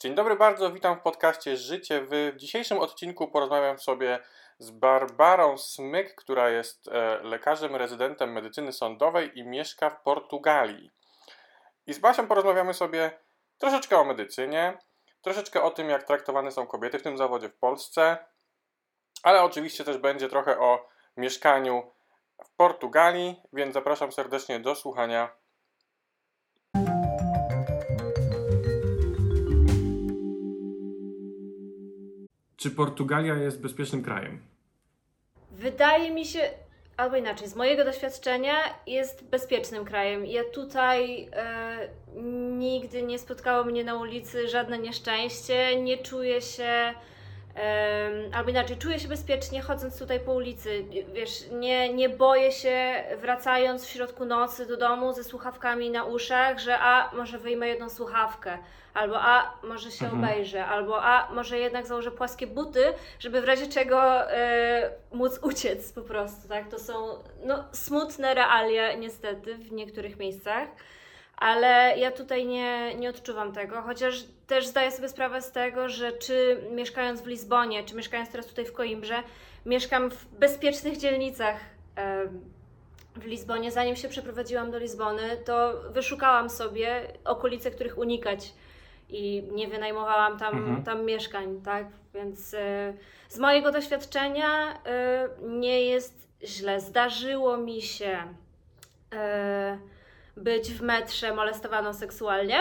Dzień 0.00 0.14
dobry 0.14 0.36
bardzo, 0.36 0.72
witam 0.72 0.96
w 0.96 1.02
podcaście 1.02 1.56
Życie. 1.56 2.06
W 2.10 2.36
dzisiejszym 2.36 2.78
odcinku 2.78 3.28
porozmawiam 3.28 3.78
sobie 3.78 4.18
z 4.58 4.70
Barbarą 4.70 5.58
Smyk, 5.58 6.14
która 6.14 6.50
jest 6.50 6.88
e, 6.88 7.18
lekarzem, 7.22 7.76
rezydentem 7.76 8.32
medycyny 8.32 8.72
sądowej 8.72 9.38
i 9.38 9.44
mieszka 9.44 9.90
w 9.90 10.02
Portugalii. 10.02 10.90
I 11.86 11.94
z 11.94 11.98
Basią 11.98 12.26
porozmawiamy 12.26 12.74
sobie 12.74 13.10
troszeczkę 13.58 13.98
o 13.98 14.04
medycynie, 14.04 14.78
troszeczkę 15.22 15.62
o 15.62 15.70
tym, 15.70 15.88
jak 15.88 16.02
traktowane 16.02 16.52
są 16.52 16.66
kobiety 16.66 16.98
w 16.98 17.02
tym 17.02 17.18
zawodzie 17.18 17.48
w 17.48 17.56
Polsce, 17.56 18.18
ale 19.22 19.42
oczywiście 19.42 19.84
też 19.84 19.98
będzie 19.98 20.28
trochę 20.28 20.58
o 20.58 20.88
mieszkaniu 21.16 21.92
w 22.44 22.50
Portugalii, 22.56 23.42
więc 23.52 23.74
zapraszam 23.74 24.12
serdecznie 24.12 24.60
do 24.60 24.74
słuchania 24.74 25.39
Czy 32.60 32.70
Portugalia 32.70 33.34
jest 33.34 33.60
bezpiecznym 33.60 34.02
krajem? 34.02 34.40
Wydaje 35.50 36.10
mi 36.10 36.26
się, 36.26 36.40
albo 36.96 37.16
inaczej, 37.16 37.48
z 37.48 37.54
mojego 37.54 37.84
doświadczenia 37.84 38.54
jest 38.86 39.24
bezpiecznym 39.24 39.84
krajem. 39.84 40.26
Ja 40.26 40.44
tutaj 40.44 41.28
e, 41.32 41.88
nigdy 42.58 43.02
nie 43.02 43.18
spotkało 43.18 43.64
mnie 43.64 43.84
na 43.84 43.94
ulicy 43.94 44.48
żadne 44.48 44.78
nieszczęście, 44.78 45.82
nie 45.82 45.98
czuję 45.98 46.42
się 46.42 46.94
albo 48.32 48.50
inaczej, 48.50 48.76
czuję 48.76 49.00
się 49.00 49.08
bezpiecznie 49.08 49.62
chodząc 49.62 49.98
tutaj 49.98 50.20
po 50.20 50.34
ulicy. 50.34 50.84
Wiesz, 51.12 51.44
nie, 51.52 51.94
nie 51.94 52.08
boję 52.08 52.52
się 52.52 53.04
wracając 53.20 53.84
w 53.84 53.88
środku 53.88 54.24
nocy 54.24 54.66
do 54.66 54.76
domu 54.76 55.12
ze 55.12 55.24
słuchawkami 55.24 55.90
na 55.90 56.04
uszach, 56.04 56.58
że 56.58 56.78
a 56.78 57.10
może 57.14 57.38
wyjmę 57.38 57.68
jedną 57.68 57.90
słuchawkę, 57.90 58.58
albo 58.94 59.20
a 59.20 59.54
może 59.62 59.90
się 59.90 60.04
mhm. 60.04 60.24
obejrzę, 60.24 60.66
albo 60.66 61.04
a 61.04 61.28
może 61.32 61.58
jednak 61.58 61.86
założę 61.86 62.10
płaskie 62.10 62.46
buty, 62.46 62.84
żeby 63.18 63.40
w 63.40 63.44
razie 63.44 63.66
czego 63.66 64.30
e, 64.30 64.90
móc 65.12 65.38
uciec 65.42 65.92
po 65.92 66.02
prostu. 66.02 66.48
Tak? 66.48 66.68
To 66.68 66.78
są 66.78 66.94
no, 67.44 67.64
smutne 67.72 68.34
realia 68.34 68.94
niestety 68.94 69.54
w 69.54 69.72
niektórych 69.72 70.18
miejscach 70.18 70.68
ale 71.40 71.98
ja 71.98 72.10
tutaj 72.10 72.46
nie, 72.46 72.94
nie 72.94 73.10
odczuwam 73.10 73.52
tego, 73.52 73.82
chociaż 73.82 74.24
też 74.46 74.66
zdaję 74.66 74.90
sobie 74.90 75.08
sprawę 75.08 75.42
z 75.42 75.52
tego, 75.52 75.88
że 75.88 76.12
czy 76.12 76.64
mieszkając 76.70 77.20
w 77.20 77.26
Lizbonie, 77.26 77.84
czy 77.84 77.94
mieszkając 77.94 78.30
teraz 78.30 78.46
tutaj 78.46 78.64
w 78.64 78.72
Coimbrze, 78.72 79.22
mieszkam 79.66 80.10
w 80.10 80.26
bezpiecznych 80.26 80.96
dzielnicach 80.96 81.56
w 83.16 83.24
Lizbonie. 83.24 83.70
Zanim 83.70 83.96
się 83.96 84.08
przeprowadziłam 84.08 84.70
do 84.70 84.78
Lizbony, 84.78 85.36
to 85.44 85.82
wyszukałam 85.90 86.50
sobie 86.50 87.02
okolice, 87.24 87.70
których 87.70 87.98
unikać 87.98 88.52
i 89.08 89.42
nie 89.52 89.68
wynajmowałam 89.68 90.38
tam, 90.38 90.58
mhm. 90.58 90.82
tam 90.82 91.04
mieszkań, 91.04 91.60
tak? 91.64 91.86
Więc 92.14 92.54
e, 92.54 92.94
z 93.28 93.38
mojego 93.38 93.72
doświadczenia 93.72 94.80
e, 94.86 95.28
nie 95.42 95.82
jest 95.82 96.28
źle. 96.44 96.80
Zdarzyło 96.80 97.56
mi 97.56 97.82
się 97.82 98.18
e, 99.12 99.78
być 100.40 100.72
w 100.72 100.82
metrze 100.82 101.34
molestowaną 101.34 101.94
seksualnie. 101.94 102.58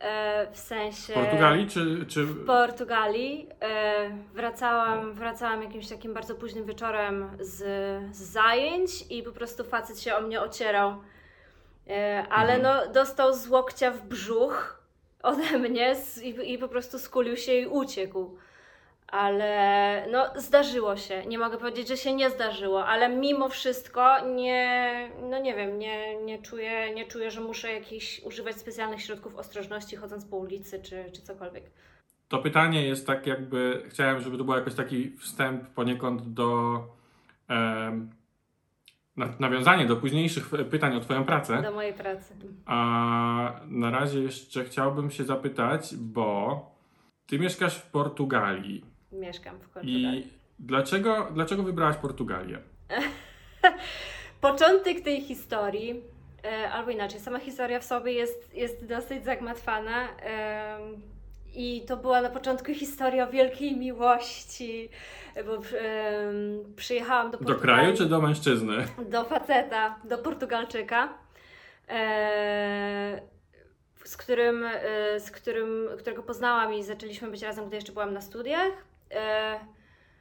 E, 0.00 0.46
w 0.52 0.58
sensie. 0.58 1.12
W 1.12 1.16
Portugalii 1.16 1.66
czy. 1.68 2.06
czy... 2.08 2.24
W 2.24 2.46
Portugalii. 2.46 3.48
E, 3.62 4.10
wracałam, 4.34 5.12
wracałam 5.12 5.62
jakimś 5.62 5.88
takim 5.88 6.14
bardzo 6.14 6.34
późnym 6.34 6.64
wieczorem 6.64 7.30
z, 7.40 7.56
z 8.16 8.18
zajęć 8.18 8.90
i 9.10 9.22
po 9.22 9.32
prostu 9.32 9.64
facet 9.64 10.00
się 10.00 10.14
o 10.14 10.20
mnie 10.20 10.40
ocierał. 10.40 10.96
E, 11.88 12.26
ale 12.30 12.54
mhm. 12.54 12.86
no, 12.86 12.92
dostał 12.92 13.34
z 13.34 13.48
łokcia 13.48 13.90
w 13.90 14.02
brzuch 14.06 14.80
ode 15.22 15.58
mnie 15.58 15.96
i, 16.22 16.52
i 16.52 16.58
po 16.58 16.68
prostu 16.68 16.98
skulił 16.98 17.36
się 17.36 17.52
i 17.52 17.66
uciekł 17.66 18.38
ale 19.10 20.06
no 20.12 20.26
zdarzyło 20.36 20.96
się. 20.96 21.26
Nie 21.26 21.38
mogę 21.38 21.58
powiedzieć, 21.58 21.88
że 21.88 21.96
się 21.96 22.14
nie 22.14 22.30
zdarzyło, 22.30 22.86
ale 22.86 23.08
mimo 23.08 23.48
wszystko 23.48 24.26
nie, 24.26 25.10
no 25.30 25.38
nie 25.38 25.54
wiem, 25.54 25.78
nie, 25.78 26.16
nie, 26.24 26.42
czuję, 26.42 26.94
nie 26.94 27.06
czuję, 27.06 27.30
że 27.30 27.40
muszę 27.40 27.72
jakichś 27.72 28.20
używać 28.22 28.56
specjalnych 28.56 29.02
środków 29.02 29.36
ostrożności 29.36 29.96
chodząc 29.96 30.24
po 30.24 30.36
ulicy 30.36 30.82
czy, 30.82 31.04
czy 31.12 31.22
cokolwiek. 31.22 31.64
To 32.28 32.38
pytanie 32.38 32.86
jest 32.86 33.06
tak 33.06 33.26
jakby, 33.26 33.82
chciałem, 33.88 34.20
żeby 34.20 34.38
to 34.38 34.44
był 34.44 34.54
jakiś 34.54 34.74
taki 34.74 35.10
wstęp 35.10 35.68
poniekąd 35.68 36.22
do 36.22 36.80
um, 37.48 38.10
nawiązanie 39.40 39.86
do 39.86 39.96
późniejszych 39.96 40.50
pytań 40.70 40.96
o 40.96 41.00
Twoją 41.00 41.24
pracę. 41.24 41.62
Do 41.62 41.72
mojej 41.72 41.94
pracy. 41.94 42.34
A 42.66 43.60
na 43.66 43.90
razie 43.90 44.20
jeszcze 44.20 44.64
chciałbym 44.64 45.10
się 45.10 45.24
zapytać, 45.24 45.96
bo 45.96 46.60
Ty 47.26 47.38
mieszkasz 47.38 47.78
w 47.78 47.90
Portugalii 47.90 48.89
mieszkam 49.12 49.58
w 49.58 49.68
Portugalii. 49.68 50.20
I 50.20 50.30
dlaczego, 50.58 51.28
dlaczego 51.34 51.62
wybrałaś 51.62 51.96
Portugalię? 51.96 52.58
Początek 54.40 55.00
tej 55.00 55.20
historii, 55.20 56.02
e, 56.44 56.70
albo 56.70 56.90
inaczej, 56.90 57.20
sama 57.20 57.38
historia 57.38 57.80
w 57.80 57.84
sobie 57.84 58.12
jest, 58.12 58.54
jest 58.54 58.86
dosyć 58.86 59.24
zagmatwana. 59.24 60.08
I 61.54 61.84
to 61.86 61.96
była 61.96 62.20
na 62.20 62.30
początku 62.30 62.74
historia 62.74 63.28
o 63.28 63.30
wielkiej 63.30 63.76
miłości, 63.76 64.88
bo 65.46 65.56
e, 65.56 65.60
przyjechałam 66.76 67.30
do 67.30 67.38
Portugalii. 67.38 67.60
Do 67.60 67.62
kraju 67.62 67.96
czy 67.96 68.06
do 68.06 68.20
mężczyzny? 68.20 68.86
Do 69.08 69.24
faceta, 69.24 69.98
do 70.04 70.18
Portugalczyka. 70.18 71.14
E, 71.88 73.20
z 74.04 74.16
którym, 74.16 74.64
e, 74.64 75.20
z 75.20 75.30
którym, 75.30 75.88
którego 75.98 76.22
poznałam 76.22 76.74
i 76.74 76.82
zaczęliśmy 76.82 77.30
być 77.30 77.42
razem, 77.42 77.66
gdy 77.66 77.76
jeszcze 77.76 77.92
byłam 77.92 78.14
na 78.14 78.20
studiach. 78.20 78.72
E, 79.10 79.58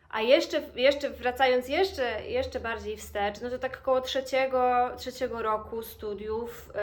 a 0.09 0.21
jeszcze, 0.21 0.61
jeszcze 0.75 1.09
wracając 1.09 1.67
jeszcze, 1.67 2.25
jeszcze 2.27 2.59
bardziej 2.59 2.97
wstecz, 2.97 3.41
no 3.41 3.49
to 3.49 3.59
tak 3.59 3.77
około 3.81 4.01
trzeciego, 4.01 4.89
trzeciego 4.97 5.41
roku 5.41 5.83
studiów, 5.83 6.73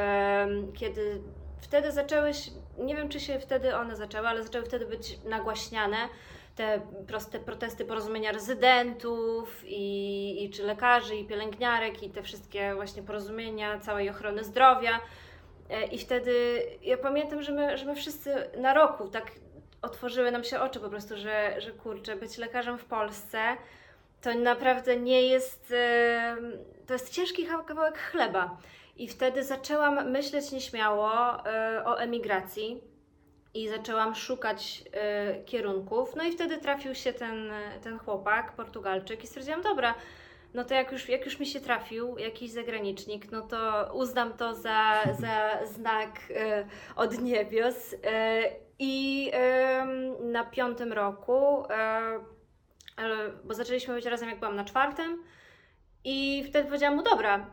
kiedy 0.75 1.21
wtedy 1.61 1.93
zaczęły 1.93 2.35
się, 2.35 2.51
nie 2.79 2.97
wiem 2.97 3.09
czy 3.09 3.21
się 3.21 3.41
wtedy 3.41 3.77
one 3.77 3.97
zaczęły, 3.97 4.29
ale 4.29 4.43
zaczęły 4.43 4.65
wtedy 4.65 4.87
być 4.87 5.19
nagłaśniane 5.25 5.97
te 6.57 6.81
proste 7.07 7.39
protesty 7.39 7.85
porozumienia 7.85 8.33
rezydentów 8.33 9.63
i, 9.67 10.45
i 10.45 10.51
czy 10.51 10.63
lekarzy 10.63 11.17
i 11.17 11.25
pielęgniarek 11.25 12.03
i 12.03 12.11
te 12.11 12.23
wszystkie 12.23 12.75
właśnie 12.75 13.03
porozumienia 13.03 13.81
całej 13.81 14.11
ochrony 14.11 14.45
zdrowia. 14.45 15.01
E, 15.71 15.85
I 15.87 15.99
wtedy 15.99 16.63
ja 16.83 16.97
pamiętam, 16.97 17.43
że 17.43 17.53
my, 17.53 17.79
że 17.79 17.85
my 17.85 17.95
wszyscy 17.95 18.51
na 18.59 18.75
roku 18.75 19.09
tak 19.09 19.31
otworzyły 19.83 20.31
nam 20.31 20.45
się 20.45 20.61
oczy 20.61 20.81
po 20.81 20.89
prostu, 20.89 21.17
że, 21.17 21.61
że 21.61 21.71
kurczę, 21.71 22.17
być 22.17 22.39
lekarzem 22.39 22.79
w 22.79 22.85
Polsce 22.85 23.57
to 24.21 24.35
naprawdę 24.35 24.97
nie 24.97 25.23
jest, 25.23 25.75
to 26.87 26.93
jest 26.93 27.11
ciężki 27.11 27.47
kawałek 27.67 27.99
chleba. 27.99 28.57
I 28.97 29.09
wtedy 29.09 29.45
zaczęłam 29.45 30.11
myśleć 30.11 30.53
nieśmiało 30.53 31.11
e, 31.47 31.83
o 31.85 32.01
emigracji 32.01 32.81
i 33.55 33.69
zaczęłam 33.69 34.15
szukać 34.15 34.85
e, 34.93 35.45
kierunków. 35.45 36.17
No 36.17 36.25
i 36.25 36.33
wtedy 36.33 36.59
trafił 36.59 36.95
się 36.95 37.13
ten, 37.13 37.51
ten 37.83 37.99
chłopak, 37.99 38.53
Portugalczyk 38.53 39.25
i 39.25 39.27
stwierdziłam, 39.27 39.63
dobra, 39.63 39.95
no 40.55 40.65
to 40.65 40.75
jak 40.75 40.93
już, 40.93 41.09
jak 41.09 41.25
już 41.25 41.41
mi 41.41 41.47
się 41.47 41.61
trafił 41.61 42.19
jakiś 42.19 42.51
zagranicznik, 42.51 43.33
no 43.33 43.43
to 43.43 43.91
uznam 43.95 44.33
to 44.33 44.55
za, 44.55 45.03
za 45.21 45.67
znak 45.67 46.21
od 46.97 47.19
niebios 47.19 47.95
i 48.79 49.31
na 50.21 50.45
piątym 50.45 50.93
roku, 50.93 51.63
bo 53.45 53.55
zaczęliśmy 53.55 53.95
być 53.95 54.07
razem, 54.07 54.29
jak 54.29 54.39
byłam 54.39 54.57
na 54.57 54.65
czwartym, 54.65 55.23
i 56.05 56.45
wtedy 56.49 56.69
powiedziałam 56.69 56.97
mu: 56.97 57.03
Dobra, 57.03 57.47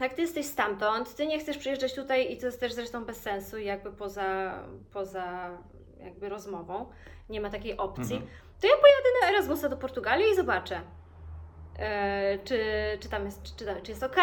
jak 0.00 0.14
ty 0.14 0.22
jesteś 0.22 0.46
stamtąd, 0.46 1.14
ty 1.14 1.26
nie 1.26 1.38
chcesz 1.38 1.58
przyjeżdżać 1.58 1.94
tutaj, 1.94 2.32
i 2.32 2.38
to 2.38 2.46
jest 2.46 2.60
też 2.60 2.72
zresztą 2.72 3.04
bez 3.04 3.16
sensu, 3.16 3.58
jakby 3.58 3.92
poza, 3.92 4.58
poza 4.92 5.50
jakby 6.00 6.28
rozmową, 6.28 6.86
nie 7.28 7.40
ma 7.40 7.50
takiej 7.50 7.76
opcji, 7.76 8.16
mhm. 8.16 8.30
to 8.60 8.66
ja 8.66 8.72
pojadę 8.72 9.08
na 9.22 9.28
Erasmusa 9.28 9.68
do 9.68 9.76
Portugalii 9.76 10.30
i 10.32 10.36
zobaczę, 10.36 10.80
e, 11.78 12.38
czy, 12.44 12.58
czy 13.00 13.08
tam 13.08 13.24
jest, 13.24 13.42
czy, 13.42 13.64
czy 13.82 13.90
jest 13.90 14.02
ok. 14.02 14.16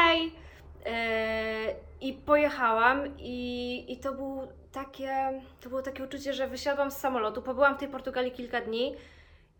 E, 0.86 1.75
I 2.01 2.13
pojechałam, 2.13 3.18
i, 3.18 3.86
i 3.88 3.98
to 3.98 4.13
był 4.13 4.48
takie, 4.77 5.41
to 5.62 5.69
było 5.69 5.81
takie 5.81 6.03
uczucie, 6.03 6.33
że 6.33 6.47
wysiadłam 6.47 6.91
z 6.91 6.97
samolotu, 6.97 7.41
pobyłam 7.41 7.75
w 7.75 7.79
tej 7.79 7.88
Portugalii 7.88 8.31
kilka 8.31 8.62
dni 8.62 8.95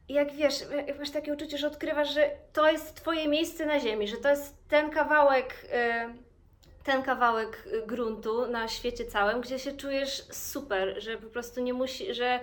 i 0.10 0.14
jak 0.14 0.34
wiesz, 0.34 0.56
masz 1.00 1.10
takie 1.10 1.34
uczucie, 1.34 1.58
że 1.58 1.68
odkrywasz, 1.68 2.14
że 2.14 2.30
to 2.54 2.72
jest 2.72 2.96
Twoje 2.96 3.28
miejsce 3.28 3.66
na 3.66 3.80
ziemi, 3.80 4.08
że 4.08 4.18
to 4.18 4.30
jest 4.30 4.68
ten 4.68 4.90
kawałek, 4.90 5.66
y, 5.66 6.84
ten 6.84 7.04
kawałek 7.04 7.70
gruntu 7.88 8.48
na 8.48 8.68
świecie 8.68 9.06
całym, 9.06 9.42
gdzie 9.42 9.60
się 9.60 9.72
czujesz 9.72 10.24
super, 10.32 11.04
że 11.04 11.18
po 11.18 11.30
prostu 11.30 11.62
nie 11.62 11.74
musi, 11.74 12.14
że 12.14 12.40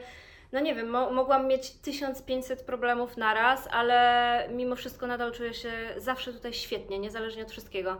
no 0.52 0.60
nie 0.60 0.74
wiem, 0.74 0.88
mo 0.90 1.10
mogłam 1.10 1.46
mieć 1.46 1.70
1500 1.70 2.62
problemów 2.62 3.16
naraz, 3.16 3.68
ale 3.70 4.48
mimo 4.52 4.76
wszystko 4.76 5.06
nadal 5.06 5.32
czuję 5.32 5.54
się 5.54 5.72
zawsze 5.96 6.32
tutaj 6.32 6.52
świetnie, 6.52 6.98
niezależnie 6.98 7.42
od 7.42 7.50
wszystkiego. 7.50 7.96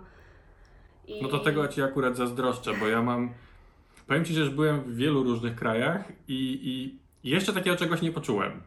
I... 1.06 1.23
No 1.23 1.29
to 1.29 1.38
tego 1.38 1.69
Ci 1.69 1.82
akurat 1.82 2.17
zazdroszczę, 2.17 2.75
bo 2.81 2.88
ja 2.88 3.03
mam 3.03 3.35
Powiem 4.06 4.25
Ci, 4.25 4.35
że 4.35 4.41
już 4.41 4.51
byłem 4.51 4.81
w 4.81 4.97
wielu 4.97 5.23
różnych 5.23 5.56
krajach 5.56 6.12
i, 6.29 6.61
i 6.62 6.99
jeszcze 7.31 7.53
takiego 7.53 7.77
czegoś 7.77 8.03
nie 8.03 8.12
poczułem. 8.12 8.62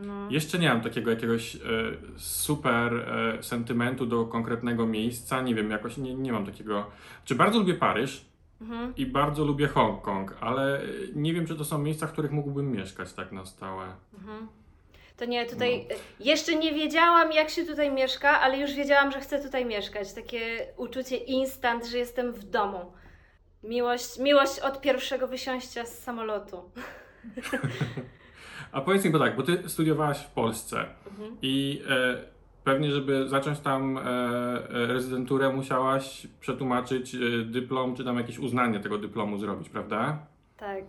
No. 0.00 0.30
Jeszcze 0.30 0.58
nie 0.58 0.68
mam 0.68 0.80
takiego 0.80 1.10
jakiegoś 1.10 1.56
e, 1.56 1.58
super 2.16 2.94
e, 2.94 3.42
sentymentu 3.42 4.06
do 4.06 4.24
konkretnego 4.24 4.86
miejsca. 4.86 5.42
Nie 5.42 5.54
wiem, 5.54 5.70
jakoś 5.70 5.96
nie, 5.96 6.14
nie 6.14 6.32
mam 6.32 6.46
takiego. 6.46 6.86
Czy 7.24 7.34
bardzo 7.34 7.58
lubię 7.58 7.74
Paryż 7.74 8.24
Mhm. 8.60 8.94
i 8.96 9.06
bardzo 9.06 9.44
lubię 9.44 9.68
Hongkong, 9.68 10.36
ale 10.40 10.80
nie 11.14 11.34
wiem, 11.34 11.46
czy 11.46 11.56
to 11.56 11.64
są 11.64 11.78
miejsca, 11.78 12.06
w 12.06 12.12
których 12.12 12.32
mógłbym 12.32 12.72
mieszkać 12.72 13.12
tak 13.12 13.32
na 13.32 13.46
stałe. 13.46 13.86
Mhm. 14.18 14.48
To 15.16 15.24
nie, 15.24 15.46
tutaj 15.46 15.86
jeszcze 16.20 16.56
nie 16.56 16.72
wiedziałam, 16.72 17.32
jak 17.32 17.50
się 17.50 17.64
tutaj 17.64 17.92
mieszka, 17.92 18.40
ale 18.40 18.58
już 18.58 18.74
wiedziałam, 18.74 19.12
że 19.12 19.20
chcę 19.20 19.42
tutaj 19.42 19.64
mieszkać. 19.64 20.12
Takie 20.12 20.66
uczucie 20.76 21.16
instant, 21.16 21.86
że 21.86 21.98
jestem 21.98 22.32
w 22.32 22.44
domu. 22.44 22.92
Miłość, 23.68 24.18
miłość 24.18 24.58
od 24.60 24.80
pierwszego 24.80 25.28
wysiąścia 25.28 25.86
z 25.86 25.98
samolotu. 25.98 26.62
A 28.72 28.80
powiedz 28.80 29.04
mi, 29.04 29.10
bo 29.10 29.18
tak, 29.18 29.36
bo 29.36 29.42
ty 29.42 29.62
studiowałaś 29.68 30.18
w 30.18 30.30
Polsce 30.30 30.84
Mhm. 31.10 31.36
i 31.42 31.82
e, 31.90 32.16
pewnie, 32.64 32.90
żeby 32.92 33.28
zacząć 33.28 33.60
tam 33.60 33.98
e, 33.98 34.00
e, 34.00 34.86
rezydenturę, 34.86 35.52
musiałaś 35.52 36.26
przetłumaczyć 36.40 37.14
e, 37.14 37.18
dyplom, 37.44 37.96
czy 37.96 38.04
tam 38.04 38.16
jakieś 38.16 38.38
uznanie 38.38 38.80
tego 38.80 38.98
dyplomu 38.98 39.38
zrobić, 39.38 39.68
prawda? 39.68 40.18
Tak. 40.56 40.84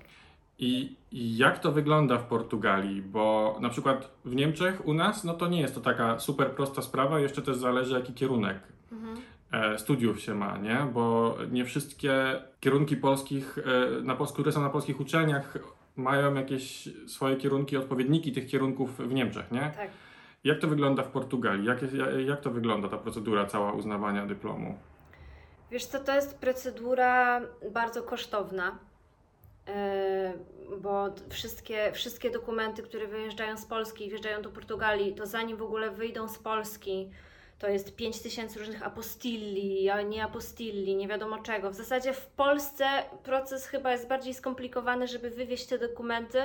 I, 0.59 0.95
I 1.11 1.37
jak 1.37 1.59
to 1.59 1.71
wygląda 1.71 2.17
w 2.17 2.23
Portugalii? 2.25 3.01
Bo 3.01 3.57
na 3.61 3.69
przykład 3.69 4.11
w 4.25 4.35
Niemczech 4.35 4.87
u 4.87 4.93
nas, 4.93 5.23
no 5.23 5.33
to 5.33 5.47
nie 5.47 5.61
jest 5.61 5.75
to 5.75 5.81
taka 5.81 6.19
super 6.19 6.51
prosta 6.51 6.81
sprawa, 6.81 7.19
jeszcze 7.19 7.41
też 7.41 7.55
zależy 7.57 7.93
jaki 7.93 8.13
kierunek 8.13 8.59
Mhm. 8.91 9.15
E, 9.55 9.77
studiów 9.79 10.21
się 10.21 10.35
ma, 10.35 10.57
nie? 10.57 10.87
Bo 10.93 11.35
nie 11.51 11.65
wszystkie 11.65 12.41
kierunki 12.59 12.97
polskich, 12.97 13.57
e, 13.57 14.01
na, 14.01 14.15
które 14.15 14.51
są 14.51 14.61
na 14.61 14.69
polskich 14.69 14.99
uczelniach, 14.99 15.57
mają 15.95 16.33
jakieś 16.33 16.89
swoje 17.07 17.35
kierunki, 17.35 17.77
odpowiedniki 17.77 18.31
tych 18.31 18.47
kierunków 18.47 18.97
w 18.97 19.13
Niemczech, 19.13 19.51
nie? 19.51 19.71
Tak. 19.77 19.89
Jak 20.43 20.59
to 20.59 20.67
wygląda 20.67 21.03
w 21.03 21.07
Portugalii? 21.07 21.65
Jak, 21.65 21.79
jak, 22.25 22.41
to 22.41 22.51
wygląda 22.51 22.89
ta 22.89 22.97
procedura 22.97 23.45
cała 23.45 23.71
uznawania 23.71 24.25
dyplomu? 24.25 24.77
Wiesz 25.71 25.85
co, 25.85 25.99
to 25.99 26.15
jest 26.15 26.39
procedura 26.39 27.41
bardzo 27.71 28.03
kosztowna, 28.03 28.77
yy, 29.67 29.73
bo 30.77 31.09
wszystkie, 31.29 31.91
wszystkie 31.91 32.31
dokumenty, 32.31 32.83
które 32.83 33.07
wyjeżdżają 33.07 33.57
z 33.57 33.65
Polski 33.65 34.05
i 34.05 34.09
wjeżdżają 34.09 34.41
do 34.41 34.49
Portugalii, 34.49 35.15
to 35.15 35.25
zanim 35.25 35.57
w 35.57 35.61
ogóle 35.61 35.91
wyjdą 35.91 36.27
z 36.27 36.37
Polski, 36.37 37.09
to 37.59 37.67
jest 37.67 37.95
5000 37.95 38.59
różnych 38.59 38.83
apostilli, 38.83 39.89
a 39.89 40.01
nie 40.01 40.23
apostilli, 40.23 40.95
nie 40.95 41.07
wiadomo 41.07 41.37
czego. 41.37 41.71
W 41.71 41.75
zasadzie 41.75 42.13
w 42.13 42.27
Polsce 42.27 42.85
proces 43.23 43.67
chyba 43.67 43.91
jest 43.91 44.07
bardziej 44.07 44.33
skomplikowany, 44.33 45.07
żeby 45.07 45.29
wywieźć 45.29 45.65
te 45.65 45.79
dokumenty, 45.79 46.39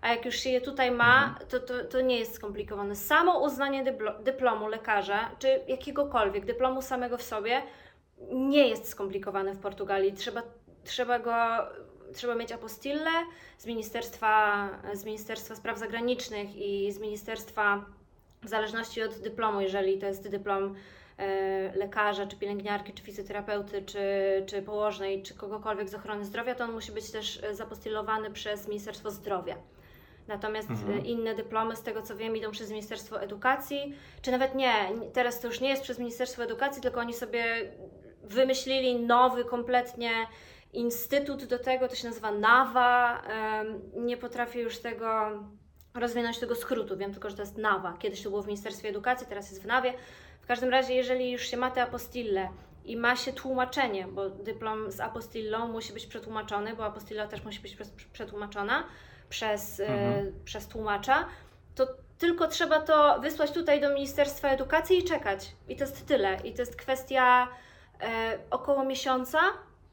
a 0.00 0.08
jak 0.08 0.24
już 0.24 0.34
się 0.34 0.50
je 0.50 0.60
tutaj 0.60 0.90
ma, 0.90 1.38
to, 1.48 1.60
to, 1.60 1.84
to 1.84 2.00
nie 2.00 2.18
jest 2.18 2.34
skomplikowane. 2.34 2.96
Samo 2.96 3.40
uznanie 3.40 3.84
dyplo- 3.84 4.22
dyplomu 4.22 4.68
lekarza, 4.68 5.30
czy 5.38 5.60
jakiegokolwiek 5.68 6.44
dyplomu 6.44 6.82
samego 6.82 7.18
w 7.18 7.22
sobie, 7.22 7.62
nie 8.32 8.68
jest 8.68 8.88
skomplikowane 8.88 9.54
w 9.54 9.58
Portugalii. 9.58 10.12
Trzeba, 10.12 10.42
trzeba 10.84 11.18
go, 11.18 11.34
trzeba 12.14 12.34
mieć 12.34 12.52
apostillę 12.52 13.10
z 13.58 13.66
ministerstwa, 13.66 14.68
z 14.94 15.04
ministerstwa 15.04 15.54
Spraw 15.54 15.78
Zagranicznych 15.78 16.56
i 16.56 16.92
z 16.92 16.98
ministerstwa, 16.98 17.84
w 18.44 18.48
zależności 18.48 19.02
od 19.02 19.18
dyplomu, 19.18 19.60
jeżeli 19.60 19.98
to 19.98 20.06
jest 20.06 20.28
dyplom 20.28 20.74
e, 21.18 21.76
lekarza, 21.76 22.26
czy 22.26 22.36
pielęgniarki, 22.36 22.92
czy 22.92 23.02
fizjoterapeuty, 23.02 23.82
czy, 23.82 24.02
czy 24.46 24.62
położnej, 24.62 25.22
czy 25.22 25.34
kogokolwiek 25.34 25.88
z 25.88 25.94
ochrony 25.94 26.24
zdrowia, 26.24 26.54
to 26.54 26.64
on 26.64 26.72
musi 26.72 26.92
być 26.92 27.10
też 27.10 27.44
e, 27.44 27.54
zapostylowany 27.54 28.30
przez 28.30 28.68
Ministerstwo 28.68 29.10
Zdrowia. 29.10 29.56
Natomiast 30.28 30.70
Mhm. 30.70 30.98
e, 30.98 31.02
inne 31.02 31.34
dyplomy, 31.34 31.76
z 31.76 31.82
tego 31.82 32.02
co 32.02 32.16
wiem, 32.16 32.36
idą 32.36 32.50
przez 32.50 32.70
Ministerstwo 32.70 33.22
Edukacji, 33.22 33.94
czy 34.22 34.30
nawet 34.30 34.54
nie, 34.54 34.74
teraz 35.12 35.40
to 35.40 35.46
już 35.46 35.60
nie 35.60 35.68
jest 35.68 35.82
przez 35.82 35.98
Ministerstwo 35.98 36.42
Edukacji, 36.42 36.82
tylko 36.82 37.00
oni 37.00 37.14
sobie 37.14 37.44
wymyślili 38.22 39.00
nowy 39.00 39.44
kompletnie 39.44 40.10
instytut 40.72 41.44
do 41.44 41.58
tego, 41.58 41.88
to 41.88 41.94
się 41.94 42.08
nazywa 42.08 42.30
NAWA. 42.30 43.22
Nie 43.96 44.16
potrafię 44.16 44.60
już 44.60 44.78
tego 44.78 45.30
rozwinąć 46.00 46.38
tego 46.38 46.54
skrótu, 46.54 46.96
wiem 46.96 47.12
tylko, 47.12 47.30
że 47.30 47.36
to 47.36 47.42
jest 47.42 47.58
NAWA. 47.58 47.96
Kiedyś 47.98 48.22
to 48.22 48.30
było 48.30 48.42
w 48.42 48.46
Ministerstwie 48.46 48.88
Edukacji, 48.88 49.26
teraz 49.26 49.50
jest 49.50 49.62
w 49.62 49.66
NAWie. 49.66 49.94
W 50.40 50.46
każdym 50.46 50.70
razie, 50.70 50.94
jeżeli 50.94 51.32
już 51.32 51.42
się 51.42 51.56
ma 51.56 51.70
te 51.70 51.82
apostille 51.82 52.48
i 52.84 52.96
ma 52.96 53.16
się 53.16 53.32
tłumaczenie, 53.32 54.06
bo 54.08 54.30
dyplom 54.30 54.92
z 54.92 55.00
apostillą 55.00 55.68
musi 55.68 55.92
być 55.92 56.06
przetłumaczony, 56.06 56.76
bo 56.76 56.84
apostilla 56.84 57.26
też 57.28 57.44
musi 57.44 57.60
być 57.60 57.76
przetłumaczona 58.12 58.84
przez, 59.28 59.80
e, 59.80 59.86
Mhm. 59.88 60.32
przez 60.44 60.68
tłumacza, 60.68 61.26
to 61.74 61.86
tylko 62.18 62.48
trzeba 62.48 62.80
to 62.80 63.20
wysłać 63.20 63.50
tutaj 63.50 63.80
do 63.80 63.94
Ministerstwa 63.94 64.48
Edukacji 64.48 64.98
i 64.98 65.04
czekać. 65.04 65.52
I 65.68 65.76
to 65.76 65.84
jest 65.84 66.06
tyle. 66.06 66.36
I 66.44 66.52
to 66.54 66.62
jest 66.62 66.76
kwestia 66.76 67.48
e, 68.00 68.38
około 68.50 68.84
miesiąca, 68.84 69.38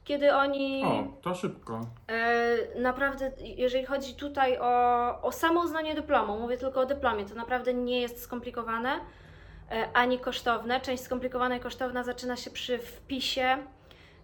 kiedy 0.04 0.34
oni. 0.34 0.84
O, 0.86 1.04
to 1.22 1.36
szybko. 1.36 1.82
E, 2.08 2.58
naprawdę, 2.82 3.32
jeżeli 3.40 3.86
chodzi 3.86 4.16
tutaj 4.16 4.58
o, 4.60 5.22
o 5.22 5.32
samo 5.32 5.62
uznanie 5.62 5.96
dyplomu, 5.96 6.40
mówię 6.40 6.58
tylko 6.58 6.82
o 6.82 6.86
dyplomie, 6.86 7.26
to 7.26 7.36
naprawdę 7.36 7.74
nie 7.74 8.02
jest 8.02 8.22
skomplikowane 8.22 9.00
e, 9.72 9.90
ani 9.94 10.20
kosztowne. 10.20 10.82
Część 10.82 11.04
skomplikowana 11.04 11.56
i 11.56 11.60
kosztowna 11.60 12.04
zaczyna 12.04 12.36
się 12.36 12.52
przy 12.52 12.78
wpisie 12.78 13.58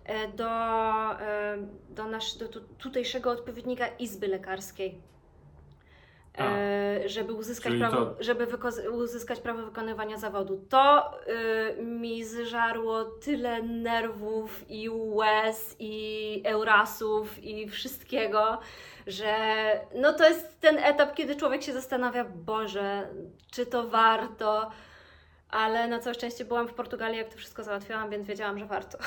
e, 0.06 0.28
do, 0.28 0.50
e, 1.22 1.58
do, 1.90 2.08
nasz, 2.08 2.38
do 2.38 2.48
tu, 2.48 2.62
tutejszego 2.62 3.32
odpowiednika 3.32 3.88
izby 3.88 4.28
lekarskiej. 4.28 5.02
E, 6.44 7.10
żeby 7.10 7.34
uzyskać, 7.34 7.74
prawo, 7.80 8.06
to- 8.06 8.24
żeby 8.24 8.48
uzyskać 8.92 9.40
prawo 9.40 9.66
wykonywania 9.66 10.18
zawodu. 10.18 10.66
To 10.70 11.12
y, 11.80 11.84
mi 11.84 12.24
zżarło 12.26 13.04
tyle 13.06 13.64
nerwów 13.64 14.70
i 14.70 14.90
łez 14.90 15.76
i 15.80 16.42
eurasów 16.46 17.44
i 17.44 17.70
wszystkiego, 17.70 18.60
że 19.08 19.36
no 19.96 20.14
to 20.14 20.30
jest 20.30 20.60
ten 20.60 20.78
etap, 20.78 21.14
kiedy 21.16 21.36
człowiek 21.36 21.64
się 21.64 21.74
zastanawia, 21.74 22.26
Boże, 22.26 23.08
czy 23.52 23.66
to 23.66 23.88
warto, 23.88 24.72
ale 25.50 25.88
na 25.88 26.00
całe 26.00 26.14
szczęście 26.14 26.46
byłam 26.46 26.68
w 26.68 26.74
Portugalii, 26.74 27.18
jak 27.18 27.30
to 27.30 27.38
wszystko 27.38 27.64
załatwiałam, 27.64 28.10
więc 28.10 28.28
wiedziałam, 28.28 28.60
że 28.60 28.66
warto. 28.66 28.98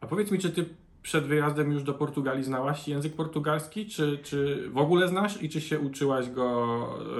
A 0.00 0.06
powiedz 0.06 0.30
mi, 0.30 0.38
czy 0.38 0.50
ty 0.50 0.64
przed 1.06 1.26
wyjazdem 1.26 1.72
już 1.72 1.82
do 1.82 1.94
Portugalii 1.94 2.44
znałaś 2.44 2.88
język 2.88 3.16
portugalski, 3.16 3.86
czy, 3.86 4.18
czy 4.18 4.70
w 4.70 4.78
ogóle 4.78 5.08
znasz 5.08 5.42
i 5.42 5.48
czy 5.48 5.60
się 5.60 5.78
uczyłaś 5.80 6.30
go 6.30 6.44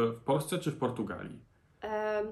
e, 0.09 0.13
w 0.13 0.21
Polsce, 0.25 0.59
czy 0.59 0.71
w 0.71 0.79
Portugalii? 0.79 1.41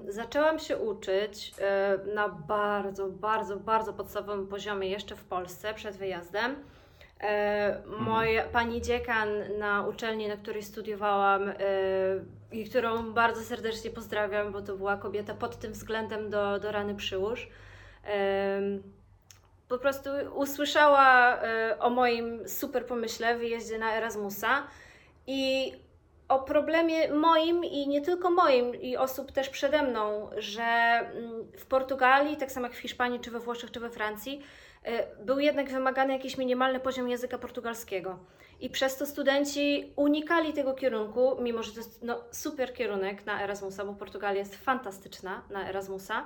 Zaczęłam 0.09 0.59
się 0.59 0.77
uczyć 0.77 1.53
e, 1.59 1.99
na 2.15 2.29
bardzo, 2.29 3.09
bardzo, 3.09 3.57
bardzo 3.57 3.93
podstawowym 3.93 4.47
poziomie 4.47 4.89
jeszcze 4.89 5.15
w 5.15 5.23
Polsce 5.23 5.73
przed 5.73 5.97
wyjazdem. 5.97 6.55
E, 7.21 7.81
Moja 7.99 8.43
pani 8.43 8.81
dziekan 8.81 9.29
na 9.59 9.87
uczelni, 9.87 10.27
na 10.27 10.37
której 10.37 10.63
studiowałam 10.63 11.41
i 12.51 12.69
którą 12.69 13.13
bardzo 13.13 13.41
serdecznie 13.41 13.91
pozdrawiam, 13.91 14.51
bo 14.51 14.61
to 14.61 14.77
była 14.77 14.97
kobieta 14.97 15.33
pod 15.33 15.59
tym 15.59 15.71
względem 15.71 16.29
do, 16.29 16.59
do 16.59 16.71
rany 16.71 16.95
przyłóż. 16.95 17.49
Po 19.67 19.77
prostu 19.77 20.09
usłyszała 20.35 21.37
e, 21.41 21.79
o 21.79 21.89
moim 21.89 22.49
super 22.49 22.85
pomyśle, 22.85 23.37
wyjeździe 23.37 23.77
na 23.77 23.97
Erasmusa 23.97 24.67
i 25.27 25.73
o 26.27 26.39
problemie 26.39 27.13
moim 27.13 27.63
i 27.63 27.87
nie 27.87 28.01
tylko 28.01 28.29
moim, 28.29 28.75
i 28.75 28.97
osób 28.97 29.31
też 29.31 29.49
przede 29.49 29.83
mną, 29.83 30.29
że 30.37 30.63
mm, 30.63 31.51
w 31.57 31.65
Portugalii, 31.65 32.37
tak 32.37 32.51
samo 32.51 32.67
jak 32.67 32.75
w 32.75 32.79
Hiszpanii, 32.79 33.19
czy 33.19 33.31
we 33.31 33.39
Włoszech, 33.39 33.71
czy 33.71 33.79
we 33.79 33.89
Francji, 33.89 34.41
y, 34.87 35.25
był 35.25 35.39
jednak 35.39 35.69
wymagany 35.69 36.13
jakiś 36.13 36.37
minimalny 36.37 36.79
poziom 36.79 37.09
języka 37.09 37.37
portugalskiego. 37.37 38.19
I 38.59 38.69
przez 38.69 38.97
to 38.97 39.05
studenci 39.05 39.93
unikali 39.95 40.53
tego 40.53 40.73
kierunku, 40.73 41.37
mimo 41.41 41.63
że 41.63 41.71
to 41.71 41.77
jest 41.77 42.03
no, 42.03 42.23
super 42.31 42.73
kierunek 42.73 43.25
na 43.25 43.43
Erasmusa, 43.43 43.85
bo 43.85 43.93
Portugalia 43.93 44.39
jest 44.39 44.55
fantastyczna 44.55 45.43
na 45.49 45.69
Erasmusa, 45.69 46.25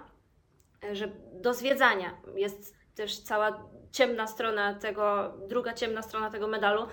y, 0.84 0.96
że 0.96 1.08
do 1.34 1.54
zwiedzania 1.54 2.18
jest 2.36 2.79
też 3.00 3.20
cała 3.20 3.64
ciemna 3.92 4.28
strona 4.28 4.74
tego, 4.74 5.34
druga 5.48 5.74
ciemna 5.74 6.02
strona 6.02 6.30
tego 6.30 6.48
medalu 6.48 6.88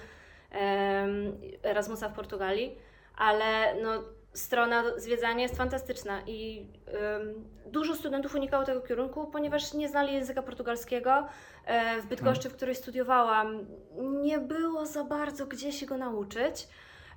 Erasmusa 1.65 2.09
w 2.09 2.13
Portugalii, 2.13 2.79
ale 3.17 3.75
no, 3.83 3.91
strona 4.33 4.83
zwiedzania 4.97 5.43
jest 5.43 5.57
fantastyczna 5.57 6.23
i 6.27 6.67
dużo 7.67 7.95
studentów 7.95 8.35
unikało 8.35 8.65
tego 8.65 8.81
kierunku, 8.81 9.27
ponieważ 9.27 9.75
nie 9.75 9.89
znali 9.89 10.15
języka 10.15 10.43
portugalskiego. 10.43 11.27
E, 11.65 12.01
w 12.03 12.07
Bydgoszczy, 12.07 12.51
w 12.51 12.57
której 12.57 12.75
studiowałam, 12.75 13.67
nie 14.23 14.39
było 14.39 14.87
za 14.87 15.05
bardzo 15.05 15.47
gdzie 15.47 15.73
się 15.73 15.87
go 15.87 15.97
nauczyć. 15.97 16.69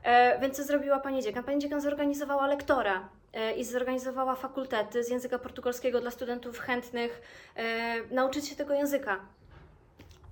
E, 0.03 0.39
więc 0.39 0.57
co 0.57 0.63
zrobiła 0.63 0.99
pani 0.99 1.23
dziekan? 1.23 1.43
Pani 1.43 1.59
dziekan 1.59 1.81
zorganizowała 1.81 2.47
lektora 2.47 3.09
i 3.57 3.65
zorganizowała 3.65 4.35
fakultety 4.35 5.03
z 5.03 5.09
języka 5.09 5.39
portugalskiego 5.39 6.01
dla 6.01 6.11
studentów 6.11 6.59
chętnych 6.59 7.21
e, 7.55 7.95
nauczyć 8.11 8.47
się 8.47 8.55
tego 8.55 8.73
języka. 8.73 9.19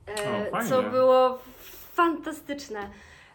E, 0.07 0.51
O, 0.51 0.63
co 0.69 0.83
było 0.83 1.39
fantastyczne. 1.93 2.89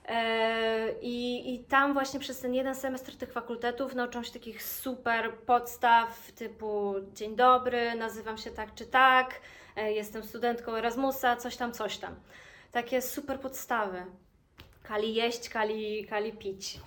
E, 0.08 0.92
I, 1.00 1.54
I 1.54 1.64
tam 1.64 1.92
właśnie 1.92 2.20
przez 2.20 2.40
ten 2.40 2.54
jeden 2.54 2.74
semestr 2.74 3.16
tych 3.16 3.32
fakultetów 3.32 3.94
nauczyłam 3.94 4.24
się 4.24 4.32
takich 4.32 4.62
super 4.62 5.34
podstaw 5.34 6.32
typu 6.32 6.94
dzień 7.14 7.36
dobry, 7.36 7.94
nazywam 7.94 8.38
się 8.38 8.50
tak 8.50 8.74
czy 8.74 8.86
tak, 8.86 9.40
e, 9.76 9.92
jestem 9.92 10.22
studentką 10.22 10.76
Erasmusa, 10.76 11.36
coś 11.36 11.56
tam, 11.56 11.72
coś 11.72 11.98
tam. 11.98 12.14
Takie 12.72 13.02
super 13.02 13.40
podstawy. 13.40 14.04
Kali 14.82 15.14
jeść, 15.14 15.48
kali, 15.48 16.06
kali 16.06 16.32
pić. 16.32 16.78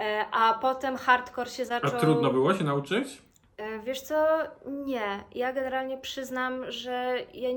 E, 0.00 0.26
a 0.32 0.54
potem 0.54 0.96
hardcore 0.96 1.50
się 1.50 1.64
zaczął... 1.64 1.90
A 1.90 2.00
trudno 2.00 2.30
było 2.30 2.54
się 2.54 2.64
nauczyć? 2.64 3.22
E, 3.56 3.78
wiesz 3.78 4.00
co, 4.00 4.38
nie. 4.66 5.24
Ja 5.34 5.52
generalnie 5.52 5.98
przyznam, 5.98 6.70
że 6.72 7.16
ja, 7.34 7.48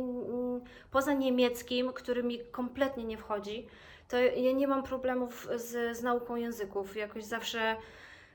poza 0.91 1.13
niemieckim, 1.13 1.93
który 1.93 2.23
mi 2.23 2.39
kompletnie 2.51 3.03
nie 3.03 3.17
wchodzi, 3.17 3.67
to 4.09 4.17
ja 4.17 4.51
nie 4.51 4.67
mam 4.67 4.83
problemów 4.83 5.47
z, 5.55 5.97
z 5.97 6.03
nauką 6.03 6.35
języków. 6.35 6.95
Jakoś 6.95 7.23
zawsze, 7.23 7.75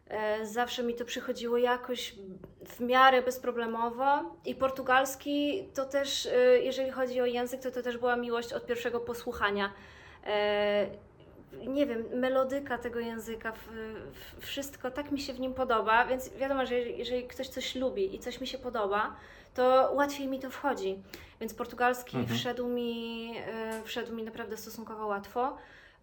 e, 0.09 0.47
zawsze 0.47 0.83
mi 0.83 0.95
to 0.95 1.05
przychodziło 1.05 1.59
jakoś 1.59 2.15
w 2.67 2.81
miarę 2.81 3.23
bezproblemowo. 3.23 4.37
I 4.45 4.55
portugalski 4.55 5.69
to 5.75 5.85
też, 5.85 6.29
jeżeli 6.63 6.91
chodzi 6.91 7.21
o 7.21 7.27
język, 7.27 7.63
to 7.63 7.71
to 7.71 7.83
też 7.83 7.99
była 7.99 8.17
miłość 8.17 8.53
od 8.53 8.67
pierwszego 8.67 9.01
posłuchania 9.01 9.73
nie 11.67 11.87
wiem, 11.87 12.05
melodyka 12.15 12.79
tego 12.79 13.01
języka, 13.01 13.53
wszystko 14.41 14.91
tak 14.91 15.13
mi 15.13 15.21
się 15.21 15.33
w 15.33 15.41
nim 15.41 15.55
podoba, 15.55 16.05
więc 16.05 16.31
wiadomo, 16.35 16.67
że 16.67 16.75
jeżeli 16.75 17.27
ktoś 17.27 17.49
coś 17.49 17.75
lubi 17.75 18.15
i 18.15 18.19
coś 18.19 18.41
mi 18.41 18.47
się 18.47 18.59
podoba, 18.59 19.17
to 19.55 19.91
łatwiej 19.95 20.29
mi 20.29 20.41
to 20.41 20.51
wchodzi. 20.51 21.03
Więc 21.41 21.55
portugalski 21.55 22.17
mhm. 22.17 22.39
wszedł, 22.39 22.69
mi, 22.69 23.33
e, 23.37 23.83
wszedł 23.85 24.15
mi 24.15 24.23
naprawdę 24.23 24.57
stosunkowo 24.57 25.07
łatwo. 25.07 25.57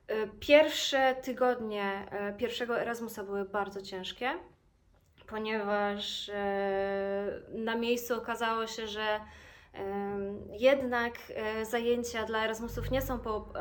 E, 0.08 0.28
pierwsze 0.40 1.16
tygodnie 1.16 2.08
e, 2.12 2.34
pierwszego 2.34 2.82
Erasmusa 2.82 3.24
były 3.24 3.46
bardzo 3.46 3.82
ciężkie, 3.82 4.32
ponieważ 5.28 6.32
na 7.50 7.76
miejscu 7.76 8.18
okazało 8.18 8.68
się, 8.68 8.88
że 8.88 9.20
jednak 10.60 11.14
e, 11.36 11.66
zajęcia 11.66 12.26
dla 12.26 12.44
Erasmusów 12.44 12.92
nie 12.92 13.02
są 13.02 13.20
po, 13.20 13.54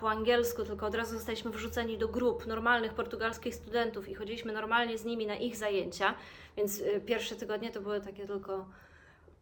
po 0.00 0.10
angielsku, 0.10 0.64
tylko 0.64 0.86
od 0.86 0.94
razu 0.94 1.14
zostaliśmy 1.14 1.50
wrzuceni 1.50 1.98
do 1.98 2.08
grup 2.08 2.46
normalnych 2.46 2.94
portugalskich 2.94 3.54
studentów 3.54 4.08
i 4.08 4.14
chodziliśmy 4.14 4.52
normalnie 4.52 4.98
z 4.98 5.04
nimi 5.04 5.26
na 5.26 5.36
ich 5.36 5.56
zajęcia, 5.56 6.14
więc 6.56 6.80
e, 6.80 7.00
pierwsze 7.00 7.36
tygodnie 7.36 7.70
to 7.70 7.80
były 7.80 8.00
takie 8.00 8.26
tylko 8.26 8.66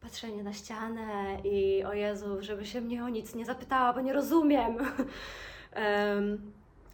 patrzenie 0.00 0.42
na 0.42 0.52
ścianę 0.52 1.38
i 1.44 1.84
o 1.84 1.92
Jezu, 1.92 2.36
żeby 2.40 2.66
się 2.66 2.80
mnie 2.80 3.04
o 3.04 3.08
nic 3.08 3.34
nie 3.34 3.44
zapytała, 3.44 3.92
bo 3.92 4.00
nie 4.00 4.12
rozumiem. 4.12 4.78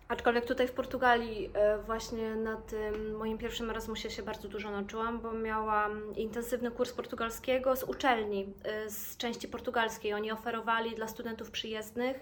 Aczkolwiek 0.09 0.45
tutaj 0.45 0.69
w 0.69 0.73
Portugalii 0.73 1.51
e, 1.55 1.79
właśnie 1.79 2.35
na 2.35 2.57
tym 2.57 3.17
moim 3.17 3.39
pierwszym 3.39 3.71
Erasmusie 3.71 4.11
się 4.11 4.23
bardzo 4.23 4.49
dużo 4.49 4.71
nauczyłam, 4.71 5.21
bo 5.21 5.33
miałam 5.33 6.15
intensywny 6.17 6.71
kurs 6.71 6.93
portugalskiego 6.93 7.77
z 7.77 7.83
uczelni, 7.83 8.55
e, 8.65 8.91
z 8.91 9.17
części 9.17 9.49
portugalskiej. 9.49 10.15
Oni 10.15 10.33
oferowali 10.33 10.95
dla 10.95 11.09
studentów 11.09 11.51
przyjezdnych 11.51 12.17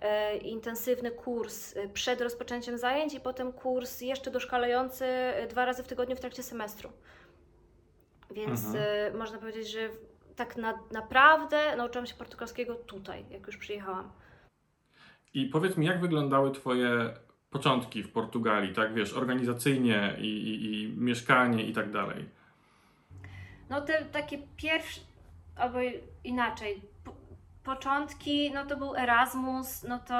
e, 0.00 0.36
intensywny 0.36 1.10
kurs 1.10 1.74
przed 1.92 2.20
rozpoczęciem 2.20 2.78
zajęć 2.78 3.14
i 3.14 3.20
potem 3.20 3.52
kurs 3.52 4.00
jeszcze 4.00 4.30
doszkalający 4.30 5.04
dwa 5.50 5.64
razy 5.64 5.82
w 5.82 5.86
tygodniu 5.86 6.16
w 6.16 6.20
trakcie 6.20 6.42
semestru. 6.42 6.90
Więc 8.30 8.66
mhm. 8.66 9.18
można 9.18 9.38
powiedzieć, 9.38 9.70
że 9.70 9.88
tak 10.36 10.56
na, 10.56 10.78
naprawdę 10.92 11.76
nauczyłam 11.76 12.06
się 12.06 12.14
portugalskiego 12.14 12.74
tutaj, 12.74 13.24
jak 13.30 13.46
już 13.46 13.56
przyjechałam. 13.56 14.12
I 15.34 15.46
powiedz 15.46 15.76
mi, 15.76 15.86
jak 15.86 16.00
wyglądały 16.00 16.52
Twoje 16.52 17.14
początki 17.50 18.02
w 18.02 18.12
Portugalii, 18.12 18.74
tak 18.74 18.94
wiesz, 18.94 19.12
organizacyjnie 19.12 20.14
i, 20.18 20.26
i, 20.26 20.82
i 20.82 20.88
mieszkanie 20.88 21.64
i 21.64 21.72
tak 21.72 21.90
dalej? 21.90 22.28
No 23.70 23.80
te 23.80 24.04
takie 24.04 24.38
pierwsze, 24.56 25.00
albo 25.56 25.78
inaczej, 26.24 26.82
po, 27.04 27.14
początki, 27.64 28.50
no 28.54 28.66
to 28.66 28.76
był 28.76 28.96
Erasmus, 28.96 29.82
no 29.82 29.98
to 29.98 30.14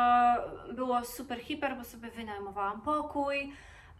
było 0.75 1.04
super 1.04 1.38
hiper, 1.38 1.76
bo 1.76 1.85
sobie 1.85 2.11
wynajmowałam 2.11 2.80
pokój. 2.80 3.52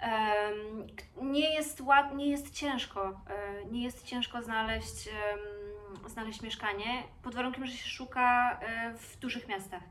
Um, 0.02 0.87
nie 1.33 1.54
jest 1.54 1.80
ład, 1.80 2.14
nie 2.14 2.30
jest 2.30 2.54
ciężko, 2.54 3.02
um, 3.02 3.73
nie 3.73 3.85
jest 3.85 4.06
ciężko 4.06 4.42
znaleźć, 4.42 5.09
um, 5.09 6.11
znaleźć 6.11 6.42
mieszkanie, 6.42 7.02
pod 7.23 7.35
warunkiem, 7.35 7.66
że 7.66 7.73
się 7.73 7.88
szuka 7.88 8.61
um, 8.62 8.99
w 8.99 9.18
dużych 9.18 9.49
miastach 9.49 9.83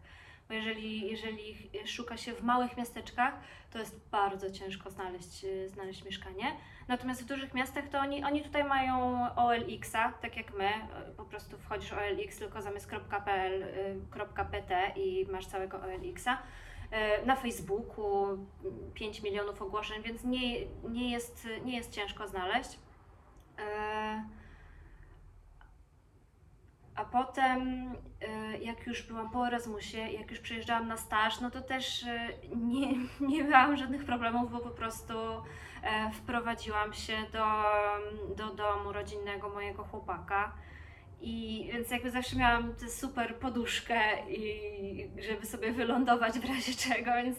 bo 0.48 0.54
jeżeli, 0.54 1.12
jeżeli 1.12 1.70
szuka 1.86 2.18
się 2.18 2.34
w 2.34 2.44
małych 2.44 2.78
miasteczkach, 2.78 3.34
to 3.72 3.80
jest 3.80 4.10
bardzo 4.10 4.52
ciężko 4.52 4.90
znaleźć, 4.90 5.46
znaleźć 5.68 6.04
mieszkanie. 6.04 6.46
Natomiast 6.88 7.24
w 7.24 7.26
dużych 7.26 7.54
miastach 7.54 7.90
to 7.90 8.00
oni, 8.00 8.24
oni 8.24 8.42
tutaj 8.42 8.64
mają 8.64 9.28
OLX-a, 9.36 10.12
tak 10.12 10.38
jak 10.38 10.54
my, 10.58 10.70
po 11.18 11.26
prostu 11.26 11.58
wchodzisz 11.58 11.92
OLX 11.92 12.38
tylko 12.38 12.62
zamiast 12.62 12.90
.pl, 13.26 13.66
.pt 14.52 14.92
i 14.96 15.28
masz 15.32 15.46
całego 15.46 15.78
OLX-a. 15.78 16.38
Y, 17.24 17.26
na 17.26 17.36
Facebooku 17.36 18.28
5 18.94 19.24
milionów 19.24 19.62
ogłoszeń, 19.62 20.04
więc 20.04 20.24
nie, 20.24 20.66
nie, 20.90 21.12
jest, 21.12 21.48
nie 21.66 21.78
jest 21.78 21.92
ciężko 21.92 22.28
znaleźć. 22.28 22.80
A 26.96 27.06
potem, 27.06 27.92
y, 27.94 28.58
jak 28.58 28.88
już 28.88 29.04
byłam 29.04 29.30
po 29.30 29.48
Erasmusie, 29.48 29.98
jak 29.98 30.32
już 30.32 30.40
przyjeżdżałam 30.40 30.88
na 30.88 30.98
staż, 30.98 31.40
no 31.40 31.52
to 31.52 31.62
też 31.62 32.04
y, 32.04 32.30
nie, 32.56 32.88
nie 33.32 33.44
miałam 33.44 33.78
żadnych 33.78 34.06
problemów, 34.06 34.52
bo 34.52 34.60
po 34.60 34.70
prostu 34.70 35.14
e, 35.84 36.12
wprowadziłam 36.12 36.94
się 36.94 37.18
do, 37.32 37.46
do 38.36 38.56
domu 38.56 38.92
rodzinnego 38.92 39.50
mojego 39.50 39.84
chłopaka. 39.84 40.52
I 41.22 41.70
więc 41.74 41.92
jakby 41.92 42.12
zawsze 42.12 42.36
miałam 42.36 42.76
tę 42.76 42.90
super 42.90 43.36
poduszkę 43.36 44.30
i 44.30 45.10
żeby 45.30 45.46
sobie 45.46 45.72
wylądować 45.72 46.40
w 46.40 46.46
razie 46.46 46.74
czego, 46.90 47.12
więc 47.14 47.38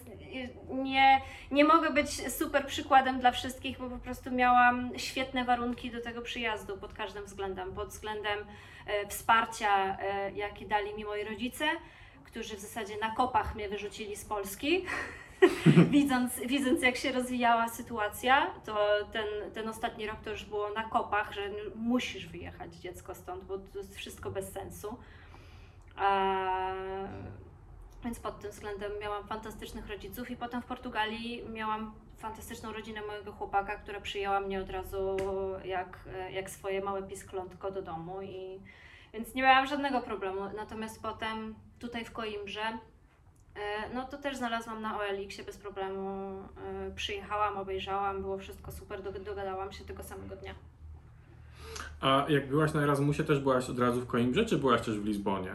nie, 0.69 1.21
nie 1.51 1.65
mogę 1.65 1.91
być 1.91 2.33
super 2.33 2.67
przykładem 2.67 3.21
dla 3.21 3.33
wszystkich, 3.33 3.79
bo 3.79 3.91
po 3.91 3.99
prostu 3.99 4.31
miałam 4.31 4.99
świetne 4.99 5.45
warunki 5.45 5.91
do 5.91 6.01
tego 6.01 6.23
przyjazdu 6.23 6.79
pod 6.79 6.93
każdym 6.93 7.25
względem, 7.25 7.75
pod 7.75 7.89
względem 7.89 8.39
e, 8.87 9.07
wsparcia, 9.07 9.99
e, 10.01 10.33
jakie 10.33 10.67
dali 10.67 10.95
mi 10.95 11.05
moi 11.05 11.25
rodzice, 11.25 11.65
którzy 12.25 12.57
w 12.57 12.61
zasadzie 12.61 12.99
na 12.99 13.15
kopach 13.15 13.55
mnie 13.55 13.69
wyrzucili 13.69 14.17
z 14.17 14.25
Polski. 14.25 14.85
widząc, 15.91 16.41
widząc 16.41 16.83
jak 16.83 16.97
się 16.97 17.13
rozwijała 17.13 17.69
sytuacja, 17.69 18.51
to 18.65 18.89
ten, 19.13 19.53
ten 19.55 19.69
ostatni 19.69 20.07
rok 20.07 20.17
to 20.25 20.31
już 20.31 20.45
było 20.45 20.71
na 20.71 20.85
kopach, 20.85 21.33
że 21.33 21.51
musisz 21.75 22.27
wyjechać 22.27 22.75
dziecko 22.75 23.15
stąd, 23.15 23.45
bo 23.45 23.59
to 23.59 23.79
jest 23.79 23.97
wszystko 23.97 24.31
bez 24.31 24.53
sensu. 24.53 24.99
A, 25.97 26.73
więc 28.05 28.21
pod 28.21 28.41
tym 28.41 28.51
względem 28.51 28.93
miałam 29.01 29.27
fantastycznych 29.27 29.89
rodziców 29.89 30.31
i 30.31 30.37
potem 30.37 30.63
w 30.63 30.67
Portugalii 30.67 31.45
miałam 31.53 31.95
fantastyczną 32.19 32.73
rodzinę 32.73 33.01
mojego 33.07 33.33
chłopaka, 33.33 33.77
która 33.77 34.01
przyjęła 34.01 34.41
mnie 34.41 34.61
od 34.61 34.71
razu 34.71 35.17
jak, 35.65 35.99
jak 36.33 36.51
swoje 36.51 36.81
małe 36.81 37.03
pisklątko 37.03 37.71
do 37.71 37.83
domu 37.83 38.23
i 38.23 38.61
więc 39.13 39.35
nie 39.35 39.43
miałam 39.43 39.67
żadnego 39.67 40.01
problemu. 40.01 40.41
Natomiast 40.57 41.03
potem 41.03 41.55
tutaj 41.79 42.05
w 42.05 42.13
Coimbrze 42.13 42.63
E, 42.63 42.96
no 43.95 44.05
to 44.05 44.19
też 44.19 44.37
znalazłam 44.37 44.83
na 44.83 44.99
OLX-ie 44.99 45.45
bez 45.45 45.57
problemu. 45.57 46.31
E, 46.67 46.91
przyjechałam, 46.95 47.57
obejrzałam, 47.57 48.23
było 48.23 48.39
wszystko 48.39 48.73
super, 48.73 49.03
dogadałam 49.03 49.73
się 49.73 49.85
tego 49.85 50.03
samego 50.03 50.37
dnia. 50.37 50.55
A 52.01 52.27
jak 52.29 52.49
byłaś 52.49 52.73
na 52.73 52.83
Erasmusie, 52.83 53.25
też 53.25 53.41
byłaś 53.41 53.71
od 53.71 53.79
razu 53.79 54.01
w 54.01 54.07
Coimbrze, 54.07 54.45
czy 54.45 54.59
byłaś 54.59 54.81
też 54.81 54.99
w 54.99 55.05
Lizbonie? 55.05 55.53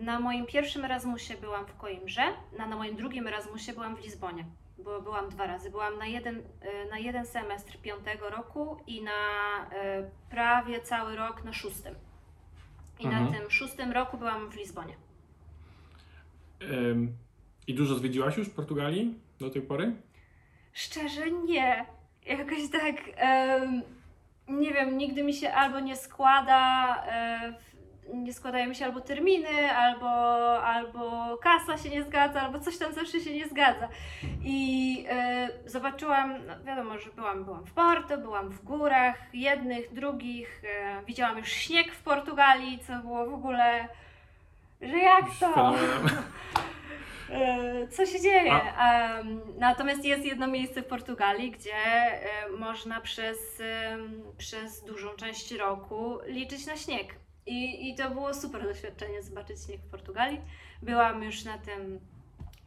Na 0.00 0.20
moim 0.20 0.46
pierwszym 0.46 0.84
Erasmusie 0.84 1.34
byłam 1.40 1.66
w 1.66 1.76
Coimbrze, 1.76 2.22
a 2.58 2.66
na 2.66 2.76
moim 2.76 2.96
drugim 2.96 3.26
Erasmusie 3.26 3.72
byłam 3.72 3.96
w 3.96 4.04
Lizbonie. 4.04 4.44
Bo 4.78 5.02
byłam 5.02 5.28
dwa 5.28 5.46
razy. 5.46 5.70
Byłam 5.70 5.98
na 5.98 6.06
jeden, 6.06 6.42
e, 6.60 6.90
na 6.90 6.98
jeden 6.98 7.26
semestr 7.26 7.78
piątego 7.78 8.30
roku 8.30 8.76
i 8.86 9.02
na 9.02 9.10
prawie 10.30 10.80
cały 10.80 11.16
rok 11.16 11.44
na 11.44 11.52
szóstym. 11.52 11.94
I 12.98 13.06
mhm. 13.06 13.24
na 13.24 13.38
tym 13.38 13.50
szóstym 13.50 13.92
roku 13.92 14.18
byłam 14.18 14.50
w 14.50 14.56
Lizbonie. 14.56 14.94
I 17.66 17.74
dużo 17.74 17.94
zwiedziłaś 17.94 18.36
już 18.36 18.48
Portugalii 18.48 19.14
do 19.40 19.50
tej 19.50 19.62
pory? 19.62 19.92
Szczerze 20.72 21.30
nie. 21.30 21.86
Jakoś 22.26 22.70
tak, 22.72 22.96
nie 24.48 24.72
wiem, 24.72 24.98
nigdy 24.98 25.22
mi 25.22 25.34
się 25.34 25.52
albo 25.52 25.80
nie 25.80 25.96
składa, 25.96 26.96
um, 28.12 28.24
nie 28.24 28.32
składają 28.32 28.68
mi 28.68 28.74
się 28.74 28.84
albo 28.84 29.00
terminy, 29.00 29.72
albo, 29.76 30.10
albo 30.62 31.36
kasa 31.38 31.78
się 31.78 31.90
nie 31.90 32.04
zgadza, 32.04 32.42
albo 32.42 32.58
coś 32.60 32.78
tam 32.78 32.92
zawsze 32.92 33.20
się 33.20 33.34
nie 33.34 33.48
zgadza. 33.48 33.88
I 34.44 35.06
um, 35.08 35.70
zobaczyłam, 35.70 36.46
no 36.46 36.64
wiadomo, 36.64 36.98
że 36.98 37.10
byłam, 37.10 37.44
byłam 37.44 37.64
w 37.64 37.72
Porto, 37.72 38.18
byłam 38.18 38.50
w 38.50 38.64
górach, 38.64 39.34
jednych, 39.34 39.92
drugich, 39.92 40.62
widziałam 41.06 41.38
już 41.38 41.48
śnieg 41.48 41.92
w 41.92 42.02
Portugalii, 42.02 42.78
co 42.78 42.98
było 42.98 43.26
w 43.26 43.34
ogóle 43.34 43.88
że 44.80 44.98
jak 44.98 45.24
to? 45.40 45.74
E, 47.30 47.88
Co 47.88 48.06
się 48.06 48.20
dzieje? 48.20 48.52
A- 48.52 49.22
natomiast 49.58 50.04
jest 50.04 50.24
jedno 50.24 50.46
miejsce 50.46 50.82
w 50.82 50.86
Portugalii, 50.86 51.50
gdzie 51.50 51.74
e, 51.74 52.48
można 52.58 53.00
przez, 53.00 53.62
przez 54.38 54.84
dużą 54.84 55.08
część 55.08 55.52
roku 55.52 56.18
liczyć 56.26 56.66
na 56.66 56.76
śnieg. 56.76 57.14
I, 57.46 57.90
I 57.90 57.94
to 57.94 58.10
było 58.10 58.34
super 58.34 58.62
doświadczenie 58.62 59.22
zobaczyć 59.22 59.64
śnieg 59.64 59.80
w 59.80 59.90
Portugalii. 59.90 60.40
Byłam 60.82 61.22
już 61.22 61.44
na 61.44 61.58
tym 61.58 62.00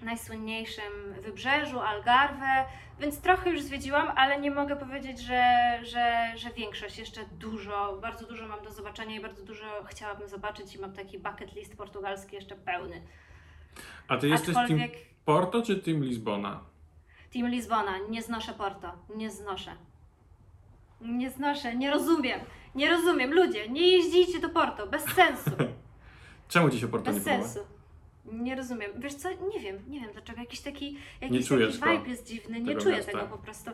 najsłynniejszym 0.02 1.14
wybrzeżu, 1.22 1.80
Algarve, 1.80 2.66
więc 3.00 3.22
trochę 3.22 3.50
już 3.50 3.62
zwiedziłam, 3.62 4.12
ale 4.16 4.42
nie 4.42 4.52
mogę 4.52 4.76
powiedzieć, 4.76 5.20
że, 5.20 5.80
że, 5.84 6.34
że 6.36 6.50
większość, 6.50 6.98
jeszcze 6.98 7.22
dużo, 7.26 7.98
bardzo 8.02 8.28
dużo 8.28 8.48
mam 8.48 8.64
do 8.64 8.72
zobaczenia 8.72 9.16
i 9.16 9.20
bardzo 9.20 9.44
dużo 9.44 9.66
chciałabym 9.86 10.30
zobaczyć 10.30 10.76
i 10.76 10.80
mam 10.80 10.94
taki 10.94 11.20
bucket 11.20 11.56
list 11.56 11.78
portugalski 11.78 12.36
jeszcze 12.36 12.56
pełny. 12.56 13.02
A 14.08 14.18
ty 14.18 14.28
jesteś 14.28 14.54
team 14.54 14.64
Aczkolwiek 14.66 14.94
Porto 15.26 15.62
czy 15.62 15.76
team 15.76 16.04
Lizbona? 16.04 16.60
Team 17.34 17.48
Lizbona, 17.48 17.92
nie 18.10 18.22
znoszę 18.22 18.54
Porto, 18.54 18.92
nie 19.16 19.32
znoszę. 19.32 19.72
Nie 21.02 21.30
znoszę, 21.32 21.76
nie 21.76 21.92
rozumiem, 21.92 22.40
nie 22.76 22.90
rozumiem. 22.90 23.34
Ludzie, 23.34 23.70
nie 23.70 23.88
jeździcie 23.88 24.40
do 24.40 24.50
Porto, 24.50 24.88
bez 24.88 25.04
sensu, 25.04 25.52
Czemu 26.48 26.70
ci 26.70 26.80
się 26.80 26.88
Porto 26.88 27.12
nie 27.12 27.16
bez 27.20 27.24
podoba? 27.24 27.44
sensu. 27.44 27.77
Nie 28.32 28.56
rozumiem. 28.56 28.92
Wiesz 28.96 29.16
co, 29.16 29.30
nie 29.30 29.60
wiem, 29.60 29.80
nie 29.88 30.00
wiem 30.00 30.10
dlaczego. 30.14 30.40
Jakiś 30.40 30.60
taki, 30.60 30.98
jakiś 31.22 31.50
taki 31.50 31.66
vibe 31.72 32.10
jest 32.10 32.28
dziwny. 32.28 32.60
Nie 32.62 32.76
czuję 32.76 32.96
miasta. 32.96 33.12
tego 33.12 33.26
po 33.26 33.38
prostu. 33.38 33.72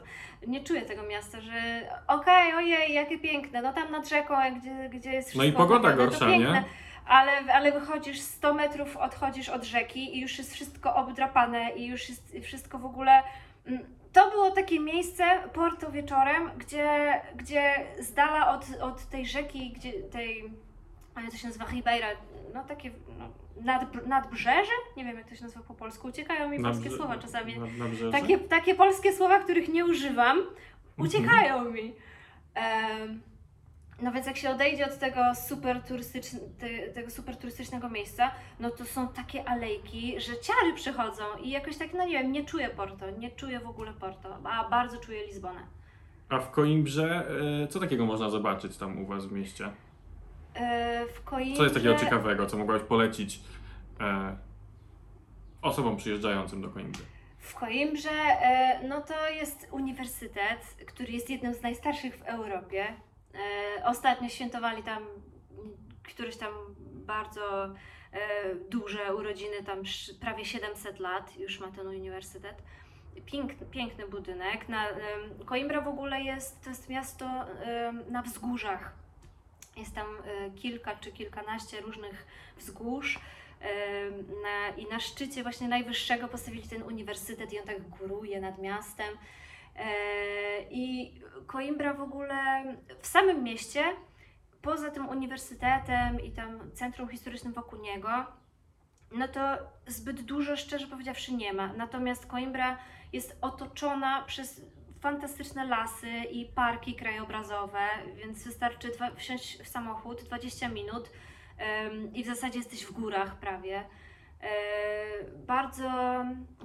Nie 0.48 0.64
czuję 0.64 0.82
tego 0.82 1.04
miasta, 1.04 1.42
że 1.42 1.82
okej, 2.08 2.54
ojej, 2.54 2.94
jakie 2.94 3.20
piękne, 3.20 3.62
no 3.62 3.74
tam 3.74 3.92
nad 3.92 4.10
rzeką, 4.10 4.34
gdzie, 4.60 4.90
gdzie 4.90 5.14
jest 5.14 5.36
No 5.36 5.44
i 5.44 5.48
wszystko 5.48 5.68
pogoda 5.68 5.92
to 5.92 5.98
gorsza, 5.98 6.26
nie? 6.26 6.38
piękne. 6.38 6.64
Ale, 7.06 7.32
ale 7.54 7.72
wychodzisz 7.72 8.20
100 8.20 8.54
metrów, 8.54 8.98
odchodzisz 8.98 9.50
od 9.50 9.64
rzeki 9.64 10.18
i 10.18 10.22
już 10.22 10.38
jest 10.38 10.54
wszystko 10.54 10.96
obdrapane 10.96 11.72
i 11.72 11.86
już 11.88 12.10
jest 12.10 12.36
wszystko 12.44 12.80
w 12.80 12.86
ogóle... 12.86 13.24
mm, 13.68 13.84
To 14.14 14.32
było 14.32 14.52
takie 14.52 14.80
miejsce, 14.80 15.24
Porto 15.54 15.92
wieczorem, 15.92 16.50
gdzie, 16.58 17.22
gdzie 17.36 17.86
z 18.00 18.14
dala 18.14 18.52
od, 18.56 18.66
od 18.82 19.06
tej 19.10 19.26
rzeki, 19.26 19.72
gdzie 19.72 19.94
tej, 19.94 20.52
to 21.32 21.38
się 21.38 21.48
nazywa 21.48 21.66
Ribeira, 21.66 22.08
no 22.54 22.64
takie 22.64 22.92
no, 23.20 23.30
nad, 23.62 24.06
nadbrzeże? 24.08 24.72
Nie 24.98 25.04
wiem 25.06 25.18
jak 25.18 25.30
to 25.30 25.36
się 25.36 25.44
nazywa 25.44 25.64
po 25.64 25.74
polsku, 25.74 26.08
uciekają 26.08 26.50
mi 26.50 26.60
polskie 26.64 26.90
słowa 26.92 27.18
czasami. 27.18 27.60
Na, 27.60 27.66
na 27.66 27.90
brzeże? 27.90 28.12
Takie, 28.12 28.40
takie 28.40 28.76
polskie 28.76 29.14
słowa, 29.14 29.40
których 29.40 29.70
nie 29.70 29.86
używam, 29.86 30.38
Mhm. 30.38 30.54
uciekają 30.98 31.72
mi. 31.72 31.94
Em, 32.56 33.22
no 34.02 34.12
więc 34.12 34.28
jak 34.28 34.38
się 34.38 34.50
odejdzie 34.50 34.86
od 34.86 35.00
tego 35.00 35.22
super, 35.48 35.82
turystyczn, 35.82 36.38
te, 36.60 36.88
tego 36.94 37.12
super 37.12 37.38
turystycznego 37.38 37.90
miejsca, 37.90 38.32
no 38.60 38.70
to 38.70 38.86
są 38.86 39.08
takie 39.08 39.50
alejki, 39.50 40.20
że 40.22 40.32
ciary 40.40 40.74
przychodzą 40.76 41.24
i 41.44 41.50
jakoś 41.50 41.78
tak, 41.78 41.94
no 41.94 42.06
nie 42.06 42.12
wiem, 42.12 42.32
nie 42.32 42.46
czuję 42.46 42.70
Porto, 42.70 43.10
nie 43.12 43.32
czuję 43.32 43.60
w 43.60 43.68
ogóle 43.68 43.94
Porto, 43.94 44.38
a 44.44 44.70
bardzo 44.70 44.98
czuję 44.98 45.26
Lizbonę. 45.28 45.60
A 46.30 46.40
w 46.40 46.52
Coimbrze 46.52 47.28
e, 47.64 47.68
co 47.68 47.80
takiego 47.80 48.06
można 48.06 48.30
zobaczyć 48.30 48.78
tam 48.78 49.02
u 49.04 49.06
was 49.06 49.26
w 49.26 49.32
mieście? 49.32 49.70
E, 50.56 51.06
w. 51.06 51.24
Co 51.58 51.64
jest 51.64 51.76
takiego 51.76 51.96
ciekawego, 51.96 52.46
co 52.46 52.58
mogłabyś 52.58 52.84
polecić 52.84 53.40
e, 54.00 54.38
osobom 55.62 55.98
przyjeżdżającym 55.98 56.62
do 56.62 56.70
Coimbry? 56.70 57.04
W 57.40 57.56
Coimbrze 57.56 58.10
e, 58.12 58.88
no 58.88 59.02
to 59.02 59.30
jest 59.30 59.68
uniwersytet, 59.72 60.78
który 60.88 61.12
jest 61.12 61.30
jednym 61.30 61.54
z 61.54 61.62
najstarszych 61.62 62.18
w 62.18 62.22
Europie. 62.22 62.86
E, 63.80 63.86
Ostatnio 63.86 64.30
świętowali 64.30 64.84
tam 64.84 65.04
któreś 66.04 66.38
tam 66.38 66.54
bardzo 66.94 67.66
e, 67.66 67.70
duże 68.70 69.16
urodziny, 69.16 69.64
tam 69.66 69.78
prawie 70.20 70.46
700 70.46 71.00
lat 71.00 71.38
już 71.38 71.60
ma 71.60 71.72
ten 71.72 71.88
uniwersytet. 71.88 72.64
Piękny, 73.26 73.68
piękny 73.68 74.08
budynek. 74.08 74.70
Na, 74.70 74.86
Coimbra 75.46 75.82
w 75.82 75.88
ogóle 75.88 76.22
jest, 76.22 76.64
to 76.64 76.70
jest 76.70 76.90
miasto 76.90 77.46
na 78.10 78.22
wzgórzach. 78.22 78.94
Jest 79.76 79.96
tam 79.96 80.08
e, 80.08 80.52
kilka 80.52 80.96
czy 80.96 81.12
kilkanaście 81.12 81.82
różnych 81.82 82.26
wzgórz. 82.58 83.20
Em, 83.60 84.26
Na, 84.44 84.76
I 84.78 84.86
na 84.86 85.00
szczycie 85.00 85.44
właśnie 85.44 85.68
najwyższego 85.68 86.28
postawili 86.28 86.68
ten 86.70 86.84
uniwersytet 86.84 87.54
i 87.54 87.60
on 87.60 87.66
tak 87.66 87.90
góruje 87.90 88.42
nad 88.42 88.60
miastem. 88.60 89.18
E, 89.76 89.86
I 90.72 91.14
Coimbra 91.52 91.94
w 91.94 92.02
ogóle 92.02 92.36
w 93.02 93.08
samym 93.08 93.44
mieście, 93.44 93.84
poza 94.62 94.92
tym 94.92 95.10
uniwersytetem 95.10 96.22
i 96.22 96.32
tam 96.32 96.72
centrum 96.74 97.10
historycznym 97.10 97.54
wokół 97.54 97.80
niego, 97.80 98.10
no 99.12 99.28
to 99.28 99.42
zbyt 99.88 100.22
dużo, 100.22 100.58
szczerze 100.58 100.88
powiedziawszy, 100.88 101.34
nie 101.34 101.54
ma. 101.54 101.74
Natomiast 101.74 102.26
Coimbra 102.26 102.78
jest 103.14 103.38
otoczona 103.42 104.22
przez 104.22 104.62
fantastyczne 105.04 105.66
lasy 105.66 106.10
i 106.32 106.46
parki 106.46 106.96
krajobrazowe, 106.96 107.88
więc 108.16 108.44
wystarczy 108.44 108.92
wsiąść 109.16 109.64
w 109.64 109.68
samochód 109.68 110.24
20 110.24 110.70
minut 110.70 111.10
i 112.14 112.24
w 112.24 112.28
zasadzie 112.28 112.60
jesteś 112.60 112.86
w 112.86 112.92
górach 112.92 113.40
prawie. 113.40 113.84
E, 114.42 114.50
bardzo, 115.48 115.92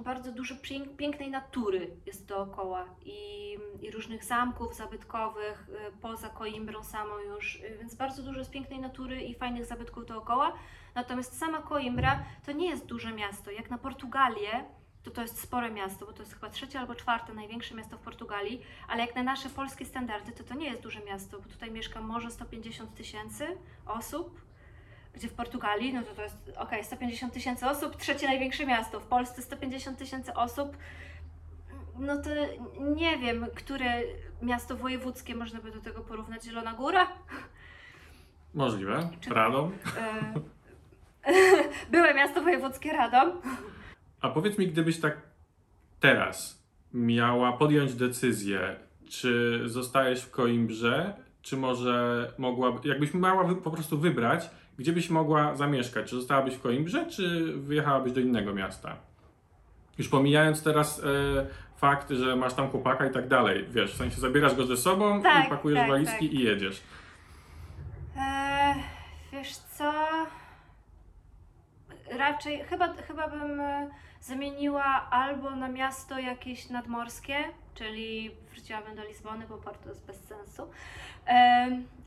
bardzo 0.03 0.31
dużo 0.31 0.55
pięk, 0.61 0.95
pięknej 0.95 1.29
natury 1.29 1.91
jest 2.05 2.27
dookoła 2.27 2.85
i, 3.05 3.57
i 3.81 3.91
różnych 3.91 4.23
zamków 4.23 4.75
zabytkowych 4.75 5.67
e, 5.69 5.91
poza 6.01 6.29
Coimbrą 6.29 6.83
samą 6.83 7.17
już, 7.17 7.61
e, 7.63 7.77
więc 7.77 7.95
bardzo 7.95 8.23
dużo 8.23 8.39
jest 8.39 8.51
pięknej 8.51 8.79
natury 8.79 9.21
i 9.21 9.35
fajnych 9.35 9.65
zabytków 9.65 10.05
dookoła. 10.05 10.53
Natomiast 10.95 11.37
sama 11.37 11.61
Coimbra 11.61 12.23
to 12.45 12.51
nie 12.51 12.69
jest 12.69 12.85
duże 12.85 13.13
miasto. 13.13 13.51
Jak 13.51 13.69
na 13.69 13.77
Portugalię, 13.77 14.65
to 15.03 15.11
to 15.11 15.21
jest 15.21 15.41
spore 15.41 15.71
miasto, 15.71 16.05
bo 16.05 16.13
to 16.13 16.19
jest 16.23 16.33
chyba 16.33 16.49
trzecie 16.49 16.79
albo 16.79 16.95
czwarte 16.95 17.33
największe 17.33 17.75
miasto 17.75 17.97
w 17.97 18.01
Portugalii, 18.01 18.61
ale 18.87 19.05
jak 19.05 19.15
na 19.15 19.23
nasze 19.23 19.49
polskie 19.49 19.85
standardy, 19.85 20.31
to 20.31 20.43
to 20.43 20.53
nie 20.53 20.69
jest 20.69 20.81
duże 20.81 20.99
miasto, 20.99 21.39
bo 21.39 21.49
tutaj 21.49 21.71
mieszka 21.71 22.01
może 22.01 22.31
150 22.31 22.95
tysięcy 22.95 23.47
osób, 23.85 24.41
gdzie 25.13 25.27
w 25.27 25.33
Portugalii, 25.33 25.93
no 25.93 26.03
to 26.03 26.13
to 26.13 26.21
jest, 26.21 26.37
okej, 26.57 26.83
150 26.83 27.33
tysięcy 27.33 27.65
osób, 27.67 27.95
trzecie 27.95 28.27
największe 28.27 28.65
miasto, 28.65 28.99
w 28.99 29.05
Polsce 29.05 29.41
150 29.41 29.97
tysięcy 29.97 30.33
osób, 30.33 30.77
no 31.99 32.17
to 32.17 32.29
nie 32.79 33.17
wiem, 33.17 33.47
które 33.55 34.01
miasto 34.41 34.75
wojewódzkie 34.75 35.35
można 35.35 35.59
by 35.59 35.71
do 35.71 35.81
tego 35.81 36.01
porównać, 36.01 36.43
Zielona 36.43 36.73
Góra? 36.73 37.07
Możliwe. 38.53 39.09
Czy- 39.21 39.33
Radom. 39.33 39.71
Byłe 41.91 42.13
miasto 42.13 42.41
wojewódzkie 42.41 42.91
Radom. 42.93 43.31
A 44.21 44.29
powiedz 44.29 44.57
mi, 44.57 44.67
gdybyś 44.67 44.99
tak 44.99 45.21
teraz 45.99 46.63
miała 46.93 47.53
podjąć 47.53 47.93
decyzję, 47.93 48.75
czy 49.09 49.61
zostajesz 49.65 50.21
w 50.21 50.31
Coimbrze, 50.31 51.13
czy 51.41 51.57
może 51.57 52.27
mogła, 52.37 52.79
jakbyś 52.83 53.13
miała 53.13 53.55
po 53.55 53.71
prostu 53.71 53.97
wybrać, 53.97 54.49
gdzie 54.77 54.93
byś 54.93 55.09
mogła 55.09 55.55
zamieszkać? 55.55 56.09
Czy 56.09 56.15
zostałabyś 56.15 56.53
w 56.53 56.61
Coimbrze, 56.61 57.05
czy 57.05 57.53
wyjechałabyś 57.57 58.13
do 58.13 58.19
innego 58.19 58.53
miasta? 58.53 58.95
Już 59.97 60.09
pomijając 60.09 60.63
teraz 60.63 60.99
e, 60.99 61.03
fakt, 61.77 62.09
że 62.09 62.35
masz 62.35 62.53
tam 62.53 62.69
chłopaka 62.69 63.05
i 63.07 63.11
tak 63.11 63.27
dalej, 63.27 63.65
wiesz, 63.69 63.93
w 63.93 63.97
sensie 63.97 64.21
zabierasz 64.21 64.55
go 64.55 64.65
ze 64.65 64.77
sobą 64.77 65.21
Tak, 65.21 65.49
pakujesz 65.49 65.79
tak, 65.79 65.89
walizki 65.89 66.29
tak. 66.29 66.39
i 66.39 66.43
jedziesz. 66.43 66.81
E, 68.17 68.75
wiesz 69.31 69.55
co? 69.57 69.93
Raczej 72.31 72.63
chyba, 72.63 72.93
chyba 72.93 73.27
bym 73.27 73.59
e, 73.59 73.89
zamieniła 74.21 75.09
albo 75.09 75.51
na 75.51 75.67
miasto 75.67 76.19
jakieś 76.19 76.69
nadmorskie, 76.69 77.35
czyli 77.73 78.31
wróciłabym 78.51 78.95
do 78.95 79.03
Lizbony, 79.03 79.47
bo 79.47 79.57
Porto 79.57 79.89
jest 79.89 80.05
bez 80.05 80.23
sensu, 80.23 80.69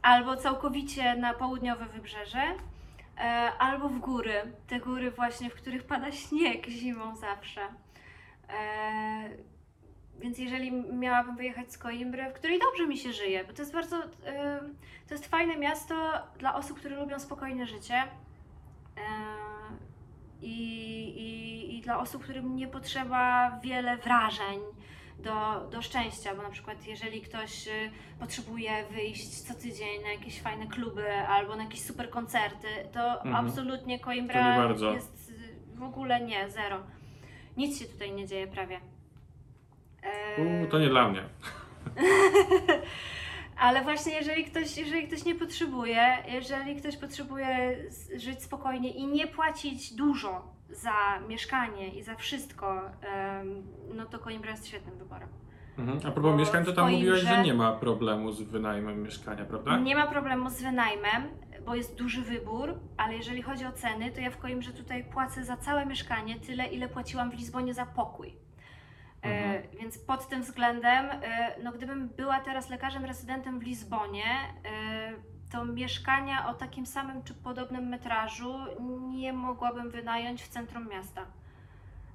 albo 0.03 0.37
całkowicie 0.37 1.17
na 1.17 1.35
południowe 1.35 1.87
wybrzeże, 1.87 2.43
e, 3.19 3.23
albo 3.59 3.89
w 3.89 3.99
góry. 3.99 4.53
Te 4.67 4.81
góry 4.81 5.11
właśnie, 5.11 5.51
w 5.51 5.55
których 5.55 5.85
pada 5.85 6.13
śnieg 6.13 6.67
zimą 6.67 7.17
zawsze. 7.17 7.61
E, 8.49 9.29
więc 10.21 10.39
jeżeli 10.39 10.73
miałabym 10.73 11.37
wyjechać 11.37 11.73
z 11.73 11.79
Coimbry, 11.79 12.31
w 12.31 12.35
której 12.35 12.59
dobrze 12.59 12.87
mi 12.87 12.99
się 12.99 13.13
żyje, 13.13 13.45
bo 13.45 13.53
to 13.53 13.63
jest 13.63 13.73
bardzo, 13.73 14.03
to 15.09 15.15
jest 15.15 15.27
fajne 15.27 15.57
miasto 15.57 15.95
dla 16.39 16.55
osób, 16.55 16.79
które 16.79 16.97
lubią 16.97 17.19
spokojne 17.19 17.67
życie. 17.67 18.03
I, 20.43 20.53
i, 21.17 21.77
I 21.79 21.81
dla 21.83 21.99
osób, 22.01 22.23
którym 22.23 22.57
nie 22.57 22.69
potrzeba 22.69 23.51
wiele 23.63 23.97
wrażeń 23.97 24.61
do, 25.19 25.67
do 25.71 25.83
szczęścia, 25.83 26.35
bo 26.35 26.43
na 26.43 26.51
przykład 26.51 26.87
jeżeli 26.87 27.21
ktoś 27.21 27.67
y, 27.69 27.71
potrzebuje 28.21 28.85
wyjść 28.91 29.29
co 29.41 29.55
tydzień 29.55 30.03
na 30.03 30.13
jakieś 30.13 30.41
fajne 30.43 30.67
kluby 30.67 31.13
albo 31.13 31.57
na 31.57 31.65
jakieś 31.65 31.81
super 31.83 32.11
koncerty, 32.11 32.69
to 32.93 33.23
Mhm. 33.25 33.47
absolutnie 33.47 33.99
To 33.99 34.05
Coimbra 34.05 34.57
bardzo. 34.57 34.93
jest 34.93 35.31
y, 35.31 35.77
w 35.79 35.83
ogóle 35.83 36.21
nie, 36.21 36.51
zero. 36.51 36.81
Nic 37.57 37.79
się 37.79 37.85
tutaj 37.85 38.13
nie 38.13 38.27
dzieje 38.27 38.47
prawie. 38.47 38.81
U, 40.39 40.67
to 40.71 40.79
nie 40.79 40.89
dla 40.89 41.09
mnie. 41.09 41.23
Ale 43.63 43.83
właśnie 43.83 44.13
jeżeli 44.15 44.45
ktoś, 44.45 44.77
jeżeli 44.77 45.07
ktoś 45.09 45.25
nie 45.25 45.35
potrzebuje, 45.35 46.19
jeżeli 46.29 46.77
ktoś 46.77 46.97
potrzebuje 46.97 47.77
żyć 48.17 48.43
spokojnie 48.43 48.91
i 48.91 49.07
nie 49.07 49.27
płacić 49.27 49.95
dużo 49.95 50.55
za 50.71 51.19
mieszkanie 51.29 51.89
i 51.89 52.03
za 52.03 52.15
wszystko, 52.15 52.81
no 53.95 54.07
to 54.07 54.19
Coimbra 54.19 54.51
jest 54.51 54.67
świetnym 54.67 54.99
wyborem. 54.99 55.29
Mhm. 55.79 55.99
A 56.07 56.11
propos 56.11 56.39
mieszkań, 56.39 56.65
to 56.65 56.73
tam 56.73 56.87
Coimbrze- 56.87 56.99
mówiłaś, 56.99 57.21
że 57.21 57.43
nie 57.43 57.55
ma 57.55 57.73
problemu 57.73 58.33
z 58.33 58.43
wynajmem 58.43 59.03
mieszkania, 59.03 59.45
prawda? 59.45 59.79
Nie 59.79 59.97
ma 59.97 60.07
problemu 60.07 60.51
z 60.51 60.63
wynajmem, 60.63 61.23
bo 61.67 61.75
jest 61.75 61.99
duży 61.99 62.23
wybór, 62.23 62.81
ale 62.97 63.15
jeżeli 63.15 63.43
chodzi 63.43 63.67
o 63.67 63.73
ceny, 63.73 64.11
to 64.11 64.21
ja 64.21 64.31
w 64.31 64.39
Coimbrze 64.39 64.73
tutaj 64.73 65.05
płacę 65.05 65.45
za 65.45 65.57
całe 65.57 65.87
mieszkanie 65.87 66.41
tyle, 66.41 66.67
ile 66.67 66.89
płaciłam 66.89 67.31
w 67.31 67.35
Lizbonie 67.35 67.75
za 67.75 67.87
pokój. 67.87 68.37
E, 69.23 69.29
Mhm. 69.29 69.79
więc 69.81 69.99
pod 69.99 70.29
tym 70.29 70.43
względem, 70.43 71.07
e, 71.11 71.55
no 71.63 71.73
gdybym 71.73 72.09
była 72.09 72.41
teraz 72.41 72.71
lekarzem 72.71 73.05
rezydentem 73.05 73.59
w 73.61 73.63
Lizbonie, 73.63 74.25
e, 74.25 75.13
to 75.53 75.65
mieszkania 75.65 76.49
o 76.49 76.55
takim 76.55 76.87
samym 76.87 77.23
czy 77.23 77.35
podobnym 77.35 77.89
metrażu 77.89 78.55
nie 79.11 79.33
mogłabym 79.33 79.91
wynająć 79.91 80.43
w 80.43 80.49
centrum 80.49 80.89
miasta. 80.89 81.27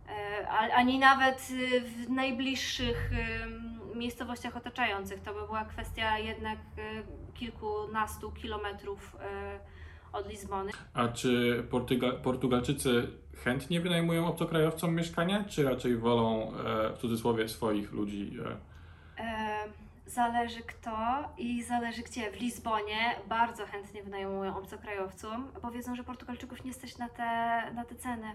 E, 0.10 0.48
ani 0.50 1.00
nawet 1.00 1.52
w 1.84 2.10
najbliższych 2.10 3.10
miejscowościach 3.96 4.58
otaczających. 4.58 5.22
To 5.22 5.34
by 5.34 5.46
była 5.46 5.66
kwestia 5.66 6.18
jednak 6.18 6.58
kilkunastu 7.34 8.32
kilometrów 8.32 9.16
od 10.14 10.30
Lizbony. 10.30 10.72
A 10.94 11.08
czy 11.08 11.64
Portuga 11.70 12.12
Portugalczycy 12.12 13.08
chętnie 13.44 13.82
wynajmują 13.82 14.28
obcokrajowcom 14.28 14.96
mieszkania, 14.96 15.44
czy 15.44 15.64
raczej 15.64 15.98
wolą 15.98 16.52
e, 16.54 16.94
w 16.94 16.98
cudzysłowie 16.98 17.50
swoich 17.50 17.92
ludzi? 17.92 18.32
E, 18.46 18.78
E, 19.24 19.58
Zależy 20.08 20.62
kto 20.62 21.24
i 21.38 21.64
zależy 21.64 22.02
gdzie. 22.02 22.32
W 22.32 22.42
Lizbonie 22.42 23.16
bardzo 23.30 23.66
chętnie 23.66 24.04
wynajmują 24.04 24.58
obcokrajowcom, 24.58 25.52
bo 25.62 25.72
wiedzą, 25.72 25.96
że 25.96 26.04
Portugalczyków 26.04 26.64
nie 26.64 26.74
stać 26.74 26.98
na 26.98 27.10
te, 27.10 27.24
na 27.74 27.86
te 27.86 27.96
ceny. 27.96 28.28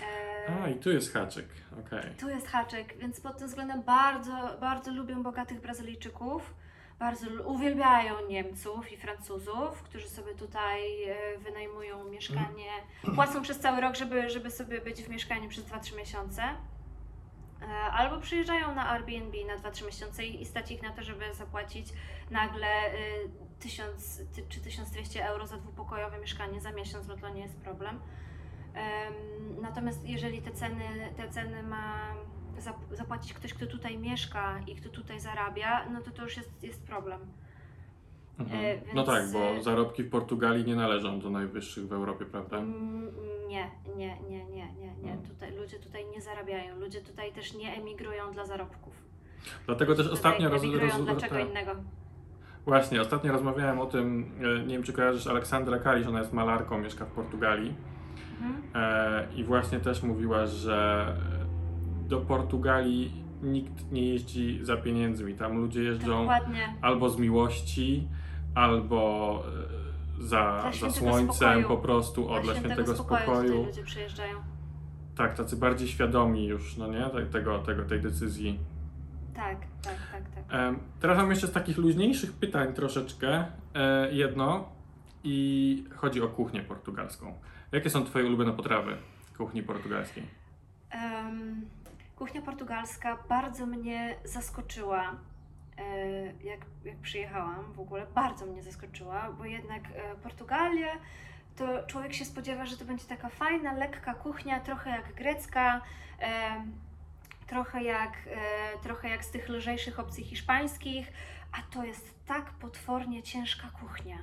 E, 0.00 0.62
a, 0.64 0.68
i 0.68 0.74
tu 0.74 0.90
jest 0.90 1.12
haczyk, 1.12 1.46
okej. 1.86 2.10
Tu 2.20 2.28
jest 2.28 2.46
haczyk, 2.48 2.96
więc 2.98 3.20
pod 3.20 3.38
tym 3.38 3.48
względem 3.48 3.82
bardzo, 3.82 4.56
bardzo 4.60 4.90
lubią 4.92 5.22
bogatych 5.22 5.60
Brazylijczyków. 5.60 6.54
Bardzo 7.02 7.26
uwielbiają 7.44 8.14
Niemców 8.28 8.92
i 8.92 8.96
Francuzów, 8.96 9.82
którzy 9.82 10.08
sobie 10.08 10.34
tutaj 10.34 11.04
e, 11.04 11.38
wynajmują 11.38 12.04
mieszkanie. 12.04 12.70
Płacą 13.14 13.42
przez 13.42 13.58
cały 13.60 13.80
rok, 13.80 13.94
żeby, 13.96 14.30
żeby 14.30 14.50
sobie 14.50 14.80
być 14.80 15.02
w 15.02 15.08
mieszkaniu 15.08 15.48
przez 15.48 15.64
2-3 15.64 15.96
miesiące. 15.96 16.42
E, 16.42 17.66
Albo 17.92 18.20
przyjeżdżają 18.20 18.74
na 18.74 18.90
Airbnb 18.90 19.38
na 19.46 19.56
2-3 19.70 19.86
miesiące 19.86 20.24
i 20.26 20.44
stać 20.46 20.70
ich 20.70 20.82
na 20.82 20.90
to, 20.92 21.02
żeby 21.02 21.34
zapłacić 21.34 21.86
nagle 22.30 22.94
y, 22.94 23.30
1000 23.60 24.20
ty- 24.34 24.46
czy 24.48 24.60
1200 24.60 25.26
euro 25.28 25.46
za 25.46 25.56
dwupokojowe 25.56 26.18
mieszkanie 26.18 26.60
za 26.60 26.72
miesiąc, 26.72 27.06
no 27.08 27.16
to 27.16 27.28
nie 27.28 27.42
jest 27.42 27.56
problem. 27.56 28.00
Em, 28.74 29.14
Natomiast 29.60 30.08
jeżeli 30.08 30.42
te 30.42 30.50
ceny, 30.50 31.12
te 31.16 31.28
ceny 31.28 31.62
ma 31.62 32.14
zapłacić 32.92 33.32
ktoś, 33.34 33.54
kto 33.54 33.66
tutaj 33.66 33.98
mieszka 33.98 34.60
i 34.66 34.76
kto 34.76 34.88
tutaj 34.88 35.20
zarabia, 35.20 35.88
no 35.92 36.00
to 36.00 36.10
to 36.10 36.22
już 36.22 36.36
jest, 36.36 36.62
jest 36.62 36.86
problem. 36.86 37.20
Mhm. 38.38 38.64
E, 38.64 38.76
No 38.94 39.04
więc, 39.04 39.06
tak, 39.06 39.32
bo 39.32 39.38
e, 39.38 39.62
zarobki 39.62 40.02
w 40.02 40.10
Portugalii 40.10 40.64
nie 40.64 40.76
należą 40.76 41.20
do 41.20 41.30
najwyższych 41.30 41.88
w 41.88 41.92
Europie, 41.92 42.24
prawda? 42.24 42.58
Mm, 42.58 43.10
Nie, 43.48 43.70
nie, 43.96 44.16
nie, 44.28 44.44
nie, 44.44 44.72
nie, 44.74 44.94
nie. 45.02 45.12
Mm. 45.12 45.22
Tutaj, 45.24 45.56
ludzie 45.56 45.78
tutaj 45.78 46.06
nie 46.14 46.20
zarabiają, 46.20 46.78
ludzie 46.80 47.00
tutaj 47.00 47.32
też 47.32 47.54
nie 47.54 47.74
emigrują 47.76 48.32
dla 48.32 48.46
zarobków. 48.46 48.94
Dlatego 49.66 49.94
też 49.94 50.04
Tutaj 50.04 50.18
ostatnio 50.18 50.48
roz, 50.48 50.62
roz, 50.64 51.04
dla 51.04 51.16
czego 51.16 51.36
tak. 51.36 51.48
innego. 51.50 51.72
Właśnie, 52.64 53.00
ostatnio 53.00 53.32
rozmawiałem 53.32 53.80
o 53.80 53.86
tym, 53.86 54.32
e, 54.60 54.66
nie 54.66 54.74
wiem 54.74 54.82
czy 54.82 54.92
kojarzysz 54.92 55.26
Aleksandrę 55.26 55.80
Kalisz, 55.80 56.06
ona 56.06 56.18
jest 56.18 56.32
malarką, 56.32 56.78
mieszka 56.78 57.04
w 57.04 57.10
Portugalii 57.10 57.74
Mhm. 58.40 58.62
e, 58.74 59.28
i 59.36 59.44
właśnie 59.44 59.80
też 59.80 60.02
mówiła, 60.02 60.46
że 60.46 61.06
do 62.12 62.20
Portugalii 62.20 63.12
nikt 63.42 63.92
nie 63.92 64.08
jeździ 64.08 64.64
za 64.64 64.76
pieniędzmi, 64.76 65.34
tam 65.34 65.56
ludzie 65.56 65.82
jeżdżą 65.82 66.18
Dokładnie. 66.18 66.76
albo 66.80 67.10
z 67.10 67.18
miłości, 67.18 68.08
albo 68.54 69.42
e, 70.18 70.24
za, 70.24 70.70
za 70.80 70.90
słońcem 70.90 71.34
spokoju. 71.34 71.68
po 71.68 71.76
prostu, 71.76 72.28
o, 72.28 72.40
dla 72.40 72.54
świętego 72.54 72.94
spokoju, 72.96 73.22
spokoju. 73.22 73.64
ludzie 73.66 73.82
przyjeżdżają. 73.82 74.36
Tak, 75.16 75.34
tacy 75.34 75.56
bardziej 75.56 75.88
świadomi 75.88 76.46
już, 76.46 76.76
no 76.76 76.86
nie, 76.86 77.10
te- 77.10 77.26
tego, 77.26 77.58
tego, 77.58 77.82
tej 77.84 78.00
decyzji. 78.00 78.58
Tak, 79.34 79.56
tak, 79.82 79.96
tak, 80.12 80.22
tak. 80.48 80.74
Teraz 81.00 81.18
mam 81.18 81.30
jeszcze 81.30 81.46
z 81.46 81.52
takich 81.52 81.78
luźniejszych 81.78 82.32
pytań 82.32 82.72
troszeczkę 82.72 83.44
e, 83.74 84.12
jedno 84.12 84.68
i 85.24 85.84
chodzi 85.96 86.22
o 86.22 86.28
kuchnię 86.28 86.62
portugalską. 86.62 87.34
Jakie 87.72 87.90
są 87.90 88.04
Twoje 88.04 88.24
ulubione 88.26 88.52
potrawy 88.52 88.96
kuchni 89.38 89.62
portugalskiej? 89.62 90.41
Kuchnia 92.22 92.42
portugalska 92.42 93.18
bardzo 93.28 93.66
mnie 93.66 94.16
zaskoczyła, 94.24 95.16
e, 95.78 96.26
jak, 96.26 96.60
jak 96.84 96.96
przyjechałam 96.96 97.72
w 97.72 97.80
ogóle. 97.80 98.06
Bardzo 98.06 98.46
mnie 98.46 98.62
zaskoczyła, 98.62 99.32
bo 99.38 99.44
jednak 99.44 99.82
e, 99.84 100.14
Portugalia 100.22 100.92
to 101.56 101.86
człowiek 101.86 102.14
się 102.14 102.24
spodziewa, 102.24 102.66
że 102.66 102.76
to 102.76 102.84
będzie 102.84 103.04
taka 103.04 103.28
fajna, 103.28 103.72
lekka 103.72 104.14
kuchnia, 104.14 104.60
trochę 104.60 104.90
jak 104.90 105.14
grecka. 105.14 105.80
em, 106.18 106.72
Trochę 107.46 107.82
jak, 107.82 108.12
e, 108.26 108.78
trochę 108.82 109.08
jak 109.08 109.24
z 109.24 109.30
tych 109.30 109.48
lżejszych 109.48 110.00
opcji 110.00 110.24
hiszpańskich, 110.24 111.12
a 111.52 111.74
to 111.74 111.84
jest 111.84 112.26
tak 112.26 112.50
potwornie 112.50 113.22
ciężka 113.22 113.68
kuchnia. 113.80 114.18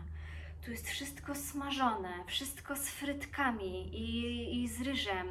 Tu 0.66 0.72
jest 0.72 0.90
wszystko 0.90 1.36
smażone, 1.36 2.10
wszystko 2.28 2.76
z 2.76 2.90
frytkami 2.90 3.88
i, 3.96 4.64
i 4.64 4.68
z 4.68 4.82
ryżem 4.82 5.28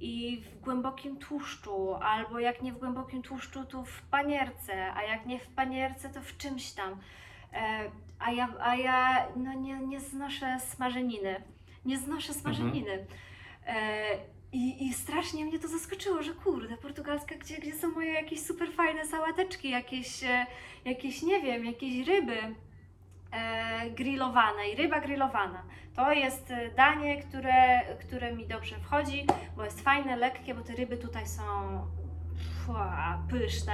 i 0.00 0.40
w 0.40 0.60
głębokim 0.60 1.16
tłuszczu, 1.16 1.94
albo 1.94 2.38
jak 2.38 2.62
nie 2.62 2.72
w 2.72 2.78
głębokim 2.78 3.22
tłuszczu, 3.22 3.64
to 3.64 3.84
w 3.84 4.02
panierce, 4.02 4.92
a 4.94 5.02
jak 5.02 5.26
nie 5.26 5.38
w 5.38 5.46
panierce, 5.46 6.08
to 6.08 6.22
w 6.22 6.36
czymś 6.36 6.72
tam. 6.72 7.00
E, 7.52 7.90
a 8.18 8.32
ja, 8.32 8.48
a 8.60 8.76
ja 8.76 9.26
no 9.36 9.52
nie, 9.52 9.78
nie 9.78 10.00
znoszę 10.00 10.60
smażeniny. 10.60 11.42
Nie 11.84 11.98
znoszę 11.98 12.34
smażeniny. 12.34 13.06
E, 13.66 14.04
i, 14.52 14.86
I 14.86 14.94
strasznie 14.94 15.44
mnie 15.44 15.58
to 15.58 15.68
zaskoczyło, 15.68 16.22
że 16.22 16.34
kurde, 16.34 16.76
portugalska, 16.76 17.34
gdzie, 17.34 17.56
gdzie 17.56 17.74
są 17.74 17.90
moje 17.90 18.12
jakieś 18.12 18.40
super 18.40 18.72
fajne 18.72 19.06
sałateczki, 19.06 19.70
jakieś, 19.70 20.24
e, 20.24 20.46
jakieś 20.84 21.22
nie 21.22 21.40
wiem, 21.40 21.64
jakieś 21.64 22.06
ryby 22.06 22.36
e, 23.32 23.90
grillowane 23.90 24.68
i 24.68 24.76
ryba 24.76 25.00
grillowana. 25.00 25.62
To 25.96 26.12
jest 26.12 26.50
e, 26.50 26.70
danie, 26.70 27.22
które, 27.22 27.80
które 28.00 28.32
mi 28.32 28.46
dobrze 28.46 28.76
wchodzi, 28.76 29.26
bo 29.56 29.64
jest 29.64 29.80
fajne, 29.80 30.16
lekkie, 30.16 30.54
bo 30.54 30.60
te 30.60 30.74
ryby 30.74 30.96
tutaj 30.96 31.26
są 31.26 31.42
pyszne. 33.30 33.72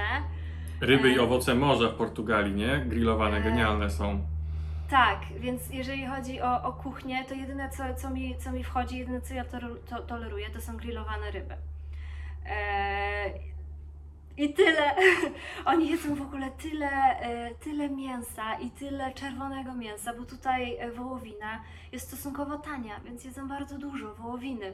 Ryby 0.81 1.11
i 1.11 1.17
E. 1.17 1.21
owoce 1.21 1.55
morza 1.55 1.89
w 1.89 1.93
Portugalii, 1.93 2.53
nie? 2.55 2.77
Grillowane, 2.85 3.41
genialne 3.41 3.89
są. 3.89 4.21
Tak, 4.89 5.19
więc 5.39 5.69
jeżeli 5.69 6.05
chodzi 6.07 6.41
o, 6.41 6.63
o 6.63 6.73
kuchnię, 6.73 7.25
to 7.25 7.33
jedyne 7.33 7.69
co, 7.69 7.83
co, 7.95 8.09
mi, 8.09 8.37
co 8.37 8.51
mi 8.51 8.63
wchodzi, 8.63 8.97
jedyne 8.97 9.21
co 9.21 9.33
ja 9.33 9.45
to, 9.45 9.57
to, 9.89 9.99
toleruję, 9.99 10.49
to 10.49 10.61
są 10.61 10.77
grillowane 10.77 11.31
ryby. 11.31 11.55
Eee, 12.45 13.33
I 14.37 14.53
tyle. 14.53 14.95
Oni 15.65 15.89
jedzą 15.89 16.15
w 16.15 16.21
ogóle 16.21 16.51
tyle, 16.51 16.89
e, 17.19 17.55
tyle 17.55 17.89
mięsa 17.89 18.59
i 18.59 18.71
tyle 18.71 19.13
czerwonego 19.13 19.73
mięsa, 19.73 20.13
bo 20.13 20.25
tutaj 20.25 20.77
e, 20.77 20.91
wołowina 20.91 21.63
jest 21.91 22.07
stosunkowo 22.07 22.57
tania, 22.57 22.99
więc 22.99 23.23
jedzą 23.23 23.47
bardzo 23.47 23.77
dużo 23.77 24.15
wołowiny. 24.15 24.73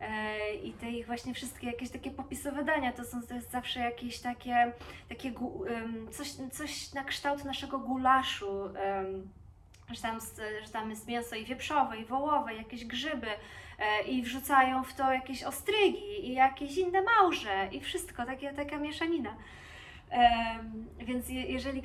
E, 0.00 0.54
I 0.54 0.72
te 0.72 0.90
ich 0.90 1.06
właśnie 1.06 1.34
wszystkie 1.34 1.66
jakieś 1.66 1.90
takie 1.90 2.10
popisowe 2.10 2.64
dania 2.64 2.92
to 2.92 3.04
są 3.04 3.22
to 3.22 3.34
jest 3.34 3.50
zawsze 3.50 3.80
jakieś 3.80 4.18
takie, 4.18 4.72
takie 5.08 5.32
coś, 6.10 6.28
coś 6.52 6.92
na 6.92 7.04
kształt 7.04 7.44
naszego 7.44 7.78
gulaszu. 7.78 8.70
że 9.90 10.02
tam, 10.02 10.18
że 10.64 10.70
tam 10.72 10.90
jest 10.90 11.06
mięso 11.06 11.36
i 11.36 11.44
wieprzowe, 11.44 11.98
i 11.98 12.04
wołowe, 12.04 12.54
jakieś 12.54 12.84
grzyby 12.84 13.26
i 14.08 14.22
wrzucają 14.22 14.84
w 14.84 14.94
to 14.94 15.12
jakieś 15.12 15.42
ostrygi 15.44 16.28
i 16.30 16.32
jakieś 16.34 16.76
inne 16.78 17.02
małże 17.02 17.68
i 17.72 17.80
wszystko, 17.80 18.26
takie, 18.26 18.52
taka 18.52 18.78
mieszanina. 18.78 19.34
Więc 20.98 21.28
je, 21.28 21.42
jeżeli, 21.46 21.82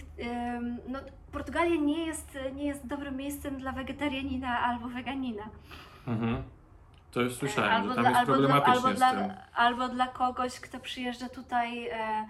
no, 0.88 1.00
Portugalia 1.32 1.76
nie 1.82 2.06
jest, 2.06 2.38
nie 2.56 2.66
jest 2.66 2.88
dobrym 2.88 3.18
miejscem 3.18 3.58
dla 3.58 3.72
wegetarianina 3.72 4.60
albo 4.60 4.88
weganina. 4.88 5.44
Mhm. 6.08 6.44
To 7.12 7.22
już 7.22 7.34
słyszałem, 7.36 7.72
Albo 7.72 7.90
że 7.90 7.96
tam 7.96 8.04
dla- 8.04 8.10
jest 8.10 8.20
albo 8.20 8.38
dla- 8.38 8.48
problematycznie 8.48 8.88
albo 8.90 8.96
z 8.96 8.98
dla. 8.98 9.38
Albo 9.56 9.90
dla 9.90 10.08
kogoś, 10.08 10.60
kto 10.60 10.80
przyjeżdża 10.80 11.30
tutaj 11.30 11.88
e, 11.88 12.26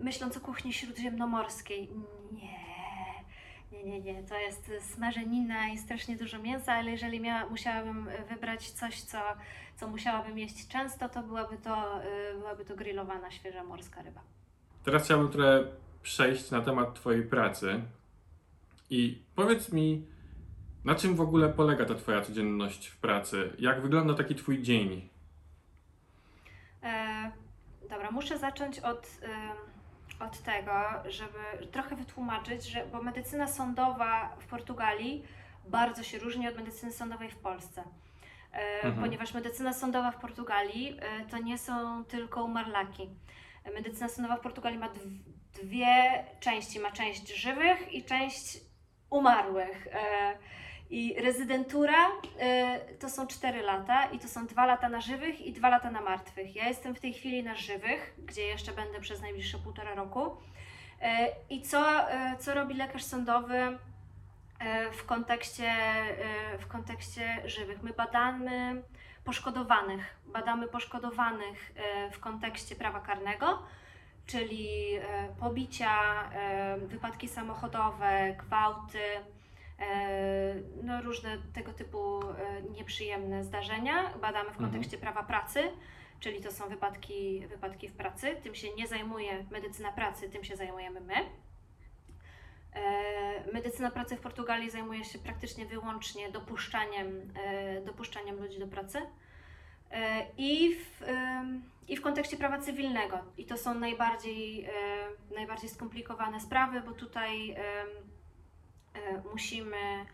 myśląc 0.00 0.36
o 0.36 0.40
kuchni 0.40 0.72
śródziemnomorskiej. 0.72 1.90
Nie, 2.32 2.59
nie, 3.72 3.84
nie, 3.84 4.00
nie. 4.00 4.22
To 4.22 4.38
jest 4.38 4.70
smażenina 4.94 5.68
i 5.68 5.78
strasznie 5.78 6.16
dużo 6.16 6.38
mięsa, 6.38 6.72
ale 6.72 6.90
jeżeli 6.90 7.20
miała, 7.20 7.50
musiałabym 7.50 8.08
wybrać 8.28 8.70
coś, 8.70 9.00
co, 9.00 9.18
co 9.76 9.88
musiałabym 9.88 10.38
jeść 10.38 10.68
często, 10.68 11.08
to 11.08 11.22
byłaby 11.22 11.56
to, 11.56 12.02
e, 12.02 12.34
byłaby 12.38 12.64
to 12.64 12.76
grillowana, 12.76 13.30
świeża 13.30 13.64
morska 13.64 14.02
ryba. 14.02 14.20
Teraz 14.84 15.04
chciałbym 15.04 15.28
trochę 15.28 15.64
przejść 16.02 16.50
na 16.50 16.60
temat 16.60 16.94
Twojej 16.94 17.22
pracy 17.22 17.80
i 18.90 19.22
powiedz 19.34 19.72
mi, 19.72 20.06
Na 20.84 20.94
czym 20.94 21.14
w 21.14 21.20
ogóle 21.20 21.48
polega 21.48 21.84
ta 21.84 21.94
Twoja 21.94 22.22
codzienność 22.22 22.86
w 22.86 22.96
pracy? 22.96 23.50
Jak 23.58 23.82
wygląda 23.82 24.14
taki 24.14 24.34
Twój 24.34 24.62
dzień? 24.62 25.08
E, 26.82 27.30
dobra, 27.90 28.10
muszę 28.10 28.38
zacząć 28.38 28.78
od, 28.78 29.06
e, 29.22 29.28
od 30.20 30.38
tego, 30.38 30.72
żeby 31.08 31.66
trochę 31.72 31.96
wytłumaczyć, 31.96 32.64
że 32.64 32.86
bo 32.86 33.02
medycyna 33.02 33.48
sądowa 33.48 34.36
w 34.40 34.46
Portugalii 34.46 35.24
bardzo 35.64 36.02
się 36.02 36.18
różni 36.18 36.48
od 36.48 36.56
medycyny 36.56 36.92
sądowej 36.92 37.30
w 37.30 37.36
Polsce. 37.36 37.84
E, 38.52 38.76
Mhm. 38.82 38.94
Ponieważ 39.04 39.34
medycyna 39.34 39.72
sądowa 39.72 40.10
w 40.10 40.20
Portugalii 40.20 40.96
e, 41.00 41.24
to 41.30 41.38
nie 41.38 41.58
są 41.58 42.04
tylko 42.04 42.44
umarlaki. 42.44 43.08
Medycyna 43.74 44.08
sądowa 44.08 44.36
w 44.36 44.40
Portugalii 44.40 44.78
ma 44.78 44.88
dw- 44.88 45.18
dwie 45.62 46.24
części. 46.40 46.80
Ma 46.80 46.90
część 46.92 47.36
żywych 47.36 47.92
i 47.92 48.04
część 48.04 48.58
umarłych. 49.10 49.88
I 50.90 51.14
rezydentura 51.20 52.08
e, 52.38 52.80
to 52.98 53.10
są 53.10 53.26
4 53.26 53.62
lata 53.62 54.04
i 54.04 54.18
to 54.18 54.28
są 54.28 54.46
2 54.46 54.66
lata 54.66 54.88
na 54.88 55.00
żywych 55.00 55.40
i 55.40 55.52
2 55.52 55.68
lata 55.68 55.90
na 55.90 56.00
martwych. 56.00 56.56
Ja 56.56 56.68
jestem 56.68 56.94
w 56.94 57.00
tej 57.00 57.12
chwili 57.12 57.42
na 57.42 57.54
żywych, 57.54 58.14
gdzie 58.26 58.42
jeszcze 58.42 58.72
będę 58.72 59.00
przez 59.00 59.20
najbliższe 59.20 59.58
półtora 59.58 59.94
roku. 59.94 60.36
E, 61.02 61.28
I 61.50 61.62
co, 61.62 62.10
e, 62.10 62.36
co 62.38 62.54
robi 62.54 62.74
lekarz 62.74 63.04
sądowy 63.04 63.78
e, 64.58 64.90
w 64.90 65.04
kontekście, 65.04 65.68
e, 65.68 66.58
w 66.58 66.66
kontekście 66.66 67.42
żywych? 67.44 67.82
My 67.82 67.92
badamy 67.92 68.82
poszkodowanych, 69.24 70.16
badamy 70.26 70.68
poszkodowanych 70.68 71.72
e, 71.76 72.10
w 72.10 72.20
kontekście 72.20 72.76
prawa 72.76 73.00
karnego, 73.00 73.62
czyli 74.26 74.68
pobicia, 75.40 75.90
wypadki 76.86 77.28
samochodowe, 77.28 78.34
gwałty, 78.38 78.98
no 80.82 81.02
różne 81.02 81.38
tego 81.54 81.72
typu 81.72 82.20
e, 82.22 82.62
nieprzyjemne 82.62 83.44
zdarzenia. 83.44 84.02
Badamy 84.20 84.48
w 84.50 84.52
Mhm. 84.52 84.70
kontekście 84.70 84.98
prawa 84.98 85.22
pracy, 85.22 85.62
czyli 86.20 86.40
to 86.40 86.50
są 86.52 86.68
wypadki, 86.68 87.46
wypadki 87.46 87.88
w 87.88 87.92
pracy. 87.92 88.36
Tym 88.42 88.54
się 88.54 88.74
nie 88.74 88.86
zajmuje 88.86 89.44
medycyna 89.50 89.92
pracy, 89.92 90.28
tym 90.30 90.44
się 90.44 90.56
zajmujemy 90.56 91.00
my. 91.00 91.14
E, 92.74 93.52
Medycyna 93.52 93.90
pracy 93.90 94.16
w 94.16 94.20
Portugalii 94.20 94.70
zajmuje 94.70 95.04
się 95.04 95.18
praktycznie 95.18 95.66
wyłącznie 95.66 96.30
dopuszczaniem, 96.30 97.32
e, 97.44 97.80
dopuszczaniem 97.80 98.36
ludzi 98.42 98.58
do 98.58 98.66
pracy. 98.66 98.98
E, 99.90 100.26
I 100.38 100.74
w, 100.74 101.04
I 101.88 101.96
w 101.96 102.02
kontekście 102.02 102.36
prawa 102.36 102.58
cywilnego. 102.58 103.18
I 103.38 103.46
to 103.46 103.56
są 103.56 103.74
najbardziej, 103.74 104.64
e, 104.64 104.70
najbardziej 105.34 105.70
skomplikowane 105.70 106.40
sprawy, 106.40 106.80
bo 106.80 106.92
tutaj 106.92 107.50
e, 107.50 107.58
musimy 109.32 110.06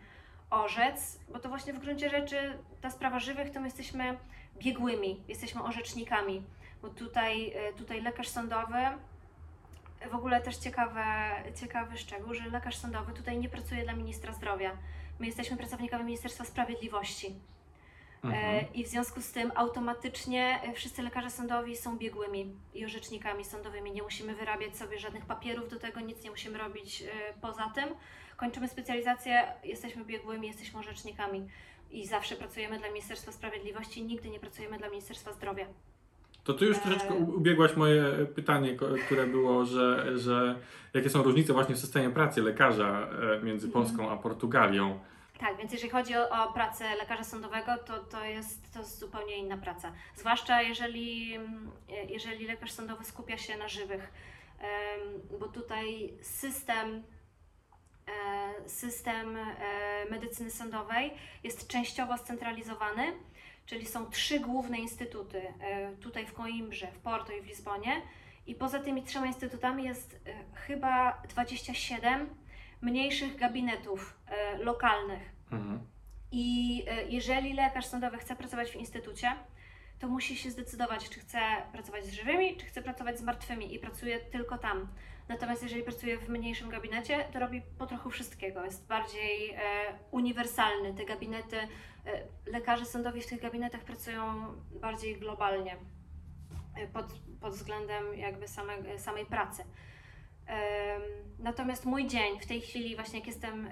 orzec, 0.49 1.19
bo 1.29 1.39
to 1.39 1.49
właśnie 1.49 1.73
w 1.73 1.79
gruncie 1.79 2.09
rzeczy 2.09 2.57
ta 2.81 2.89
sprawa 2.89 3.19
żywych 3.19 3.51
to 3.51 3.59
my 3.59 3.67
jesteśmy 3.67 4.17
biegłymi, 4.57 5.23
jesteśmy 5.27 5.63
orzecznikami, 5.63 6.43
bo 6.81 6.89
tutaj, 6.89 7.51
e, 7.55 7.73
tutaj 7.73 8.01
lekarz 8.01 8.27
sądowy, 8.27 8.77
w 10.11 10.15
ogóle 10.15 10.41
też 10.41 10.57
ciekawe, 10.57 11.05
ciekawy 11.61 11.97
szczegół, 11.97 12.33
że 12.33 12.49
lekarz 12.49 12.77
sądowy 12.77 13.13
tutaj 13.13 13.37
nie 13.37 13.49
pracuje 13.49 13.83
dla 13.83 13.93
ministra 13.93 14.33
zdrowia. 14.33 14.71
My 15.19 15.25
jesteśmy 15.25 15.57
pracownikami 15.57 16.03
Ministerstwa 16.03 16.45
Sprawiedliwości. 16.45 17.35
E, 18.23 18.27
Mhm. 18.27 18.65
I 18.73 18.83
w 18.83 18.87
związku 18.87 19.21
z 19.21 19.31
tym 19.31 19.51
automatycznie 19.55 20.59
e, 20.63 20.73
wszyscy 20.73 21.01
lekarze 21.01 21.29
sądowi 21.29 21.75
są 21.77 21.97
biegłymi 21.97 22.55
i 22.73 22.85
orzecznikami 22.85 23.45
sądowymi. 23.45 23.91
Nie 23.91 24.03
musimy 24.03 24.35
wyrabiać 24.35 24.77
sobie 24.77 24.99
żadnych 24.99 25.25
papierów 25.25 25.69
do 25.69 25.79
tego, 25.79 25.99
nic 25.99 26.23
nie 26.23 26.29
musimy 26.31 26.57
robić 26.57 27.01
e, 27.01 27.07
poza 27.41 27.71
tym. 27.75 27.85
Kończymy 28.37 28.67
specjalizację, 28.67 29.43
jesteśmy 29.63 30.05
biegłymi, 30.05 30.47
jesteśmy 30.47 30.79
orzecznikami 30.79 31.47
i 31.91 32.07
zawsze 32.07 32.35
pracujemy 32.35 32.79
dla 32.79 32.87
Ministerstwa 32.87 33.31
Sprawiedliwości, 33.31 34.03
nigdy 34.03 34.29
nie 34.29 34.39
pracujemy 34.39 34.77
dla 34.77 34.89
Ministerstwa 34.89 35.33
Zdrowia. 35.33 35.65
To 36.43 36.53
ty 36.53 36.65
już 36.65 36.77
troszeczkę 36.79 37.13
ubiegłaś 37.13 37.75
moje 37.75 38.03
pytanie, 38.35 38.77
które 39.05 39.27
było, 39.27 39.65
że, 39.65 40.17
że 40.19 40.59
jakie 40.93 41.09
są 41.09 41.23
różnice 41.23 41.53
właśnie 41.53 41.75
w 41.75 41.79
systemie 41.79 42.09
pracy 42.09 42.41
lekarza 42.41 43.07
między 43.43 43.67
Mhm. 43.67 43.71
Polską 43.71 44.09
a 44.11 44.17
Portugalią. 44.17 44.99
Tak, 45.39 45.57
więc 45.57 45.71
jeżeli 45.71 45.91
chodzi 45.91 46.15
o, 46.15 46.29
o 46.29 46.53
pracę 46.53 46.95
lekarza 46.95 47.23
sądowego, 47.23 47.77
to, 47.77 47.99
to, 47.99 48.25
jest, 48.25 48.73
to 48.73 48.79
jest 48.79 48.99
zupełnie 48.99 49.37
inna 49.37 49.57
praca. 49.57 49.93
Zwłaszcza 50.15 50.61
jeżeli, 50.61 51.35
mm, 51.35 51.71
jeżeli 52.09 52.47
lekarz 52.47 52.71
sądowy 52.71 53.05
skupia 53.05 53.37
się 53.37 53.57
na 53.57 53.67
żywych, 53.67 54.11
bo 55.39 55.47
tutaj 55.47 56.13
system, 56.21 57.03
e, 58.07 58.69
system 58.69 59.37
e, 59.37 60.05
medycyny 60.09 60.51
sądowej 60.51 61.13
jest 61.43 61.67
częściowo 61.67 62.17
scentralizowany, 62.17 63.13
czyli 63.65 63.85
są 63.85 64.09
trzy 64.09 64.39
główne 64.39 64.77
instytuty, 64.77 65.53
e, 65.61 65.95
tutaj 65.95 66.25
w 66.25 66.33
Coimbrze, 66.33 66.87
w 66.87 66.99
Porto 66.99 67.33
i 67.33 67.41
w 67.41 67.45
Lizbonie. 67.45 68.01
I 68.47 68.55
poza 68.55 68.79
tymi 68.79 69.03
trzema 69.03 69.27
instytutami 69.27 69.83
jest 69.83 70.19
chyba 70.53 71.21
27 71.29 72.29
mniejszych 72.81 73.35
gabinetów 73.35 74.19
e, 74.27 74.57
lokalnych. 74.57 75.31
Mhm. 75.51 75.79
I 76.31 76.83
e, 76.87 77.07
jeżeli 77.07 77.53
lekarz 77.53 77.85
sądowy 77.85 78.17
chce 78.17 78.35
pracować 78.35 78.71
w 78.71 78.75
instytucie, 78.75 79.35
to 79.99 80.07
musi 80.07 80.37
się 80.37 80.51
zdecydować, 80.51 81.09
czy 81.09 81.19
chce 81.19 81.39
pracować 81.71 82.05
z 82.05 82.13
żywymi, 82.13 82.57
czy 82.57 82.65
chce 82.65 82.81
pracować 82.81 83.19
z 83.19 83.21
martwymi 83.21 83.75
i 83.75 83.79
pracuje 83.79 84.19
tylko 84.19 84.57
tam. 84.57 84.87
Natomiast 85.27 85.63
jeżeli 85.63 85.83
pracuje 85.83 86.17
w 86.17 86.29
mniejszym 86.29 86.69
gabinecie, 86.69 87.25
to 87.33 87.39
robi 87.39 87.61
po 87.77 87.85
trochu 87.85 88.09
wszystkiego. 88.09 88.65
Jest 88.65 88.87
bardziej 88.87 89.51
e, 89.51 89.59
uniwersalny. 90.11 90.93
Te 90.93 91.05
gabinety, 91.05 91.57
e, 91.57 91.67
lekarze 92.45 92.85
sądowi 92.85 93.21
w 93.21 93.27
tych 93.27 93.41
gabinetach 93.41 93.81
pracują 93.81 94.53
bardziej 94.81 95.19
globalnie 95.19 95.77
e, 96.75 96.87
pod, 96.87 97.05
pod 97.41 97.53
względem 97.53 98.15
jakby 98.15 98.47
same, 98.47 98.99
samej 98.99 99.25
pracy. 99.25 99.63
Natomiast 101.39 101.85
mój 101.85 102.07
dzień, 102.07 102.39
w 102.39 102.47
tej 102.47 102.61
chwili 102.61 102.95
właśnie 102.95 103.19
jak 103.19 103.27
jestem 103.27 103.67
y, 103.67 103.69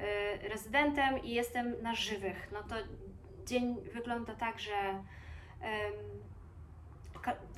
rezydentem 0.50 1.24
i 1.24 1.30
jestem 1.30 1.82
na 1.82 1.96
żywych, 1.96 2.50
no 2.52 2.64
to 2.64 2.76
dzień 3.46 3.76
wygląda 3.94 4.36
tak, 4.36 4.60
że 4.60 5.04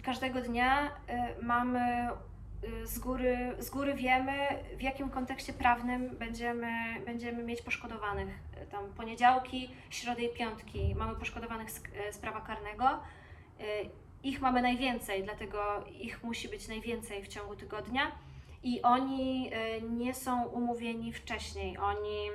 każdego 0.03 0.41
dnia 0.41 0.87
y, 0.87 1.43
mamy 1.43 2.09
y, 2.63 2.87
z 2.87 2.99
góry, 2.99 3.55
z 3.59 3.69
góry 3.69 3.93
wiemy, 3.93 4.47
w 4.77 4.81
jakim 4.81 5.09
kontekście 5.09 5.53
prawnym 5.53 6.17
będziemy, 6.17 6.71
będziemy 7.05 7.43
mieć 7.43 7.61
poszkodowanych. 7.61 8.39
Tam 8.71 8.93
poniedziałki, 8.93 9.69
środy 9.89 10.21
i 10.21 10.29
piątki 10.29 10.95
mamy 10.95 11.15
poszkodowanych 11.15 11.71
z, 11.71 11.81
z 12.11 12.17
prawa 12.17 12.41
karnego. 12.41 12.99
Ich 14.23 14.41
mamy 14.41 14.61
najwięcej, 14.61 15.23
dlatego 15.23 15.85
ich 15.99 16.23
musi 16.23 16.49
być 16.49 16.67
najwięcej 16.67 17.23
w 17.23 17.27
ciągu 17.27 17.55
tygodnia 17.55 18.11
i 18.63 18.81
oni 18.81 19.49
e, 19.53 19.81
nie 19.81 20.13
są 20.13 20.43
umówieni 20.43 21.13
wcześniej. 21.13 21.77
Oni 21.77 22.29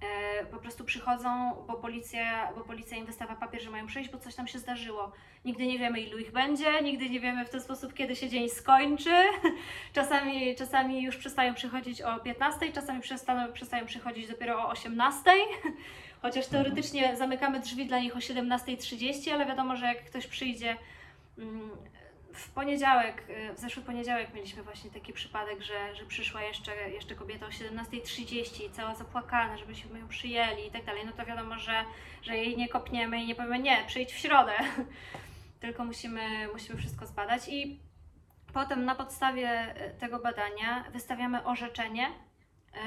e, 0.00 0.46
po 0.46 0.56
prostu 0.56 0.84
przychodzą, 0.84 1.54
bo 1.66 1.74
policja, 1.74 2.52
bo 2.52 2.60
policja 2.60 2.96
im 2.96 3.06
wystawia 3.06 3.36
papier, 3.36 3.62
że 3.62 3.70
mają 3.70 3.86
przyjść, 3.86 4.10
bo 4.10 4.18
coś 4.18 4.34
tam 4.34 4.46
się 4.46 4.58
zdarzyło. 4.58 5.12
Nigdy 5.44 5.66
nie 5.66 5.78
wiemy, 5.78 6.00
ilu 6.00 6.18
ich 6.18 6.32
będzie, 6.32 6.82
nigdy 6.82 7.10
nie 7.10 7.20
wiemy 7.20 7.44
w 7.44 7.50
ten 7.50 7.60
sposób, 7.60 7.94
kiedy 7.94 8.16
się 8.16 8.28
dzień 8.28 8.48
skończy. 8.48 9.24
Czasami, 9.92 10.56
czasami 10.56 11.02
już 11.02 11.16
przestają 11.16 11.54
przychodzić 11.54 12.02
o 12.02 12.20
15, 12.20 12.72
czasami 12.72 13.00
przestaną, 13.00 13.52
przestają 13.52 13.86
przychodzić 13.86 14.28
dopiero 14.28 14.58
o 14.58 14.70
18. 14.70 15.30
Chociaż 16.22 16.46
teoretycznie 16.46 17.16
zamykamy 17.16 17.60
drzwi 17.60 17.86
dla 17.86 17.98
nich 17.98 18.16
o 18.16 18.18
17.30, 18.18 19.30
ale 19.30 19.46
wiadomo, 19.46 19.76
że 19.76 19.86
jak 19.86 20.04
ktoś 20.04 20.26
przyjdzie 20.26 20.76
mm, 21.38 21.70
w 22.38 22.50
poniedziałek, 22.50 23.24
y, 23.50 23.54
w 23.54 23.58
zeszły 23.58 23.82
poniedziałek 23.82 24.34
mieliśmy 24.34 24.62
właśnie 24.62 24.90
taki 24.90 25.12
przypadek, 25.12 25.62
że, 25.62 25.94
że 25.94 26.04
przyszła 26.04 26.42
jeszcze, 26.42 26.90
jeszcze 26.90 27.14
kobieta 27.14 27.46
o 27.46 27.48
17.30, 27.48 28.70
cała 28.72 28.94
zapłakana, 28.94 29.58
żebyśmy 29.58 29.98
ją 29.98 30.08
przyjęli 30.08 30.66
i 30.66 30.70
tak 30.70 30.84
dalej, 30.84 31.02
no 31.06 31.12
to 31.12 31.26
wiadomo, 31.26 31.58
że, 31.58 31.84
że 32.22 32.36
jej 32.36 32.56
nie 32.56 32.68
kopniemy 32.68 33.22
i 33.22 33.26
nie 33.26 33.34
powiemy 33.34 33.58
nie, 33.58 33.84
przyjdź 33.86 34.12
w 34.12 34.18
środę, 34.18 34.52
tylko 35.60 35.84
musimy, 35.84 36.48
musimy 36.52 36.78
wszystko 36.78 37.06
zbadać 37.06 37.48
i 37.48 37.80
potem 38.52 38.84
na 38.84 38.94
podstawie 38.94 39.74
y, 39.86 39.94
tego 40.00 40.18
badania 40.18 40.84
wystawiamy 40.92 41.44
orzeczenie, 41.44 42.06
y, 42.06 42.78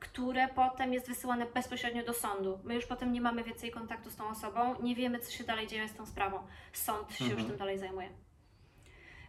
które 0.00 0.48
potem 0.48 0.92
jest 0.92 1.08
wysyłane 1.08 1.46
bezpośrednio 1.46 2.04
do 2.04 2.12
sądu. 2.14 2.58
My 2.64 2.74
już 2.74 2.86
potem 2.86 3.12
nie 3.12 3.20
mamy 3.20 3.44
więcej 3.44 3.70
kontaktu 3.70 4.10
z 4.10 4.16
tą 4.16 4.28
osobą, 4.28 4.74
nie 4.82 4.94
wiemy, 4.94 5.18
co 5.18 5.30
się 5.30 5.44
dalej 5.44 5.66
dzieje 5.66 5.88
z 5.88 5.94
tą 5.94 6.06
sprawą. 6.06 6.38
Sąd 6.72 7.12
się 7.12 7.24
już 7.24 7.32
Mhm. 7.32 7.48
tym 7.48 7.58
dalej 7.58 7.78
zajmuje. 7.78 8.27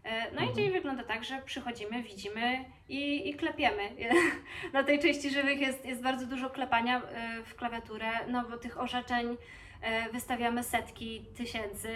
E, 0.04 0.32
No 0.32 0.42
Mhm. 0.42 0.50
i 0.50 0.54
dzień 0.56 0.72
wygląda 0.72 1.04
tak, 1.04 1.24
że 1.24 1.42
przychodzimy, 1.42 2.04
widzimy 2.04 2.66
i, 2.90 3.30
i 3.30 3.34
klepiemy. 3.34 3.90
Na 4.74 4.84
tej 4.84 5.00
części 5.00 5.30
żywych 5.30 5.60
jest, 5.60 5.86
jest 5.86 6.02
bardzo 6.02 6.26
dużo 6.26 6.50
klepania 6.50 7.02
e, 7.02 7.44
w 7.44 7.56
klawiaturę, 7.56 8.10
no 8.28 8.44
bo 8.50 8.58
tych 8.58 8.80
orzeczeń 8.82 9.38
e, 9.82 10.10
wystawiamy 10.10 10.64
setki 10.64 11.26
tysięcy. 11.38 11.90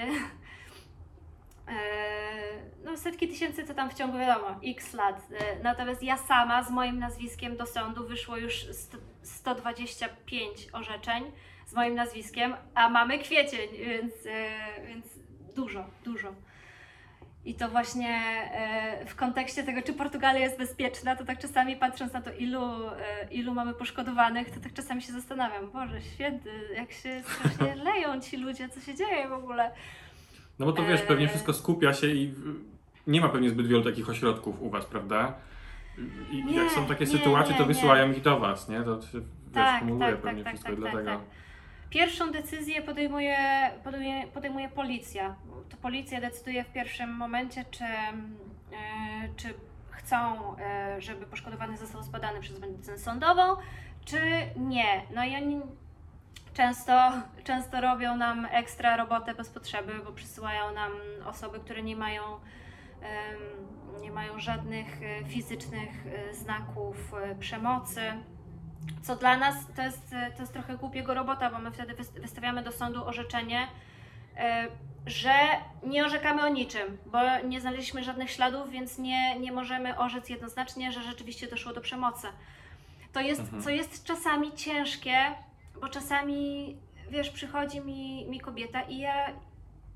no 2.84 2.98
setki 2.98 3.28
tysięcy 3.28 3.64
to 3.64 3.74
tam 3.74 3.90
w 3.90 3.94
ciągu 3.94 4.18
wiadomo, 4.18 4.60
x 4.66 4.94
lat. 4.94 5.28
Natomiast 5.64 6.04
ja 6.04 6.18
sama 6.18 6.64
z 6.64 6.72
moim 6.72 7.00
nazwiskiem 7.00 7.58
do 7.58 7.66
sądu 7.66 8.08
wyszło 8.08 8.38
już 8.38 8.66
125 9.22 10.68
orzeczeń 10.74 11.32
z 11.66 11.74
moim 11.74 11.96
nazwiskiem, 11.96 12.56
a 12.76 12.90
mamy 12.90 13.20
kwiecień, 13.20 13.70
więc, 13.78 14.14
więc 14.88 15.06
dużo, 15.56 15.86
dużo. 16.04 16.34
I 17.46 17.56
to 17.56 17.70
właśnie 17.70 18.10
e, 18.54 19.06
w 19.06 19.16
kontekście 19.16 19.64
tego, 19.64 19.82
czy 19.82 19.94
Portugalia 19.94 20.40
jest 20.40 20.58
bezpieczna, 20.58 21.16
to 21.16 21.26
tak 21.26 21.40
czasami 21.40 21.76
patrząc 21.76 22.14
na 22.14 22.22
to, 22.22 22.34
ilu, 22.34 22.62
e, 22.88 23.28
ilu 23.32 23.54
mamy 23.54 23.74
poszkodowanych, 23.74 24.50
to 24.50 24.60
tak 24.60 24.74
czasami 24.74 25.02
się 25.02 25.14
zastanawiam, 25.14 25.72
Boże 25.72 26.02
święty, 26.02 26.50
jak 26.76 26.92
się 26.92 27.24
strasznie 27.24 27.76
leją 27.94 28.22
ci 28.22 28.38
ludzie, 28.38 28.70
co 28.70 28.82
się 28.82 28.96
dzieje 28.96 29.28
w 29.28 29.34
ogóle. 29.34 29.72
No 30.60 30.66
bo 30.66 30.72
to 30.72 30.86
wiesz, 30.86 31.02
pewnie 31.02 31.26
e, 31.26 31.30
wszystko 31.30 31.54
skupia 31.54 31.94
się 31.94 32.08
i 32.08 32.34
nie 33.08 33.22
ma 33.22 33.30
pewnie 33.30 33.50
zbyt 33.50 33.68
wielu 33.68 33.84
takich 33.84 34.10
ośrodków 34.10 34.62
u 34.62 34.70
Was, 34.70 34.86
prawda? 34.86 35.34
I 36.32 36.44
nie, 36.44 36.56
jak 36.56 36.72
są 36.72 36.86
takie 36.86 37.06
nie, 37.06 37.12
sytuacje, 37.12 37.54
nie, 37.54 37.60
to 37.60 37.66
wysyłają 37.66 38.12
ich 38.12 38.22
do 38.22 38.40
Was, 38.40 38.70
nie? 38.70 38.84
To 38.84 39.00
wiesz, 39.00 39.24
tak, 39.54 39.80
kumuluje 39.80 40.12
tak, 40.12 40.22
pewnie 40.22 40.44
tak, 40.44 40.54
wszystko 40.54 40.72
tak, 40.72 40.80
dlatego. 40.80 41.06
Tak, 41.06 41.20
tak. 41.20 41.43
Pierwszą 41.94 42.32
decyzję 42.32 42.82
podejmuje, 42.82 43.38
podejmuje, 43.84 44.28
podejmuje 44.28 44.70
policja. 44.70 45.36
To 45.70 45.78
policja 45.78 46.22
decyduje 46.22 46.64
w 46.64 46.72
pierwszym 46.72 47.10
momencie, 47.10 47.66
czy, 47.72 47.84
e, 47.84 48.14
czy 49.36 49.54
chcą, 49.90 50.18
e, 50.58 51.02
żeby 51.02 51.26
poszkodowany 51.26 51.78
został 51.78 52.04
zbadany 52.04 52.40
przez 52.40 52.60
medycynę 52.60 52.98
sądową, 52.98 53.44
czy 54.06 54.20
nie. 54.56 55.02
No 55.16 55.26
i 55.26 55.36
oni 55.36 55.62
często, 56.54 57.12
często 57.44 57.82
robią 57.82 58.18
nam 58.18 58.48
ekstra 58.52 58.98
robotę 58.98 59.34
bez 59.34 59.50
potrzeby, 59.50 59.94
bo 60.06 60.12
przysyłają 60.12 60.72
nam 60.72 60.92
osoby, 61.26 61.60
które 61.60 61.84
nie 61.84 61.96
mają, 61.96 62.24
nie 64.02 64.12
mają 64.12 64.40
żadnych 64.40 65.04
e, 65.04 65.26
fizycznych 65.26 65.92
znaków 66.32 67.12
przemocy 67.40 68.02
co 69.04 69.16
dla 69.16 69.38
nas 69.38 69.56
to 69.76 69.82
jest, 69.82 70.10
to 70.36 70.42
jest 70.42 70.54
trochę 70.54 70.78
głupiego 70.78 71.14
robota, 71.14 71.50
bo 71.50 71.60
my 71.60 71.72
wtedy 71.72 71.96
wystawiamy 72.22 72.64
do 72.64 72.72
sądu 72.72 73.06
orzeczenie, 73.06 73.68
e, 74.38 74.68
że 75.06 75.34
nie 75.84 76.06
orzekamy 76.06 76.44
o 76.44 76.50
niczym, 76.50 76.98
bo 77.06 77.20
nie 77.46 77.62
znaleźliśmy 77.62 78.04
żadnych 78.04 78.32
śladów, 78.32 78.70
więc 78.70 78.98
nie, 78.98 79.40
nie 79.40 79.52
możemy 79.52 79.98
orzec 79.98 80.30
jednoznacznie, 80.30 80.92
że 80.92 81.04
rzeczywiście 81.04 81.48
doszło 81.48 81.74
do 81.74 81.82
przemocy. 81.82 82.28
To 83.14 83.22
jest, 83.22 83.42
mhm. 83.42 83.64
co 83.64 83.70
jest 83.70 84.04
czasami 84.04 84.54
ciężkie, 84.54 85.16
bo 85.82 85.90
czasami, 85.90 86.76
wiesz, 87.10 87.30
przychodzi 87.30 87.82
mi, 87.82 88.26
mi 88.30 88.40
kobieta 88.40 88.82
i 88.82 88.98
ja, 88.98 89.28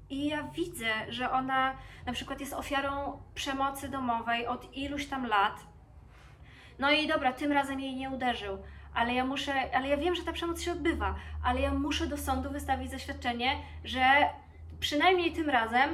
i 0.09 0.27
ja 0.27 0.43
widzę, 0.43 0.89
że 1.09 1.31
ona 1.31 1.75
na 2.05 2.13
przykład 2.13 2.39
jest 2.39 2.53
ofiarą 2.53 3.21
przemocy 3.35 3.89
domowej 3.89 4.47
od 4.47 4.77
iluś 4.77 5.05
tam 5.05 5.27
lat. 5.27 5.59
No 6.79 6.91
i 6.91 7.07
dobra, 7.07 7.33
tym 7.33 7.51
razem 7.51 7.79
jej 7.79 7.95
nie 7.95 8.09
uderzył, 8.09 8.57
ale 8.97 9.13
ja 9.13 9.25
muszę, 9.25 9.75
ale 9.75 9.87
ja 9.87 9.97
wiem, 9.97 10.15
że 10.15 10.23
ta 10.23 10.33
przemoc 10.33 10.61
się 10.61 10.71
odbywa, 10.71 11.15
ale 11.43 11.61
ja 11.61 11.73
muszę 11.73 12.07
do 12.07 12.17
sądu 12.17 12.49
wystawić 12.49 12.91
zaświadczenie, 12.91 13.55
że 13.83 14.05
przynajmniej 14.79 15.33
tym 15.33 15.49
razem 15.49 15.89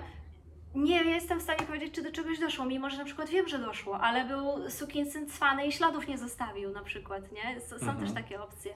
nie 0.75 1.03
jestem 1.03 1.39
w 1.39 1.41
stanie 1.41 1.59
powiedzieć, 1.67 1.93
czy 1.93 2.03
do 2.03 2.11
czegoś 2.11 2.39
doszło, 2.39 2.65
mimo 2.65 2.89
że 2.89 2.97
na 2.97 3.05
przykład 3.05 3.29
wiem, 3.29 3.47
że 3.47 3.59
doszło, 3.59 3.99
ale 3.99 4.25
był 4.25 4.69
sukinsyn 4.69 5.29
cwany 5.29 5.67
i 5.67 5.71
śladów 5.71 6.07
nie 6.07 6.17
zostawił 6.17 6.71
na 6.71 6.83
przykład, 6.83 7.31
nie? 7.31 7.61
są 7.61 7.75
mhm. 7.75 7.99
też 7.99 8.11
takie 8.11 8.41
opcje. 8.41 8.73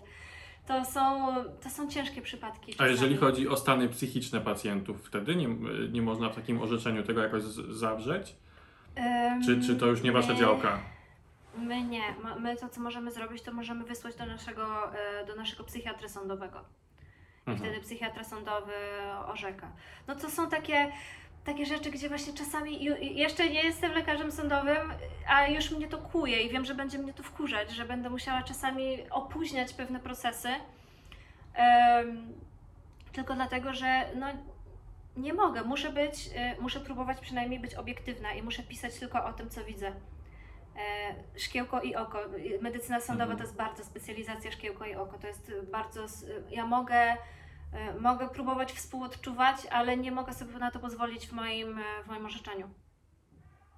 To 0.67 0.85
są, 0.85 1.33
to 1.63 1.69
są 1.69 1.89
ciężkie 1.89 2.21
przypadki. 2.21 2.71
Czasami. 2.71 2.89
A 2.89 2.91
jeżeli 2.91 3.17
chodzi 3.17 3.49
o 3.49 3.57
stany 3.57 3.89
psychiczne 3.89 4.41
pacjentów, 4.41 5.07
wtedy 5.07 5.35
nie, 5.35 5.47
nie 5.91 6.01
można 6.01 6.29
w 6.29 6.35
takim 6.35 6.61
orzeczeniu 6.61 7.03
tego 7.03 7.21
jakoś 7.23 7.43
zawrzeć? 7.69 8.35
Um, 8.97 9.43
czy, 9.43 9.61
czy 9.61 9.75
to 9.75 9.85
już 9.85 10.03
nie 10.03 10.11
wasza 10.11 10.35
działka? 10.35 10.96
My 11.57 11.83
nie. 11.83 12.15
My 12.39 12.55
to, 12.55 12.69
co 12.69 12.81
możemy 12.81 13.11
zrobić, 13.11 13.41
to 13.41 13.53
możemy 13.53 13.83
wysłać 13.83 14.15
do 14.15 14.25
naszego, 14.25 14.95
e, 14.95 15.25
do 15.25 15.35
naszego 15.35 15.63
psychiatry 15.63 16.09
sądowego. 16.09 16.63
I 17.47 17.49
mhm. 17.49 17.57
wtedy 17.57 17.85
psychiatra 17.85 18.23
sądowy 18.23 18.73
orzeka. 19.27 19.71
No 20.07 20.15
to 20.15 20.29
są 20.29 20.49
takie, 20.49 20.91
takie 21.45 21.65
rzeczy, 21.65 21.91
gdzie 21.91 22.09
właśnie 22.09 22.33
czasami, 22.33 22.83
jeszcze 22.99 23.49
nie 23.49 23.63
jestem 23.63 23.91
lekarzem 23.91 24.31
sądowym, 24.31 24.93
a 25.27 25.47
już 25.47 25.71
mnie 25.71 25.87
to 25.87 25.97
kuje 25.97 26.41
i 26.41 26.49
wiem, 26.49 26.65
że 26.65 26.75
będzie 26.75 26.97
mnie 26.97 27.13
to 27.13 27.23
wkurzać, 27.23 27.71
że 27.71 27.85
będę 27.85 28.09
musiała 28.09 28.43
czasami 28.43 29.09
opóźniać 29.09 29.73
pewne 29.73 29.99
procesy. 29.99 30.49
Um, 31.57 32.33
tylko 33.11 33.33
dlatego, 33.33 33.73
że 33.73 34.05
no, 34.15 34.27
nie 35.17 35.33
mogę, 35.33 35.63
muszę 35.63 35.89
być, 35.89 36.29
e, 36.35 36.61
muszę 36.61 36.79
próbować 36.79 37.19
przynajmniej 37.19 37.59
być 37.59 37.75
obiektywna 37.75 38.33
i 38.33 38.41
muszę 38.41 38.63
pisać 38.63 38.99
tylko 38.99 39.25
o 39.25 39.33
tym, 39.33 39.49
co 39.49 39.63
widzę. 39.63 39.91
E, 40.77 41.39
szkiełko 41.39 41.81
i 41.81 41.95
oko. 41.95 42.19
Medycyna 42.61 42.99
sądowa 42.99 43.31
mhm. 43.31 43.37
to 43.37 43.43
jest 43.43 43.57
bardzo 43.57 43.83
specjalizacja 43.83 44.51
szkiełko 44.51 44.85
i 44.85 44.95
oko. 44.95 45.17
To 45.17 45.27
jest 45.27 45.51
bardzo. 45.71 46.05
Ja 46.51 46.65
mogę, 46.65 47.17
e, 47.73 47.99
mogę 47.99 48.29
próbować 48.29 48.71
współodczuwać, 48.71 49.55
ale 49.71 49.97
nie 49.97 50.11
mogę 50.11 50.33
sobie 50.33 50.57
na 50.59 50.71
to 50.71 50.79
pozwolić 50.79 51.27
w 51.27 51.31
moim, 51.33 51.77
e, 51.77 52.03
w 52.03 52.07
moim 52.07 52.25
orzeczeniu. 52.25 52.69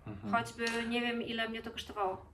Mhm. 0.08 0.34
Choćby 0.34 0.66
nie 0.90 1.02
wiem, 1.02 1.22
ile 1.22 1.50
mnie 1.50 1.62
to 1.62 1.72
kosztowało. 1.72 2.26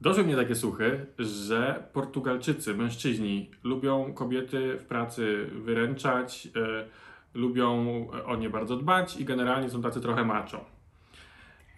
Doszły 0.00 0.24
mnie 0.24 0.36
takie 0.36 0.54
słuchy, 0.54 1.06
że 1.18 1.88
Portugalczycy, 1.92 2.74
mężczyźni, 2.74 3.50
lubią 3.64 4.14
kobiety 4.14 4.78
w 4.78 4.84
pracy 4.84 5.50
wyręczać, 5.52 6.48
lubią 7.34 8.06
o 8.26 8.36
nie 8.36 8.50
bardzo 8.50 8.76
dbać 8.76 9.16
i 9.16 9.24
generalnie 9.24 9.70
są 9.70 9.82
tacy 9.82 10.00
trochę 10.00 10.24
macho. 10.24 10.71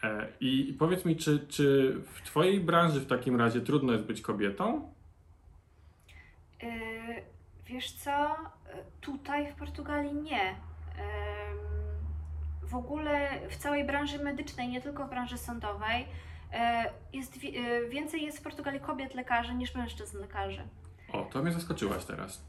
E, 0.04 0.28
I 0.40 0.76
powiedz 0.78 1.04
mi, 1.04 1.16
czy, 1.16 1.46
czy 1.48 1.96
w 2.12 2.22
Twojej 2.22 2.60
branży 2.60 3.00
w 3.00 3.06
takim 3.06 3.36
razie 3.36 3.60
trudno 3.60 3.92
jest 3.92 4.04
być 4.04 4.20
kobietą? 4.20 4.92
Yy, 6.62 6.68
wiesz 7.66 7.92
co, 7.92 8.36
tutaj 9.00 9.52
w 9.52 9.54
Portugalii 9.54 10.14
nie. 10.14 10.44
Yy, 10.44 12.68
w 12.68 12.74
ogóle 12.74 13.30
w 13.50 13.56
całej 13.56 13.84
branży 13.84 14.18
medycznej, 14.18 14.68
nie 14.68 14.80
tylko 14.80 15.06
w 15.06 15.10
branży 15.10 15.38
sądowej, 15.38 16.06
yy, 16.52 16.58
jest, 17.12 17.38
więcej 17.88 18.22
jest 18.22 18.38
w 18.38 18.42
Portugalii 18.42 18.80
kobiet 18.80 19.14
lekarzy 19.14 19.54
niż 19.54 19.74
mężczyzn 19.74 20.18
lekarzy. 20.18 20.62
O, 21.12 21.22
to 21.22 21.42
mnie 21.42 21.52
zaskoczyłaś 21.52 22.04
teraz 22.04 22.44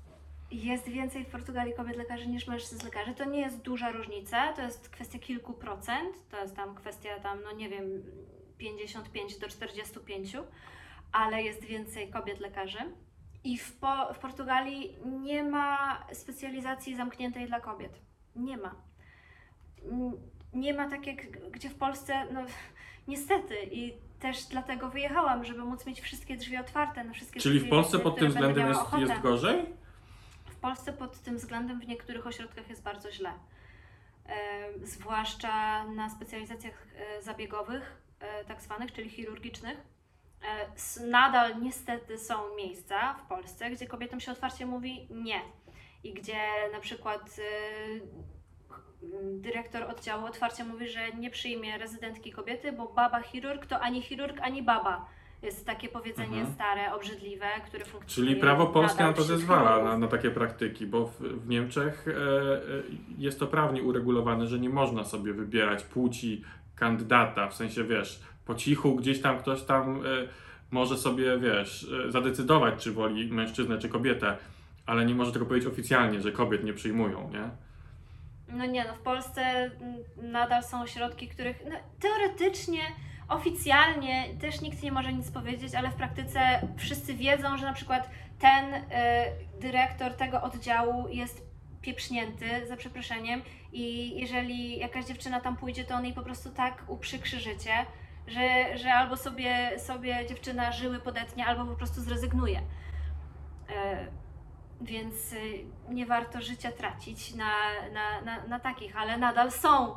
jest 0.51 0.89
więcej 0.89 1.25
w 1.25 1.27
Portugalii 1.27 1.73
kobiet 1.73 1.97
lekarzy 1.97 2.27
niż 2.27 2.47
mężczyzn 2.47 2.85
lekarzy. 2.85 3.13
To 3.13 3.25
nie 3.25 3.39
jest 3.39 3.61
duża 3.61 3.91
różnica, 3.91 4.53
to 4.53 4.61
jest 4.61 4.89
kwestia 4.89 5.19
kilku 5.19 5.53
procent, 5.53 6.29
to 6.29 6.41
jest 6.41 6.55
tam 6.55 6.75
kwestia 6.75 7.19
tam, 7.19 7.43
no 7.43 7.51
nie 7.51 7.69
wiem, 7.69 8.03
55 8.57 9.39
do 9.39 9.47
45, 9.47 10.37
ale 11.11 11.43
jest 11.43 11.63
więcej 11.63 12.09
kobiet 12.09 12.39
lekarzy. 12.39 12.79
I 13.43 13.57
w, 13.57 13.73
po, 13.73 14.13
w 14.13 14.19
Portugalii 14.19 14.95
nie 15.05 15.43
ma 15.43 16.03
specjalizacji 16.13 16.95
zamkniętej 16.95 17.47
dla 17.47 17.59
kobiet. 17.59 18.01
Nie 18.35 18.57
ma. 18.57 18.75
Nie 20.53 20.73
ma 20.73 20.89
tak 20.89 21.07
jak 21.07 21.51
gdzie 21.51 21.69
w 21.69 21.75
Polsce, 21.75 22.25
no 22.33 22.41
niestety 23.07 23.55
i 23.71 23.93
też 24.19 24.45
dlatego 24.45 24.89
wyjechałam, 24.89 25.45
żeby 25.45 25.63
móc 25.63 25.85
mieć 25.85 26.01
wszystkie 26.01 26.37
drzwi 26.37 26.57
otwarte 26.57 27.03
na 27.03 27.13
wszystkie 27.13 27.39
Czyli 27.39 27.59
w 27.59 27.69
Polsce 27.69 27.99
pod 27.99 28.17
tym 28.17 28.27
względem 28.27 28.67
jest, 28.67 28.81
jest 28.97 29.21
gorzej? 29.21 29.65
Polsce 30.65 30.93
pod 30.93 31.19
tym 31.19 31.37
względem 31.37 31.79
w 31.79 31.87
niektórych 31.87 32.27
ośrodkach 32.27 32.69
jest 32.69 32.83
bardzo 32.83 33.11
źle. 33.11 33.33
Zwłaszcza 34.83 35.83
na 35.83 36.09
specjalizacjach 36.09 36.87
e, 36.95 37.21
zabiegowych, 37.21 38.01
e, 38.19 38.45
tak 38.45 38.61
zwanych, 38.61 38.93
czyli 38.93 39.09
chirurgicznych. 39.09 39.77
E, 40.97 41.07
nadal 41.07 41.61
niestety 41.61 42.17
są 42.17 42.55
miejsca 42.55 43.13
w 43.13 43.27
Polsce, 43.27 43.69
gdzie 43.69 43.87
kobietom 43.87 44.19
się 44.19 44.31
otwarcie 44.31 44.65
mówi 44.65 45.07
nie. 45.09 45.41
I 46.03 46.13
gdzie 46.13 46.39
na 46.73 46.79
przykład 46.79 47.39
dyrektor 49.23 49.83
oddziału 49.83 50.25
otwarcie 50.25 50.63
mówi, 50.63 50.89
że 50.89 51.11
nie 51.11 51.29
przyjmie 51.29 51.77
rezydentki 51.77 52.31
kobiety, 52.31 52.71
bo 52.71 52.87
baba 52.87 53.21
chirurg 53.21 53.65
to 53.65 53.79
ani 53.79 54.01
chirurg, 54.01 54.39
ani 54.41 54.63
baba. 54.63 55.05
Jest 55.45 55.65
takie 55.65 55.89
powiedzenie 55.89 56.37
mhm. 56.37 56.55
stare, 56.55 56.93
obrzydliwe, 56.93 57.45
które 57.67 57.85
funkcjonuje. 57.85 58.33
Czyli 58.33 58.41
prawo 58.41 58.67
polskie 58.67 59.03
na 59.03 59.13
to 59.13 59.23
zezwala, 59.23 59.83
na, 59.83 59.97
na, 59.97 60.07
takie 60.07 60.31
praktyki, 60.31 60.87
bo 60.87 61.05
w, 61.05 61.19
w 61.19 61.47
Niemczech 61.47 62.07
e, 62.07 62.11
e, 62.11 62.61
jest 63.17 63.39
to 63.39 63.47
prawnie 63.47 63.83
uregulowane, 63.83 64.47
że 64.47 64.59
nie 64.59 64.69
można 64.69 65.03
sobie 65.03 65.33
wybierać 65.33 65.83
płci 65.83 66.43
kandydata, 66.75 67.47
w 67.47 67.53
sensie 67.53 67.83
wiesz, 67.83 68.19
po 68.45 68.55
cichu 68.55 68.95
gdzieś 68.95 69.21
tam 69.21 69.39
ktoś 69.39 69.63
tam 69.63 70.05
e, 70.05 70.09
może 70.71 70.97
sobie, 70.97 71.37
wiesz, 71.37 71.87
e, 72.07 72.11
zadecydować, 72.11 72.83
czy 72.83 72.91
woli 72.91 73.31
mężczyznę, 73.31 73.77
czy 73.77 73.89
kobietę, 73.89 74.37
ale 74.85 75.05
nie 75.05 75.15
może 75.15 75.31
tego 75.31 75.45
powiedzieć 75.45 75.69
oficjalnie, 75.69 76.21
że 76.21 76.31
kobiet 76.31 76.63
nie 76.63 76.73
przyjmują, 76.73 77.29
nie? 77.29 77.49
No 78.57 78.65
nie, 78.65 78.85
no 78.87 78.93
w 78.93 78.99
Polsce 78.99 79.71
nadal 80.17 80.63
są 80.63 80.81
ośrodki, 80.81 81.27
których 81.27 81.63
no, 81.69 81.75
teoretycznie 81.99 82.81
Oficjalnie 83.29 84.25
też 84.41 84.61
nikt 84.61 84.83
nie 84.83 84.91
może 84.91 85.13
nic 85.13 85.31
powiedzieć, 85.31 85.75
ale 85.75 85.89
w 85.89 85.95
praktyce 85.95 86.39
wszyscy 86.77 87.13
wiedzą, 87.13 87.57
że 87.57 87.65
na 87.65 87.73
przykład 87.73 88.09
ten 88.39 88.73
y, 88.73 88.81
dyrektor 89.59 90.13
tego 90.13 90.41
oddziału 90.41 91.07
jest 91.09 91.45
pieprznięty, 91.81 92.67
za 92.67 92.77
przeproszeniem 92.77 93.41
i 93.73 94.15
jeżeli 94.19 94.77
jakaś 94.77 95.05
dziewczyna 95.05 95.41
tam 95.41 95.57
pójdzie, 95.57 95.83
to 95.83 95.95
on 95.95 96.05
jej 96.05 96.13
po 96.13 96.21
prostu 96.21 96.49
tak 96.49 96.83
uprzykrzy 96.87 97.39
życie, 97.39 97.85
że, 98.27 98.77
że 98.77 98.93
albo 98.93 99.17
sobie, 99.17 99.79
sobie 99.79 100.25
dziewczyna 100.29 100.71
żyły 100.71 100.99
podetnie, 100.99 101.45
albo 101.45 101.65
po 101.65 101.75
prostu 101.75 102.01
zrezygnuje. 102.01 102.61
E, 103.69 104.07
więc 104.81 105.33
y, 105.33 105.65
nie 105.89 106.05
warto 106.05 106.41
życia 106.41 106.71
tracić 106.71 107.35
na, 107.35 107.51
na, 107.93 108.21
na, 108.21 108.47
na 108.47 108.59
takich, 108.59 108.97
ale 108.97 109.17
nadal 109.17 109.51
są. 109.51 109.95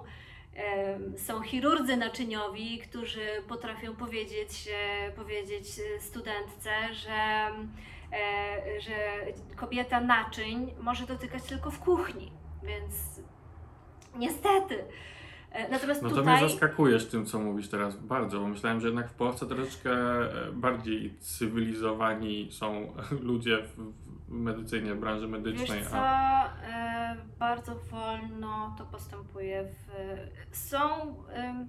Są 1.16 1.42
chirurdzy 1.42 1.96
naczyniowi, 1.96 2.78
którzy 2.78 3.26
potrafią 3.48 3.96
powiedzieć, 3.96 4.68
e, 4.72 5.12
powiedzieć 5.12 5.66
studentce, 6.00 6.70
że, 6.92 7.50
e, 8.12 8.80
że 8.80 8.96
kobieta 9.56 10.00
naczyń 10.00 10.74
może 10.80 11.06
dotykać 11.06 11.42
tylko 11.42 11.70
w 11.70 11.78
kuchni. 11.78 12.32
Więc 12.62 13.20
niestety. 14.16 14.84
E, 15.50 15.68
Natomiast 15.68 16.02
No 16.02 16.08
to 16.08 16.16
tutaj. 16.16 16.38
mnie 16.40 16.48
zaskakujesz 16.48 17.06
tym, 17.06 17.26
co 17.26 17.38
mówisz 17.38 17.68
teraz 17.68 17.96
bardzo, 17.96 18.40
bo 18.40 18.48
myślałem, 18.48 18.80
że 18.80 18.86
jednak 18.86 19.10
w 19.10 19.14
Polsce 19.14 19.46
troszeczkę 19.46 19.90
e, 19.90 20.52
bardziej 20.52 21.14
cywilizowani 21.20 22.48
są 22.52 22.92
ludzie 23.20 23.58
w, 23.62 23.76
w 23.76 24.07
medycynie, 24.28 24.94
w 24.94 25.00
branży 25.00 25.28
medycznej. 25.28 25.78
Wiesz 25.80 25.88
co, 25.88 25.96
a- 25.98 26.52
e, 26.62 27.16
bardzo 27.38 27.74
wolno 27.74 28.74
to 28.78 28.86
postępuje. 28.86 29.64
W, 29.64 30.56
są, 30.56 31.14
em, 31.32 31.68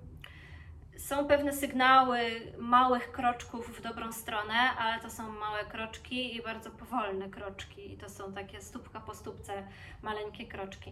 są 0.97 1.25
pewne 1.27 1.53
sygnały 1.53 2.19
małych 2.57 3.11
kroczków 3.11 3.77
w 3.77 3.81
dobrą 3.81 4.11
stronę, 4.11 4.53
ale 4.53 5.01
to 5.01 5.09
są 5.09 5.31
małe 5.31 5.65
kroczki 5.65 6.35
i 6.35 6.43
bardzo 6.43 6.71
powolne 6.71 7.29
kroczki. 7.29 7.93
I 7.93 7.97
to 7.97 8.09
są 8.09 8.33
takie 8.33 8.61
stópka 8.61 8.99
po 8.99 9.13
stópce, 9.15 9.67
maleńkie 10.03 10.47
kroczki. 10.47 10.91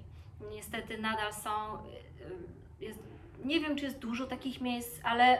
Niestety 0.52 0.98
nadal 0.98 1.34
są. 1.34 1.76
y, 1.76 1.80
Jest, 2.80 3.00
nie 3.46 3.60
wiem, 3.60 3.76
czy 3.76 3.86
jest 3.86 4.00
dużo 4.00 4.26
takich 4.28 4.62
miejsc, 4.62 5.00
ale 5.04 5.40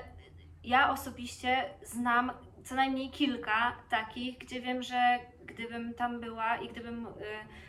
ja 0.64 0.92
osobiście 0.92 1.70
znam 1.84 2.32
co 2.64 2.76
najmniej 2.76 3.10
kilka 3.10 3.76
takich, 3.90 4.38
gdzie 4.38 4.62
wiem, 4.62 4.84
że 4.84 5.20
gdybym 5.48 5.94
tam 5.94 6.20
była 6.20 6.58
i 6.58 6.70
gdybym, 6.70 7.08
y, 7.08 7.12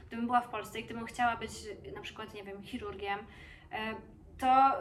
gdybym 0.06 0.26
była 0.26 0.40
w 0.40 0.48
Polsce 0.48 0.80
i 0.80 0.84
gdybym 0.84 1.06
chciała 1.06 1.36
być 1.36 1.50
na 1.94 2.00
przykład, 2.00 2.34
nie 2.34 2.44
wiem, 2.44 2.62
chirurgiem, 2.62 3.18
y, 3.18 3.24
to 4.38 4.72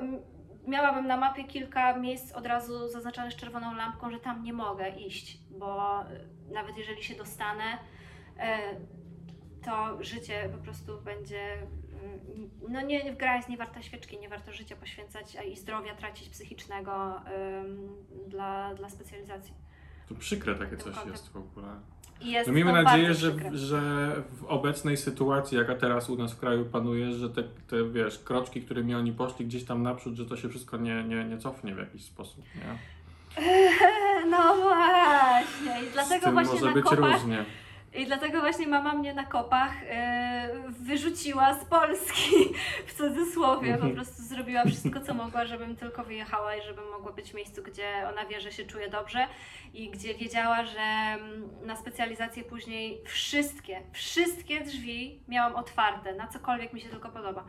miałabym 0.67 1.07
na 1.07 1.17
mapie 1.17 1.43
kilka 1.43 1.97
miejsc 1.97 2.31
od 2.33 2.45
razu 2.45 2.87
zaznaczonych 2.89 3.35
czerwoną 3.35 3.75
lampką, 3.75 4.11
że 4.11 4.19
tam 4.19 4.43
nie 4.43 4.53
mogę 4.53 4.89
iść, 4.89 5.39
bo 5.49 6.01
y, 6.11 6.53
nawet 6.53 6.77
jeżeli 6.77 7.03
się 7.03 7.15
dostanę, 7.15 7.63
to 9.65 10.03
życie 10.03 10.49
po 10.51 10.63
prostu 10.63 11.01
będzie. 11.01 11.53
mm, 11.53 12.49
No 12.69 12.81
nie, 12.81 13.13
gra 13.13 13.35
jest 13.35 13.49
nie 13.49 13.57
warta 13.57 13.81
świeczki, 13.81 14.19
nie 14.19 14.29
warto 14.29 14.53
życia 14.53 14.75
poświęcać 14.75 15.37
i 15.51 15.55
zdrowia 15.55 15.95
tracić 15.95 16.29
psychicznego 16.29 17.21
dla, 18.27 18.75
dla 18.75 18.89
specjalizacji. 18.89 19.53
To 20.09 20.15
przykre 20.15 20.55
takie 20.55 20.77
coś 20.77 20.95
jest 21.05 21.29
w 21.31 21.37
ogóle. 21.37 21.67
Jest 22.21 22.47
No 22.47 22.53
miejmy 22.53 22.73
nadzieję, 22.83 23.13
że, 23.13 23.31
przykre. 23.31 23.57
że 23.57 23.81
w 24.41 24.45
obecnej 24.45 24.97
sytuacji, 24.97 25.57
jaka 25.57 25.75
teraz 25.75 26.09
u 26.09 26.15
nas 26.17 26.33
w 26.33 26.39
kraju 26.39 26.65
panuje, 26.65 27.11
że 27.11 27.29
te, 27.29 27.43
te 27.43 27.89
wiesz, 27.89 28.19
kroczki, 28.19 28.61
którymi 28.61 28.95
oni 28.95 29.11
poszli 29.11 29.45
gdzieś 29.45 29.63
tam 29.65 29.83
naprzód, 29.83 30.15
że 30.15 30.25
to 30.25 30.37
się 30.37 30.49
wszystko 30.49 30.77
nie, 30.77 31.03
nie, 31.03 31.23
nie 31.25 31.37
cofnie 31.37 31.75
w 31.75 31.77
jakiś 31.77 32.03
sposób, 32.05 32.45
nie? 32.55 32.77
No 34.31 34.55
właśnie, 34.55 35.83
i 35.87 35.89
Z 35.89 35.93
dlatego 35.93 36.25
tym 36.25 36.33
właśnie 36.33 36.53
może 36.53 36.65
na 36.65 36.73
być 36.73 36.83
kopach 36.83 37.13
różnie. 37.13 37.45
I 37.93 38.05
dlatego 38.05 38.39
właśnie 38.41 38.67
mama 38.67 38.93
mnie 38.93 39.13
na 39.13 39.23
kopach 39.25 39.71
e, 39.89 40.49
wyrzuciła 40.69 41.53
z 41.59 41.65
Polski, 41.65 42.31
w 42.87 42.93
cudzysłowie, 42.93 43.67
po 43.69 43.73
Mhm. 43.75 43.95
prostu 43.95 44.21
zrobiła 44.21 44.65
wszystko, 44.65 44.99
co 45.01 45.13
mogła, 45.13 45.45
żebym 45.45 45.75
tylko 45.75 46.03
wyjechała 46.03 46.55
i 46.55 46.61
żebym 46.61 46.89
mogła 46.91 47.11
być 47.11 47.31
w 47.31 47.33
miejscu, 47.33 47.63
gdzie 47.63 47.87
ona 48.09 48.25
wie, 48.25 48.41
że 48.41 48.51
się 48.51 48.65
czuje 48.65 48.89
dobrze 48.89 49.27
i 49.73 49.89
gdzie 49.89 50.13
wiedziała, 50.15 50.63
że 50.65 50.79
mm, 50.79 51.49
na 51.65 51.75
specjalizację 51.75 52.43
później 52.43 53.01
wszystkie, 53.05 53.81
wszystkie 53.91 54.61
drzwi 54.61 55.19
miałam 55.27 55.55
otwarte, 55.55 56.15
na 56.15 56.27
cokolwiek 56.27 56.73
mi 56.73 56.81
się 56.81 56.89
tylko 56.89 57.09
podoba. 57.09 57.43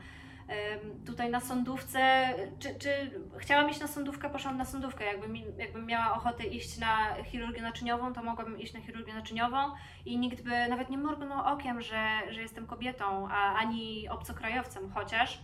Tutaj 1.07 1.31
na 1.31 1.41
sądówce, 1.41 2.35
czy, 2.59 2.75
czy 2.75 3.11
chciałam 3.39 3.71
iść 3.71 3.81
na 3.81 3.87
sądówkę, 3.87 4.31
poszłam 4.31 4.57
na 4.57 4.65
sądówkę. 4.65 5.05
Jakbym, 5.05 5.37
jakbym 5.37 5.87
miała 5.87 6.17
ochotę 6.17 6.45
iść 6.45 6.79
na 6.79 7.15
chirurgię 7.25 7.63
naczyniową, 7.63 8.13
to 8.13 8.23
mogłabym 8.23 8.59
iść 8.59 8.75
na 8.75 8.81
chirurgię 8.81 9.15
naczyniową 9.15 9.59
i 10.07 10.19
nikt 10.19 10.43
by 10.43 10.69
nawet 10.69 10.91
nie 10.91 10.99
mrugnął 10.99 11.55
okiem, 11.55 11.81
że, 11.81 12.21
że 12.31 12.43
jestem 12.43 12.67
kobietą, 12.67 13.29
a 13.31 13.55
ani 13.55 14.09
obcokrajowcem, 14.09 14.91
chociaż, 14.95 15.39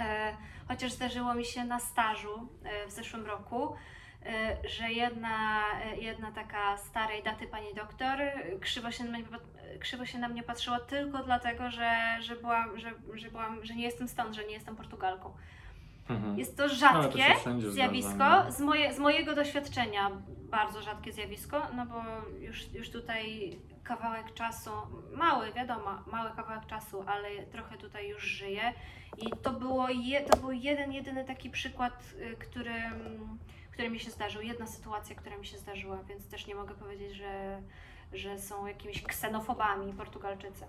e, 0.00 0.36
chociaż 0.68 0.92
zdarzyło 0.92 1.34
mi 1.34 1.44
się 1.44 1.64
na 1.64 1.80
stażu 1.80 2.48
e, 2.64 2.86
w 2.86 2.90
zeszłym 2.90 3.26
roku, 3.26 3.74
że 4.68 4.92
jedna, 4.92 5.62
e, 5.84 5.96
jedna 5.96 6.32
taka 6.32 6.76
starej 6.76 7.22
daty 7.22 7.46
pani 7.46 7.74
doktor 7.74 8.20
e, 8.20 8.58
krzywo 8.60 8.90
się 8.90 9.04
na 9.04 9.18
mnie, 9.18 9.24
krzywo 9.80 10.06
się 10.06 10.18
na 10.18 10.28
mnie 10.28 10.42
patrzyła 10.42 10.80
tylko 10.80 11.24
dlatego, 11.24 11.70
że, 11.70 12.18
że, 12.20 12.36
byłam, 12.36 12.78
że, 12.78 12.92
że, 13.14 13.30
byłam, 13.30 13.64
że 13.64 13.74
nie 13.74 13.84
jestem 13.84 14.08
stąd, 14.08 14.34
że 14.34 14.44
nie 14.44 14.54
jestem 14.54 14.76
Portugalką. 14.76 15.34
Mhm. 16.08 16.38
Jest 16.38 16.56
to 16.56 16.62
to 16.62 16.74
rzadkie 16.74 17.22
się 17.22 17.34
wszędzie 17.34 17.70
zjawisko, 17.70 18.14
zdarza, 18.14 18.44
no. 18.44 18.52
z, 18.52 18.60
moje, 18.60 18.94
z 18.94 18.98
mojego 18.98 19.34
doświadczenia 19.34 20.10
bardzo 20.50 20.82
rzadkie 20.82 21.12
zjawisko, 21.12 21.62
no 21.76 21.86
bo 21.86 22.02
już, 22.40 22.72
już 22.72 22.90
tutaj 22.90 23.58
kawałek 23.84 24.34
czasu, 24.34 24.70
mały 25.12 25.52
wiadomo, 25.52 25.90
mały 26.12 26.30
kawałek 26.36 26.66
czasu, 26.66 27.04
ale 27.06 27.46
trochę 27.52 27.78
tutaj 27.78 28.08
już 28.08 28.22
żyję 28.22 28.72
i 29.18 29.30
to, 29.42 29.50
było 29.50 29.88
je, 29.88 30.20
to 30.20 30.36
był 30.36 30.52
jeden, 30.52 30.92
jedyny 30.92 31.24
taki 31.24 31.50
przykład, 31.50 32.14
y, 32.20 32.36
który, 32.36 32.70
mm, 32.70 33.38
który 33.78 33.90
mi 33.90 34.00
się 34.00 34.10
zdarzył, 34.10 34.42
jedna 34.42 34.66
sytuacja, 34.66 35.16
która 35.16 35.36
mi 35.36 35.46
się 35.46 35.58
zdarzyła, 35.58 36.02
więc 36.02 36.28
też 36.28 36.46
nie 36.46 36.54
mogę 36.54 36.74
powiedzieć, 36.74 37.16
że, 37.16 37.62
że 38.12 38.38
są 38.38 38.66
jakimiś 38.66 39.02
ksenofobami 39.02 39.92
Portugalczycy. 39.92 40.64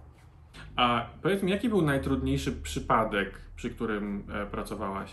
A 0.75 1.05
powiedz 1.21 1.43
mi, 1.43 1.51
jaki 1.51 1.69
był 1.69 1.81
najtrudniejszy 1.81 2.51
przypadek, 2.51 3.41
przy 3.55 3.69
którym 3.69 4.27
e, 4.33 4.45
pracowałaś? 4.45 5.11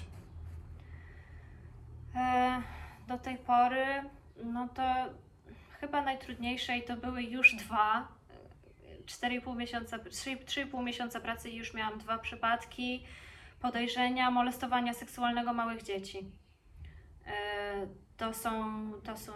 E, 2.15 2.63
do 3.09 3.19
tej 3.19 3.37
pory, 3.37 3.87
no 4.45 4.69
to 4.69 4.83
chyba 5.81 6.03
najtrudniejsze 6.03 6.79
i 6.79 6.83
to 6.83 6.97
były 6.97 7.23
już 7.23 7.55
dwa. 7.55 8.09
e, 9.01 9.05
4,5 9.05 9.57
miesiąca, 9.57 9.99
3,5 9.99 10.85
miesiąca 10.85 11.21
pracy 11.21 11.51
i 11.51 11.57
już 11.57 11.75
miałam 11.75 11.99
dwa 11.99 12.19
przypadki 12.19 13.05
podejrzenia 13.61 14.31
molestowania 14.31 14.95
seksualnego 14.95 15.53
małych 15.53 15.83
dzieci. 15.83 16.31
E, 17.27 17.87
To 18.17 18.35
są, 18.35 18.53
to 19.05 19.17
są 19.17 19.33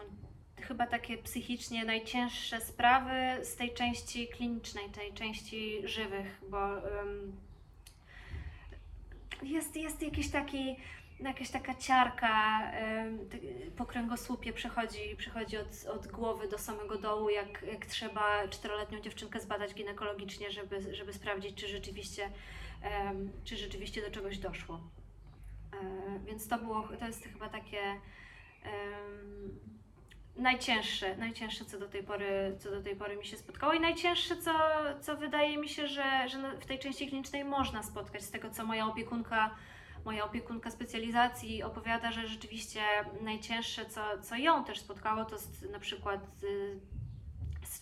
chyba 0.57 0.87
takie 0.87 1.19
psychicznie 1.19 1.85
najcięższe 1.85 2.61
sprawy 2.61 3.45
z 3.45 3.57
tej 3.57 3.75
części 3.75 4.29
klinicznej, 4.29 4.91
tej 4.91 5.13
części 5.13 5.89
żywych, 5.89 6.41
bo 6.51 6.59
jest, 9.43 9.77
jest 9.77 10.03
jakiś 10.03 10.31
taki 10.31 10.77
jakaś 11.21 11.51
taka 11.51 11.75
ciarka 11.75 12.61
ty- 13.31 13.71
po 13.77 13.87
kręgosłupie 13.87 14.53
przechodzi, 14.53 15.17
przechodzi 15.17 15.57
od, 15.59 15.85
od 15.95 16.07
głowy 16.07 16.49
do 16.49 16.59
samego 16.59 16.99
dołu, 16.99 17.31
jak, 17.31 17.63
jak 17.73 17.87
trzeba 17.87 18.49
czteroletnią 18.49 19.01
dziewczynkę 19.01 19.41
zbadać 19.41 19.75
ginekologicznie, 19.75 20.51
żeby, 20.51 20.95
żeby 20.95 21.13
sprawdzić, 21.13 21.55
czy 21.61 21.69
rzeczywiście, 21.69 22.31
czy 23.45 23.57
rzeczywiście 23.57 24.03
do 24.03 24.11
czegoś 24.11 24.39
doszło. 24.39 24.81
E, 25.73 26.19
więc 26.25 26.49
to 26.49 26.59
było, 26.59 26.89
to 27.01 27.07
jest 27.07 27.25
chyba 27.25 27.49
takie 27.49 28.01
najcięższe, 30.37 31.17
najcięższe 31.17 31.65
co 31.65 31.79
do 31.79 31.89
tej 31.89 32.03
pory, 32.03 32.57
co 32.59 32.71
do 32.71 32.83
tej 32.83 32.97
pory 32.97 33.17
mi 33.17 33.27
się 33.27 33.37
spotkało. 33.37 33.73
I 33.73 33.81
najcięższe, 33.81 34.37
co, 34.37 34.53
co 35.01 35.17
wydaje 35.17 35.59
mi 35.59 35.69
się, 35.69 35.87
że, 35.87 36.29
że 36.29 36.57
w 36.61 36.67
tej 36.67 36.79
części 36.79 37.09
klinicznej 37.09 37.45
można 37.45 37.83
spotkać 37.83 38.23
z 38.23 38.31
tego, 38.31 38.51
co 38.51 38.67
moja 38.67 38.87
opiekunka 38.87 39.51
moja 40.05 40.25
opiekunka 40.25 40.71
specjalizacji 40.71 41.63
opowiada, 41.63 42.13
że 42.13 42.27
rzeczywiście 42.27 42.81
najcięższe, 43.23 43.87
co, 43.87 44.01
co 44.23 44.37
ją 44.37 44.65
też 44.65 44.81
spotkało, 44.81 45.25
to 45.25 45.35
jest 45.35 45.71
na 45.71 45.79
przykład 45.79 46.21
y, 46.43 46.81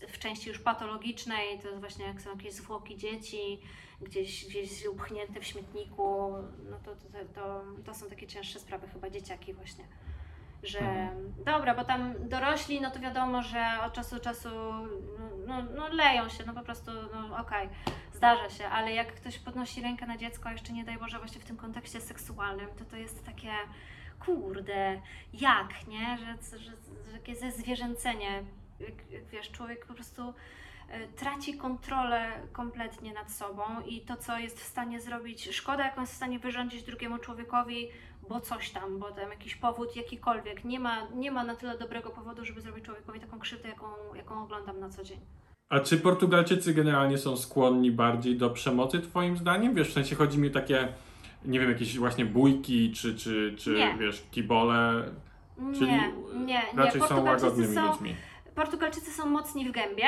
w 0.08 0.18
części 0.18 0.48
już 0.48 0.58
patologicznej, 0.58 1.58
to 1.58 1.68
jest 1.68 1.80
właśnie 1.80 2.04
jak 2.04 2.20
są 2.20 2.30
jakieś 2.30 2.52
zwłoki 2.52 2.96
dzieci, 2.96 3.60
gdzieś, 4.00 4.46
gdzieś 4.48 4.86
upchnięte 4.86 5.40
w 5.40 5.44
śmietniku, 5.44 6.32
no 6.70 6.76
to, 6.84 6.96
to, 6.96 7.18
to, 7.34 7.62
to, 7.84 7.94
są 7.94 8.08
takie 8.08 8.26
cięższe 8.26 8.60
sprawy, 8.60 8.88
chyba 8.88 9.10
dzieciaki 9.10 9.54
właśnie. 9.54 9.84
Że 10.62 10.78
Mhm. 10.78 11.34
dobra, 11.44 11.74
bo 11.74 11.84
tam 11.84 12.28
dorośli, 12.28 12.80
no 12.80 12.90
to 12.90 13.00
wiadomo, 13.00 13.42
że 13.42 13.66
od 13.86 13.92
czasu 13.92 14.16
do 14.16 14.22
czasu 14.22 14.48
no, 14.48 15.30
no, 15.46 15.62
no 15.76 15.88
leją 15.88 16.28
się, 16.28 16.44
no 16.46 16.54
po 16.54 16.62
prostu, 16.62 16.90
no 17.12 17.36
okej, 17.36 17.68
zdarza 18.12 18.50
się, 18.50 18.66
ale 18.66 18.92
jak 18.92 19.14
ktoś 19.14 19.38
podnosi 19.38 19.82
rękę 19.82 20.06
na 20.06 20.16
dziecko, 20.16 20.48
a 20.48 20.52
jeszcze 20.52 20.72
nie 20.72 20.84
daj 20.84 20.98
Boże 20.98 21.18
właśnie 21.18 21.40
w 21.40 21.44
tym 21.44 21.56
kontekście 21.56 22.00
seksualnym, 22.00 22.68
to 22.78 22.84
to 22.84 22.96
jest 22.96 23.26
takie, 23.26 23.52
kurde, 24.26 25.00
jak, 25.32 25.86
nie? 25.86 26.18
Że, 26.18 26.58
że, 26.58 26.70
że 27.06 27.12
takie 27.12 27.36
zezwierzęcenie, 27.36 28.42
wiesz, 29.32 29.50
człowiek 29.50 29.86
po 29.86 29.94
prostu 29.94 30.34
traci 31.16 31.56
kontrolę 31.56 32.26
kompletnie 32.52 33.12
nad 33.12 33.32
sobą 33.32 33.62
i 33.86 34.00
to, 34.00 34.16
co 34.16 34.38
jest 34.38 34.60
w 34.60 34.64
stanie 34.64 35.00
zrobić, 35.00 35.48
szkoda, 35.50 35.84
jaką 35.84 36.00
jest 36.00 36.12
w 36.12 36.16
stanie 36.16 36.38
wyrządzić 36.38 36.82
drugiemu 36.82 37.18
człowiekowi, 37.18 37.88
bo 38.28 38.40
coś 38.40 38.70
tam, 38.70 38.98
bo 38.98 39.10
tam 39.10 39.30
jakiś 39.30 39.54
powód 39.54 39.96
jakikolwiek. 39.96 40.64
Nie 40.64 40.80
ma, 40.80 41.06
nie 41.14 41.30
ma 41.30 41.44
na 41.44 41.56
tyle 41.56 41.78
dobrego 41.78 42.10
powodu, 42.10 42.44
żeby 42.44 42.60
zrobić 42.60 42.84
człowiekowi 42.84 43.20
taką 43.20 43.38
krzywdę, 43.38 43.68
jaką, 43.68 43.86
jaką 44.14 44.42
oglądam 44.42 44.80
na 44.80 44.88
co 44.88 45.04
dzień. 45.04 45.20
A 45.68 45.80
czy 45.80 45.98
Portugalczycy 45.98 46.74
generalnie 46.74 47.18
są 47.18 47.36
skłonni 47.36 47.90
bardziej 47.90 48.36
do 48.36 48.50
przemocy, 48.50 49.00
Twoim 49.00 49.36
zdaniem? 49.36 49.74
Wiesz, 49.74 49.88
w 49.88 49.92
sensie 49.92 50.16
chodzi 50.16 50.38
mi 50.38 50.48
o 50.48 50.52
takie, 50.52 50.88
nie 51.44 51.60
wiem, 51.60 51.70
jakieś 51.70 51.98
właśnie 51.98 52.24
bójki, 52.24 52.92
czy, 52.92 53.14
czy, 53.16 53.54
czy 53.58 53.70
Nie. 53.70 53.96
wiesz, 54.00 54.22
kibole. 54.30 55.04
Czyli 55.78 55.90
Nie, 55.90 56.12
nie, 56.44 56.62
raczej 56.76 57.00
nie. 57.00 57.06
są 57.08 57.24
łagodnymi 57.24 57.74
są, 57.74 57.86
ludźmi. 57.86 58.14
Portugalczycy 58.54 59.10
są 59.10 59.26
mocni 59.26 59.68
w 59.68 59.72
gębie. 59.72 60.04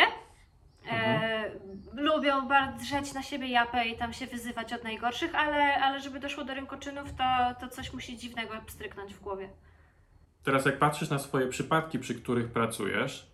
E, 0.87 0.91
Mhm. 0.91 2.07
lubią 2.07 2.49
bardzo 2.49 2.79
drzeć 2.79 3.13
na 3.15 3.23
siebie 3.23 3.49
japę 3.49 3.87
i 3.87 3.97
tam 3.97 4.13
się 4.13 4.27
wyzywać 4.27 4.73
od 4.73 4.85
najgorszych, 4.85 5.35
ale, 5.35 5.75
ale 5.75 6.01
żeby 6.01 6.21
doszło 6.21 6.45
do 6.45 6.55
rękoczynów, 6.55 7.13
to, 7.13 7.25
to 7.61 7.69
coś 7.69 7.93
musi 7.93 8.19
dziwnego 8.19 8.55
stryknąć 8.69 9.15
w 9.15 9.21
głowie. 9.21 9.49
Teraz 10.43 10.67
jak 10.67 10.79
patrzysz 10.79 11.11
na 11.11 11.19
swoje 11.19 11.49
przypadki, 11.49 11.99
przy 11.99 12.15
których 12.15 12.51
pracujesz, 12.51 13.31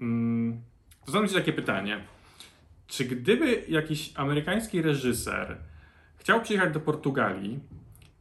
mm, 0.00 0.62
to 1.06 1.12
zadam 1.12 1.28
Ci 1.28 1.34
takie 1.34 1.52
pytanie. 1.52 2.00
Czy 2.86 3.04
gdyby 3.04 3.64
jakiś 3.68 4.12
amerykański 4.16 4.82
reżyser 4.82 5.56
chciał 6.16 6.40
przyjechać 6.40 6.74
do 6.74 6.80
Portugalii 6.80 7.60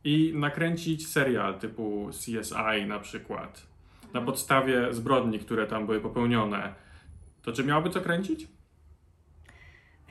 i 0.03 0.33
nakręcić 0.35 1.07
serial 1.07 1.59
typu 1.59 2.09
CSI 2.13 2.85
na 2.87 2.99
przykład, 2.99 3.67
na 4.13 4.21
podstawie 4.21 4.93
zbrodni, 4.93 5.39
które 5.39 5.67
tam 5.67 5.85
były 5.85 6.01
popełnione, 6.01 6.73
to 7.41 7.51
czy 7.51 7.63
miałby 7.63 7.89
co 7.89 8.01
kręcić? 8.01 8.47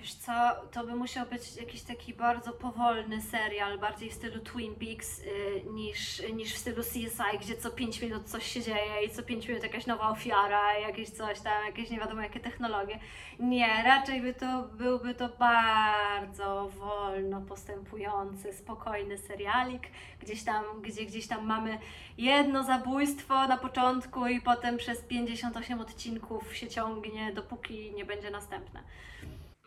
Wiesz 0.01 0.15
co, 0.15 0.33
to 0.73 0.85
by 0.85 0.95
musiał 0.95 1.27
być 1.27 1.57
jakiś 1.57 1.83
taki 1.83 2.15
bardzo 2.15 2.53
powolny 2.53 3.23
serial, 3.23 3.79
bardziej 3.79 4.11
w 4.11 4.15
stylu 4.15 4.41
Twin 4.41 4.75
Peaks 4.75 5.19
y, 5.19 5.63
niż, 5.73 6.23
niż 6.33 6.55
w 6.55 6.59
stylu 6.59 6.83
CSI, 6.83 7.39
gdzie 7.41 7.57
co 7.57 7.71
5 7.71 8.03
minut 8.03 8.29
coś 8.29 8.47
się 8.47 8.63
dzieje 8.63 9.05
i 9.07 9.11
co 9.11 9.23
5 9.23 9.49
minut 9.49 9.63
jakaś 9.63 9.87
nowa 9.87 10.11
ofiara, 10.11 10.79
jakieś 10.79 11.11
coś 11.11 11.41
tam, 11.41 11.67
jakieś 11.67 11.91
nie 11.91 11.99
wiadomo 11.99 12.23
jakie 12.23 12.41
technologie. 12.41 12.99
Nie, 13.39 13.83
raczej 13.85 14.21
by 14.21 14.35
to 14.35 14.63
byłby 14.63 15.15
to 15.15 15.29
bardzo 15.29 16.69
wolno 16.69 17.41
postępujący, 17.41 18.53
spokojny 18.53 19.19
serialik, 19.19 19.83
gdzieś 20.21 20.45
tam, 20.45 20.65
gdzie 20.83 21.05
gdzieś 21.05 21.27
tam 21.27 21.47
mamy 21.47 21.79
jedno 22.19 22.65
zabójstwo 22.65 23.49
na 23.49 23.57
początku 23.57 24.27
i 24.27 24.41
potem 24.41 24.77
przez 24.77 25.01
58 25.01 25.81
odcinków 25.81 26.57
się 26.57 26.69
ciągnie, 26.69 27.33
dopóki 27.33 27.93
nie 27.93 28.05
będzie 28.05 28.31
następne. 28.31 28.83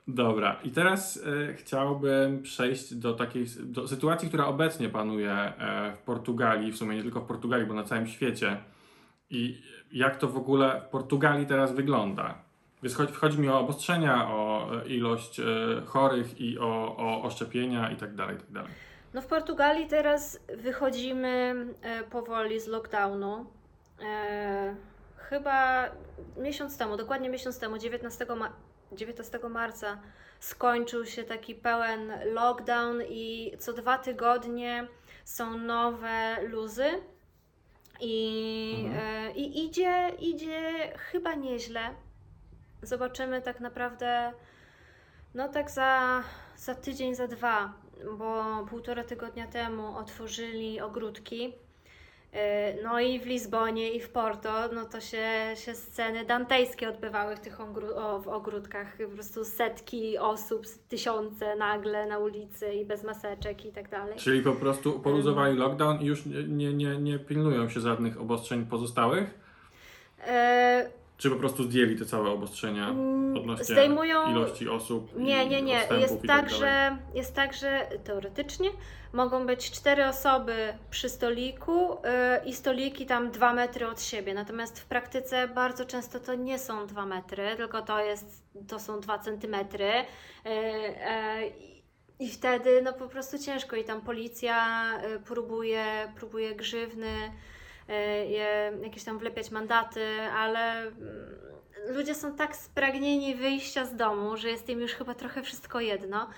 Dobra, 0.07 0.59
i 0.63 0.71
teraz 0.71 1.17
e, 1.49 1.53
chciałbym 1.53 2.41
przejść 2.41 2.95
do 2.95 3.13
takiej 3.13 3.45
do 3.59 3.87
sytuacji, 3.87 4.27
która 4.27 4.45
obecnie 4.45 4.89
panuje 4.89 5.31
e, 5.31 5.93
w 5.95 5.97
Portugalii, 5.97 6.71
w 6.71 6.77
sumie 6.77 6.95
nie 6.95 7.01
tylko 7.01 7.21
w 7.21 7.25
Portugalii, 7.25 7.65
bo 7.67 7.73
na 7.73 7.83
całym 7.83 8.07
świecie. 8.07 8.57
I 9.29 9.61
jak 9.91 10.17
to 10.17 10.27
w 10.27 10.37
ogóle 10.37 10.81
w 10.87 10.89
Portugalii 10.89 11.45
teraz 11.45 11.73
wygląda? 11.75 12.35
Więc 12.83 12.95
chodzi, 12.95 13.13
chodzi 13.13 13.39
mi 13.39 13.49
o 13.49 13.59
obostrzenia, 13.59 14.27
o 14.29 14.69
e, 14.75 14.87
ilość 14.87 15.39
e, 15.39 15.43
chorych 15.85 16.41
i 16.41 16.59
o, 16.59 16.97
o, 16.97 17.23
o 17.23 17.29
szczepienia 17.29 17.91
i 17.91 17.95
tak 17.95 18.15
dalej, 18.15 18.37
i 18.49 18.53
tak. 18.53 18.65
No 19.13 19.21
w 19.21 19.27
Portugalii 19.27 19.87
teraz 19.87 20.39
wychodzimy 20.57 21.55
e, 21.81 22.03
powoli 22.03 22.59
z 22.59 22.67
lockdownu. 22.67 23.45
E, 24.01 24.75
chyba 25.17 25.89
miesiąc 26.37 26.77
temu, 26.77 26.97
dokładnie 26.97 27.29
miesiąc 27.29 27.59
temu, 27.59 27.77
19, 27.77 28.25
ma- 28.35 28.53
19 28.95 29.39
marca 29.49 29.99
skończył 30.39 31.05
się 31.05 31.23
taki 31.23 31.55
pełen 31.55 32.11
lockdown 32.25 33.01
i 33.09 33.51
co 33.59 33.73
dwa 33.73 33.97
tygodnie 33.97 34.87
są 35.25 35.57
nowe 35.57 36.37
luzy. 36.43 36.85
I, 38.01 38.85
Mhm. 38.85 39.03
e, 39.27 39.31
I 39.31 39.65
idzie, 39.65 40.11
idzie 40.19 40.91
chyba 40.97 41.33
nieźle. 41.33 41.89
Zobaczymy 42.81 43.41
tak 43.41 43.59
naprawdę, 43.59 44.33
no 45.33 45.49
tak 45.49 45.71
za, 45.71 46.23
za 46.57 46.75
tydzień, 46.75 47.15
za 47.15 47.27
dwa, 47.27 47.73
bo 48.17 48.43
półtora 48.69 49.03
tygodnia 49.03 49.47
temu 49.47 49.97
otworzyli 49.97 50.81
ogródki. 50.81 51.53
E, 52.33 52.73
No 52.83 52.99
i 52.99 53.19
w 53.19 53.25
Lizbonie 53.25 53.91
i 53.91 53.99
w 53.99 54.09
Porto, 54.09 54.69
no 54.73 54.85
to 54.85 55.01
się, 55.01 55.27
się 55.55 55.75
sceny 55.75 56.25
dantejskie 56.25 56.89
odbywały 56.89 57.35
w 57.35 57.39
tych 57.39 57.61
o, 57.95 58.19
w 58.19 58.27
ogródkach. 58.27 58.97
Po 58.97 59.15
prostu 59.15 59.45
setki 59.45 60.17
osób, 60.17 60.65
tysiące 60.89 61.55
nagle 61.55 62.05
na 62.05 62.19
ulicy 62.19 62.73
i 62.73 62.85
bez 62.85 63.03
maseczek 63.03 63.65
i 63.65 63.71
tak 63.71 63.89
dalej. 63.89 64.17
Czyli 64.17 64.41
po 64.41 64.51
prostu 64.51 64.99
poluzowali 64.99 65.57
lockdown 65.57 66.01
i 66.01 66.05
już 66.05 66.25
nie, 66.25 66.43
nie, 66.43 66.73
nie, 66.73 66.97
nie 66.97 67.19
pilnują 67.19 67.69
się 67.69 67.79
żadnych 67.79 68.21
obostrzeń 68.21 68.65
pozostałych? 68.65 69.39
E, 70.27 70.89
Czy 71.23 71.29
po 71.29 71.35
prostu 71.35 71.63
zdjęli 71.63 71.95
te 71.95 72.05
całe 72.05 72.29
obostrzenia 72.29 72.89
Mm, 72.89 73.37
odnośnie 73.37 73.75
zdejmują- 73.75 74.31
ilości 74.31 74.69
osób? 74.69 75.11
Nie, 75.19 75.45
nie, 75.47 75.61
nie. 75.61 75.81
Jest 75.99 76.21
tak, 76.27 76.45
dalej? 76.45 76.59
że, 76.59 76.97
jest 77.13 77.35
tak, 77.35 77.53
że 77.53 77.87
teoretycznie 78.03 78.69
mogą 79.13 79.45
być 79.45 79.71
cztery 79.71 80.05
osoby 80.05 80.73
przy 80.89 81.09
stoliku 81.09 81.89
yy, 82.43 82.49
i 82.49 82.53
stoliki 82.53 83.05
tam 83.05 83.31
dwa 83.31 83.53
metry 83.53 83.87
od 83.87 84.01
siebie. 84.01 84.33
Natomiast 84.33 84.79
w 84.79 84.85
praktyce 84.85 85.47
bardzo 85.47 85.85
często 85.85 86.19
to 86.19 86.35
nie 86.35 86.59
są 86.59 86.87
dwa 86.87 87.05
metry, 87.05 87.55
tylko 87.57 87.81
to, 87.81 87.99
jest, 87.99 88.43
to 88.67 88.79
są 88.79 88.99
dwa 88.99 89.19
centymetry. 89.19 89.91
Yy, 90.45 90.51
yy, 90.51 91.51
I 92.19 92.29
wtedy 92.29 92.81
no 92.81 92.93
po 92.93 93.07
prostu 93.07 93.39
ciężko 93.39 93.75
i 93.75 93.83
tam 93.83 94.01
policja 94.01 94.83
y, 95.15 95.19
próbuje, 95.19 95.85
próbuje 96.15 96.55
grzywny, 96.55 97.31
jakieś 98.81 99.03
tam 99.03 99.19
wlepiać 99.19 99.51
mandaty, 99.51 100.21
ale 100.21 100.81
mm, 100.81 101.43
ludzie 101.87 102.15
są 102.15 102.35
tak 102.35 102.55
spragnieni 102.55 103.35
wyjścia 103.35 103.85
z 103.85 103.95
domu, 103.95 104.37
że 104.37 104.49
jest 104.49 104.69
im 104.69 104.81
już 104.81 104.93
chyba 104.93 105.13
trochę 105.13 105.41
wszystko 105.41 105.79
jedno. 105.79 106.29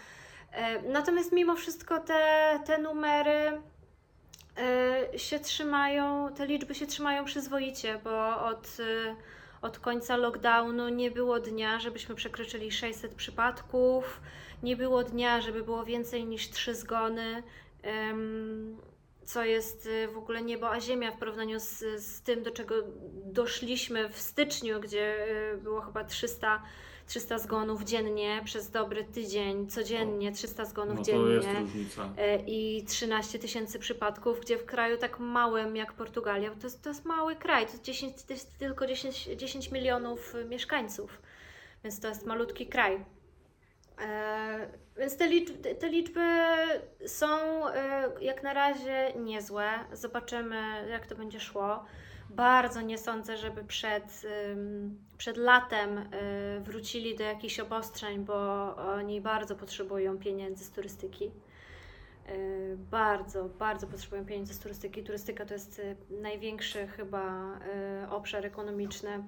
E, 0.51 0.81
Natomiast 0.81 1.31
mimo 1.31 1.55
wszystko 1.55 1.99
te, 1.99 2.59
te 2.65 2.77
numery 2.77 3.61
e, 4.57 5.19
się 5.19 5.39
trzymają, 5.39 6.33
te 6.33 6.45
liczby 6.45 6.75
się 6.75 6.85
trzymają 6.85 7.25
przyzwoicie, 7.25 7.99
bo 8.03 8.45
od, 8.45 8.77
e, 8.79 9.15
od 9.61 9.79
końca 9.79 10.17
lockdownu 10.17 10.89
nie 10.89 11.11
było 11.11 11.39
dnia, 11.39 11.79
żebyśmy 11.79 12.15
przekroczyli 12.15 12.71
600 12.71 13.15
przypadków, 13.15 14.21
nie 14.63 14.75
było 14.75 15.03
dnia, 15.03 15.41
żeby 15.41 15.63
było 15.63 15.85
więcej 15.85 16.25
niż 16.25 16.49
3 16.49 16.75
zgony. 16.75 17.43
Co 19.25 19.43
jest 19.45 19.89
e, 20.03 20.07
w 20.07 20.17
ogóle 20.17 20.41
niebo 20.41 20.69
a 20.71 20.79
ziemia 20.79 21.11
w 21.11 21.17
porównaniu 21.17 21.59
z, 21.59 21.79
z 21.97 22.21
tym, 22.21 22.43
do 22.43 22.51
czego 22.51 22.75
doszliśmy 23.25 24.09
w 24.09 24.19
styczniu, 24.19 24.79
gdzie 24.79 25.27
e, 25.53 25.57
było 25.57 25.81
chyba 25.81 26.03
300, 26.03 26.61
300 27.07 27.37
zgonów 27.39 27.83
dziennie 27.83 28.41
przez 28.45 28.71
dobry 28.71 29.03
tydzień, 29.03 29.67
codziennie 29.67 30.31
300 30.31 30.65
zgonów 30.65 30.95
No 30.97 31.05
to 31.05 31.11
dziennie. 31.11 31.33
jest 31.33 31.47
różnica. 31.47 32.09
E, 32.17 32.37
i 32.45 32.83
13 32.83 33.39
tysięcy 33.39 33.79
przypadków, 33.79 34.39
gdzie 34.41 34.57
w 34.57 34.65
kraju 34.65 34.97
tak 34.97 35.19
małym 35.19 35.75
jak 35.75 35.93
Portugalia, 35.93 36.49
bo 36.49 36.55
to 36.55 36.67
jest, 36.67 36.81
to 36.83 36.89
jest 36.89 37.05
mały 37.05 37.35
kraj, 37.35 37.65
to 37.65 37.71
jest, 37.71 37.83
10, 37.83 38.23
to 38.23 38.33
jest 38.33 38.57
tylko 38.57 38.87
10, 38.87 39.23
10 39.23 39.71
milionów 39.71 40.35
y, 40.35 40.45
mieszkańców, 40.45 41.21
więc 41.83 41.99
to 41.99 42.07
jest 42.07 42.25
malutki 42.25 42.67
kraj. 42.67 43.05
E, 44.01 44.67
więc 44.97 45.17
te 45.17 45.27
liczby, 45.27 45.75
te 45.75 45.89
liczby 45.89 46.21
są 47.07 47.27
e, 47.67 48.09
jak 48.21 48.43
na 48.43 48.53
razie 48.53 49.13
niezłe. 49.15 49.69
Zobaczymy, 49.93 50.87
jak 50.89 51.07
to 51.07 51.15
będzie 51.15 51.39
szło. 51.39 51.85
Bardzo 52.29 52.81
nie 52.81 52.97
sądzę, 52.97 53.37
żeby 53.37 53.63
przed, 53.63 54.21
przed 55.17 55.37
latem 55.37 55.97
y, 55.97 56.61
wrócili 56.61 57.15
do 57.15 57.23
jakichś 57.23 57.59
obostrzeń, 57.59 58.25
bo 58.25 58.75
oni 58.75 59.21
bardzo 59.21 59.55
potrzebują 59.55 60.17
pieniędzy 60.17 60.63
z 60.63 60.71
turystyki. 60.71 61.31
Y, 62.29 62.77
Bardzo, 62.91 63.45
bardzo 63.45 63.87
potrzebują 63.87 64.25
pieniędzy 64.25 64.53
z 64.53 64.59
turystyki. 64.59 65.03
Turystyka 65.03 65.45
to 65.45 65.53
jest 65.53 65.79
y, 65.79 65.95
największy 66.09 66.87
chyba 66.87 67.59
obszar 68.09 68.45
ekonomiczny 68.45 69.23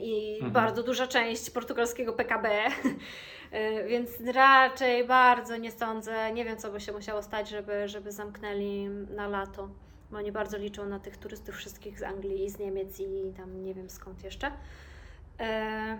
i 0.00 0.34
Mhm. 0.34 0.52
bardzo 0.52 0.82
duża 0.82 1.06
część 1.06 1.50
portugalskiego 1.50 2.12
PKB. 2.12 2.66
Y, 2.66 3.84
Więc 3.88 4.10
raczej 4.34 5.06
bardzo 5.06 5.56
nie 5.56 5.72
sądzę, 5.72 6.32
nie 6.32 6.44
wiem 6.44 6.56
co 6.56 6.70
by 6.72 6.80
się 6.80 6.92
musiało 6.92 7.22
stać, 7.22 7.48
żeby, 7.48 7.88
żeby 7.88 8.12
zamknęli 8.12 8.88
na 9.10 9.28
lato. 9.28 9.68
Bo 10.10 10.18
oni 10.18 10.32
bardzo 10.32 10.58
liczą 10.58 10.86
na 10.86 10.98
tych 10.98 11.16
turystów 11.16 11.56
wszystkich 11.56 11.98
z 11.98 12.02
Anglii 12.02 12.44
i 12.44 12.50
z 12.50 12.58
Niemiec 12.58 13.00
i 13.00 13.32
tam 13.36 13.64
nie 13.64 13.74
wiem 13.74 13.90
skąd 13.90 14.24
jeszcze. 14.24 14.52
E, 15.40 15.98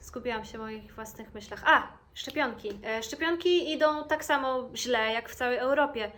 Skupiłam 0.00 0.44
się 0.44 0.58
w 0.58 0.60
moich 0.60 0.94
własnych 0.94 1.34
myślach. 1.34 1.62
A, 1.66 1.88
szczepionki. 2.14 2.78
E, 2.84 3.02
Szczepionki 3.02 3.72
idą 3.72 4.04
tak 4.04 4.24
samo 4.24 4.70
źle 4.74 5.12
jak 5.12 5.28
w 5.28 5.34
całej 5.34 5.58
Europie. 5.58 6.10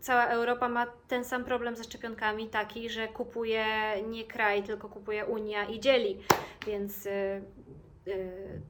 Cała 0.00 0.26
Europa 0.26 0.68
ma 0.68 0.86
ten 1.08 1.24
sam 1.24 1.44
problem 1.44 1.76
ze 1.76 1.84
szczepionkami, 1.84 2.48
taki, 2.48 2.90
że 2.90 3.08
kupuje 3.08 3.66
nie 4.08 4.24
kraj, 4.24 4.62
tylko 4.62 4.88
kupuje 4.88 5.24
Unia 5.24 5.64
i 5.64 5.80
dzieli. 5.80 6.18
Więc 6.66 7.06
e, 7.06 7.40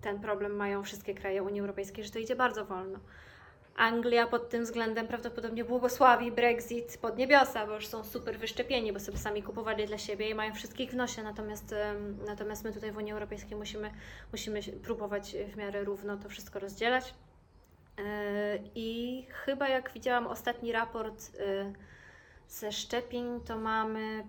ten 0.01 0.21
problem 0.21 0.57
mają 0.57 0.83
wszystkie 0.83 1.15
kraje 1.15 1.43
Unii 1.43 1.61
Europejskiej, 1.61 2.05
że 2.05 2.11
to 2.11 2.19
idzie 2.19 2.37
bardzo 2.37 2.65
wolno. 2.65 2.99
Anglia 3.77 4.27
pod 4.27 4.49
tym 4.49 4.65
względem 4.65 5.07
prawdopodobnie 5.07 5.65
błogosławi 5.65 6.33
Brexit 6.33 6.99
pod 7.01 7.19
niebiosa, 7.19 7.67
bo 7.67 7.75
już 7.75 7.87
są 7.87 8.05
super 8.05 8.39
wyszczepieni, 8.39 8.93
bo 8.93 9.01
sobie 9.01 9.19
sami 9.19 9.43
kupowali 9.43 9.87
dla 9.87 9.99
siebie 9.99 10.31
i 10.31 10.35
mają 10.35 10.55
wszystkich 10.55 10.91
w 10.91 10.95
nosie. 10.95 11.23
Natomiast, 11.23 11.75
natomiast 12.27 12.65
my 12.65 12.73
tutaj 12.73 12.93
w 12.93 12.97
Unii 12.97 13.13
Europejskiej 13.13 13.59
musimy, 13.59 13.91
musimy 14.33 14.63
próbować 14.63 15.37
w 15.53 15.57
miarę 15.57 15.85
równo 15.85 16.17
to 16.17 16.29
wszystko 16.29 16.59
rozdzielać. 16.59 17.15
E, 17.99 18.59
I 18.75 19.27
chyba 19.29 19.69
jak 19.69 19.93
widziałam 19.93 20.27
ostatni 20.27 20.73
raport 20.73 21.33
e, 21.41 21.73
ze 22.49 22.73
szczepień, 22.73 23.41
to 23.41 23.59
mamy 23.59 24.25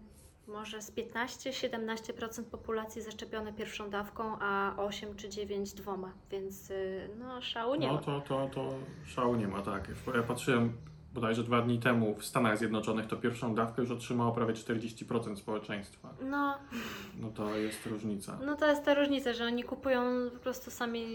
może 0.47 0.81
z 0.81 0.91
15-17% 0.91 2.43
populacji 2.43 3.01
zaszczepione 3.01 3.53
pierwszą 3.53 3.89
dawką, 3.89 4.37
a 4.39 4.73
8 4.77 5.15
czy 5.15 5.29
9 5.29 5.73
dwoma, 5.73 6.13
więc 6.31 6.71
y, 6.71 7.09
no 7.19 7.41
szału 7.41 7.75
nie 7.75 7.87
no, 7.87 7.93
ma. 7.93 8.01
No 8.07 8.21
to, 8.21 8.21
to, 8.21 8.49
to 8.53 8.73
szału 9.05 9.35
nie 9.35 9.47
ma, 9.47 9.61
tak. 9.61 9.87
Ja 10.15 10.23
patrzyłem 10.23 10.77
bodajże 11.13 11.43
dwa 11.43 11.61
dni 11.61 11.79
temu 11.79 12.15
w 12.15 12.25
Stanach 12.25 12.57
Zjednoczonych, 12.57 13.07
to 13.07 13.15
pierwszą 13.15 13.55
dawkę 13.55 13.81
już 13.81 13.91
otrzymało 13.91 14.31
prawie 14.31 14.53
40% 14.53 15.35
społeczeństwa. 15.35 16.13
No. 16.21 16.57
No 17.19 17.29
to 17.29 17.55
jest 17.55 17.85
różnica. 17.85 18.39
No 18.45 18.55
to 18.55 18.67
jest 18.67 18.85
ta 18.85 18.93
różnica, 18.93 19.33
że 19.33 19.45
oni 19.45 19.63
kupują 19.63 20.29
po 20.33 20.39
prostu 20.39 20.71
sami, 20.71 21.05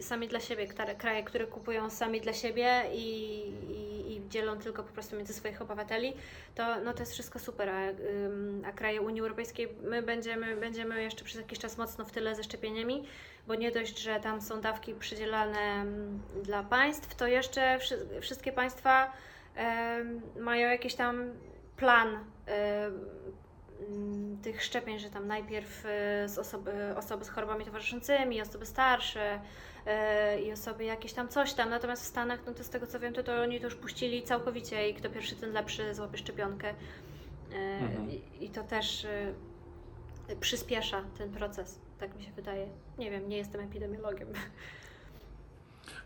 sami 0.00 0.28
dla 0.28 0.40
siebie, 0.40 0.66
kraje, 0.98 1.24
które 1.24 1.46
kupują 1.46 1.90
sami 1.90 2.20
dla 2.20 2.32
siebie 2.32 2.82
i, 2.94 3.38
i, 3.70 4.16
i 4.16 4.28
dzielą 4.28 4.58
tylko 4.58 4.82
po 4.82 4.92
prostu 4.92 5.16
między 5.16 5.32
swoich 5.32 5.62
obywateli, 5.62 6.12
to, 6.54 6.80
no 6.84 6.92
to 6.92 7.00
jest 7.00 7.12
wszystko 7.12 7.38
super, 7.38 7.70
a, 7.70 7.80
a 8.68 8.72
kraje 8.72 9.00
Unii 9.00 9.20
Europejskiej 9.20 9.68
my 9.82 10.02
będziemy, 10.02 10.56
będziemy 10.56 11.02
jeszcze 11.02 11.24
przez 11.24 11.40
jakiś 11.40 11.58
czas 11.58 11.78
mocno 11.78 12.04
w 12.04 12.12
tyle 12.12 12.34
ze 12.34 12.44
szczepieniami, 12.44 13.04
bo 13.46 13.54
nie 13.54 13.72
dość, 13.72 13.98
że 13.98 14.20
tam 14.20 14.40
są 14.40 14.60
dawki 14.60 14.94
przydzielane 14.94 15.84
dla 16.42 16.62
państw, 16.62 17.14
to 17.14 17.26
jeszcze 17.26 17.78
wszystkie 18.20 18.52
państwa 18.52 19.12
mają 20.36 20.70
jakiś 20.70 20.94
tam 20.94 21.32
plan 21.76 22.24
tych 24.42 24.62
szczepień, 24.62 24.98
że 24.98 25.10
tam 25.10 25.26
najpierw 25.26 25.86
e, 25.86 26.28
z 26.28 26.38
osoby, 26.38 26.72
osoby 26.96 27.24
z 27.24 27.28
chorobami 27.28 27.64
towarzyszącymi, 27.64 28.42
osoby 28.42 28.66
starsze 28.66 29.40
e, 29.86 30.42
i 30.42 30.52
osoby 30.52 30.84
jakieś 30.84 31.12
tam 31.12 31.28
coś 31.28 31.52
tam. 31.52 31.70
Natomiast 31.70 32.02
w 32.02 32.06
Stanach, 32.06 32.40
no 32.46 32.54
to 32.54 32.64
z 32.64 32.70
tego 32.70 32.86
co 32.86 33.00
wiem, 33.00 33.12
to, 33.14 33.22
to 33.22 33.42
oni 33.42 33.58
to 33.58 33.64
już 33.64 33.74
puścili 33.74 34.22
całkowicie 34.22 34.88
i 34.88 34.94
kto 34.94 35.10
pierwszy, 35.10 35.36
ten 35.36 35.52
lepszy 35.52 35.94
złapie 35.94 36.18
szczepionkę. 36.18 36.68
E, 36.68 37.54
mhm. 37.54 38.10
I, 38.10 38.22
I 38.40 38.50
to 38.50 38.62
też 38.62 39.06
przyspiesza 40.40 41.04
ten 41.18 41.30
proces, 41.30 41.80
tak 41.98 42.16
mi 42.16 42.22
się 42.22 42.32
wydaje. 42.32 42.68
Nie 42.98 43.10
wiem, 43.10 43.28
nie 43.28 43.36
jestem 43.36 43.60
epidemiologiem. 43.60 44.28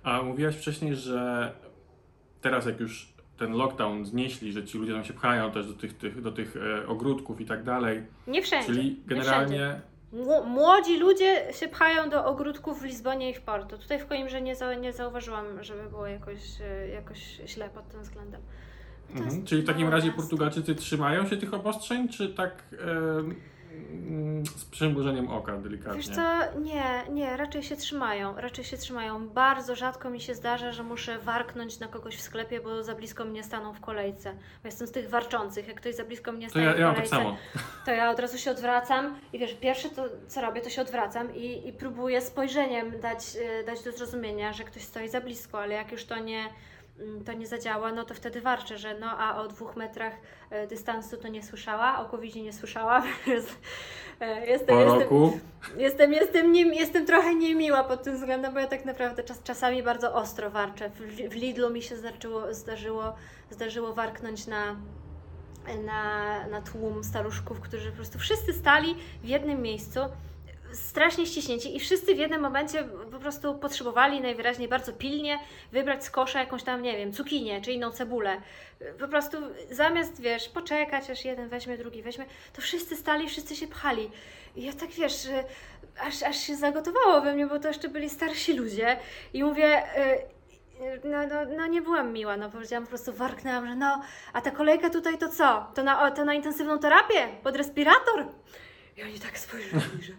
A 0.02 0.22
mówiłaś 0.22 0.56
wcześniej, 0.56 0.94
że 0.94 1.52
teraz 2.40 2.66
jak 2.66 2.80
już 2.80 3.15
ten 3.36 3.52
lockdown 3.52 4.04
znieśli, 4.04 4.52
że 4.52 4.64
ci 4.64 4.78
ludzie 4.78 4.92
tam 4.92 5.04
się 5.04 5.12
pchają 5.12 5.50
też 5.50 5.66
do 5.66 5.74
tych, 5.74 5.96
tych, 5.96 6.22
do 6.22 6.32
tych 6.32 6.56
e, 6.56 6.86
ogródków 6.88 7.40
i 7.40 7.44
tak 7.44 7.64
dalej. 7.64 8.02
Nie 8.26 8.42
wszędzie. 8.42 8.66
Czyli 8.66 9.00
generalnie. 9.06 9.80
Młodzi 10.46 10.98
ludzie 10.98 11.52
się 11.52 11.68
pchają 11.68 12.10
do 12.10 12.24
ogródków 12.24 12.80
w 12.80 12.84
Lizbonie 12.84 13.30
i 13.30 13.34
w 13.34 13.40
Porto. 13.40 13.78
Tutaj 13.78 13.98
w 13.98 14.06
Coimbrze 14.06 14.40
nie, 14.40 14.56
za, 14.56 14.74
nie 14.74 14.92
zauważyłam, 14.92 15.64
żeby 15.64 15.88
było 15.90 16.06
jakoś, 16.06 16.60
e, 16.60 16.88
jakoś 16.88 17.40
źle 17.46 17.68
pod 17.68 17.88
tym 17.88 18.02
względem. 18.02 18.40
Mhm. 19.14 19.44
Czyli 19.44 19.62
w 19.62 19.66
takim 19.66 19.88
razie 19.88 20.12
Portugalczycy 20.12 20.74
trzymają 20.74 21.26
się 21.26 21.36
tych 21.36 21.54
obostrzeń, 21.54 22.08
czy 22.08 22.28
tak. 22.28 22.62
Z 24.56 24.64
przymrużeniem 24.64 25.30
oka 25.30 25.56
delikatnie. 25.56 25.96
Wiesz 25.96 26.08
co, 26.08 26.22
nie, 26.60 27.02
nie, 27.10 27.36
raczej 27.36 27.62
się 27.62 27.76
trzymają, 27.76 28.34
raczej 28.36 28.64
się 28.64 28.76
trzymają. 28.76 29.28
Bardzo 29.28 29.76
rzadko 29.76 30.10
mi 30.10 30.20
się 30.20 30.34
zdarza, 30.34 30.72
że 30.72 30.82
muszę 30.82 31.18
warknąć 31.18 31.78
na 31.78 31.88
kogoś 31.88 32.16
w 32.16 32.20
sklepie, 32.20 32.60
bo 32.60 32.82
za 32.82 32.94
blisko 32.94 33.24
mnie 33.24 33.44
staną 33.44 33.72
w 33.72 33.80
kolejce. 33.80 34.32
Bo 34.32 34.68
jestem 34.68 34.86
z 34.86 34.92
tych 34.92 35.10
warczących, 35.10 35.68
jak 35.68 35.76
ktoś 35.76 35.94
za 35.94 36.04
blisko 36.04 36.32
mnie 36.32 36.50
stanie 36.50 36.64
ja, 36.64 36.72
w 36.72 36.94
kolejce, 36.94 37.16
ja 37.16 37.22
tak 37.22 37.34
to 37.84 37.90
ja 37.90 38.10
od 38.10 38.20
razu 38.20 38.38
się 38.38 38.50
odwracam 38.50 39.14
i 39.32 39.38
wiesz, 39.38 39.54
pierwsze 39.54 39.88
to 39.88 40.04
co 40.28 40.40
robię, 40.40 40.60
to 40.60 40.70
się 40.70 40.82
odwracam 40.82 41.34
i, 41.34 41.68
i 41.68 41.72
próbuję 41.72 42.20
spojrzeniem 42.20 43.00
dać, 43.00 43.36
e, 43.60 43.64
dać 43.64 43.82
do 43.82 43.92
zrozumienia, 43.92 44.52
że 44.52 44.64
ktoś 44.64 44.82
stoi 44.82 45.08
za 45.08 45.20
blisko, 45.20 45.60
ale 45.60 45.74
jak 45.74 45.92
już 45.92 46.04
to 46.04 46.18
nie 46.18 46.38
Mm, 46.42 46.54
to 47.24 47.32
nie 47.32 47.46
zadziała, 47.46 47.92
no 47.92 48.04
to 48.04 48.14
wtedy 48.14 48.40
warczę, 48.40 48.78
że 48.78 48.98
no 48.98 49.18
a 49.18 49.42
o 49.42 49.48
dwóch 49.48 49.76
metrach 49.76 50.12
e, 50.50 50.66
dystansu 50.66 51.16
to 51.16 51.28
nie 51.28 51.42
słyszała, 51.42 51.98
o 51.98 52.08
covid 52.10 52.36
nie 52.36 52.52
słyszała. 52.52 53.02
E, 54.20 54.46
jestem, 54.46 54.76
po 54.76 54.84
roku. 54.84 55.40
Jestem, 55.76 55.78
jestem, 55.78 56.12
jestem, 56.12 56.52
nie, 56.52 56.62
jestem 56.62 57.06
trochę 57.06 57.34
niemiła 57.34 57.84
pod 57.84 58.02
tym 58.02 58.14
względem, 58.14 58.54
bo 58.54 58.60
ja 58.60 58.66
tak 58.66 58.84
naprawdę 58.84 59.22
czas, 59.22 59.42
czasami 59.42 59.82
bardzo 59.82 60.14
ostro 60.14 60.50
warczę. 60.50 60.90
W, 60.90 61.00
w 61.30 61.34
Lidlu 61.34 61.70
mi 61.70 61.82
się 61.82 61.96
zdarzyło, 61.96 62.54
zdarzyło, 62.54 63.14
zdarzyło 63.50 63.94
warknąć 63.94 64.46
na, 64.46 64.76
na, 65.84 66.46
na 66.48 66.62
tłum 66.62 67.04
staruszków, 67.04 67.60
którzy 67.60 67.90
po 67.90 67.96
prostu 67.96 68.18
wszyscy 68.18 68.52
stali 68.52 68.94
w 69.22 69.28
jednym 69.28 69.62
miejscu 69.62 70.00
strasznie 70.76 71.26
ściśnięci 71.26 71.76
i 71.76 71.80
wszyscy 71.80 72.14
w 72.14 72.18
jednym 72.18 72.40
momencie 72.40 72.84
po 73.12 73.18
prostu 73.18 73.54
potrzebowali 73.54 74.20
najwyraźniej 74.20 74.68
bardzo 74.68 74.92
pilnie 74.92 75.38
wybrać 75.72 76.04
z 76.04 76.10
kosza 76.10 76.40
jakąś 76.40 76.62
tam, 76.62 76.82
nie 76.82 76.96
wiem, 76.96 77.12
cukinię 77.12 77.60
czy 77.60 77.72
inną 77.72 77.90
cebulę. 77.90 78.40
Po 79.00 79.08
prostu 79.08 79.36
zamiast, 79.70 80.20
wiesz, 80.20 80.48
poczekać, 80.48 81.10
aż 81.10 81.24
jeden 81.24 81.48
weźmie, 81.48 81.78
drugi 81.78 82.02
weźmie, 82.02 82.24
to 82.52 82.62
wszyscy 82.62 82.96
stali, 82.96 83.28
wszyscy 83.28 83.56
się 83.56 83.68
pchali. 83.68 84.10
I 84.56 84.62
ja 84.62 84.72
tak, 84.72 84.90
wiesz, 84.90 85.28
aż, 86.00 86.22
aż 86.22 86.36
się 86.36 86.56
zagotowało 86.56 87.20
we 87.20 87.34
mnie, 87.34 87.46
bo 87.46 87.58
to 87.58 87.68
jeszcze 87.68 87.88
byli 87.88 88.10
starsi 88.10 88.52
ludzie 88.52 88.96
i 89.32 89.44
mówię... 89.44 89.82
Y, 89.98 90.36
no, 91.04 91.26
no, 91.26 91.56
no 91.56 91.66
nie 91.66 91.82
byłam 91.82 92.12
miła, 92.12 92.36
no 92.36 92.50
powiedziałam 92.50 92.84
po 92.84 92.88
prostu, 92.88 93.12
warknęłam, 93.12 93.66
że 93.66 93.74
no, 93.74 94.02
a 94.32 94.40
ta 94.40 94.50
kolejka 94.50 94.90
tutaj 94.90 95.18
to 95.18 95.28
co? 95.28 95.66
To 95.74 95.82
na, 95.82 96.10
to 96.10 96.24
na 96.24 96.34
intensywną 96.34 96.78
terapię? 96.78 97.28
Pod 97.42 97.56
respirator? 97.56 98.26
I 98.96 99.02
oni 99.02 99.20
tak 99.20 99.38
spojrzeli, 99.38 100.02
że 100.02 100.12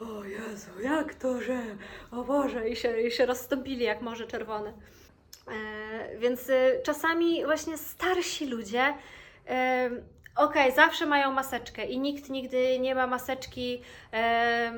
o 0.06 0.24
Jezu, 0.24 0.80
jak 0.82 1.14
to, 1.14 1.40
że 1.40 1.62
o 2.10 2.24
Boże 2.24 2.68
i 2.68 2.76
się, 2.76 3.00
i 3.00 3.10
się 3.10 3.26
rozstąpili 3.26 3.84
jak 3.84 4.02
Morze 4.02 4.26
Czerwone. 4.26 4.72
E, 5.48 6.18
więc 6.18 6.48
y, 6.48 6.80
czasami 6.84 7.44
właśnie 7.44 7.78
starsi 7.78 8.46
ludzie 8.46 8.94
e, 9.48 9.90
okej, 10.36 10.62
okay, 10.62 10.72
zawsze 10.72 11.06
mają 11.06 11.32
maseczkę 11.32 11.86
i 11.86 11.98
nikt 11.98 12.30
nigdy 12.30 12.78
nie 12.78 12.94
ma 12.94 13.06
maseczki 13.06 13.82
e, 14.12 14.72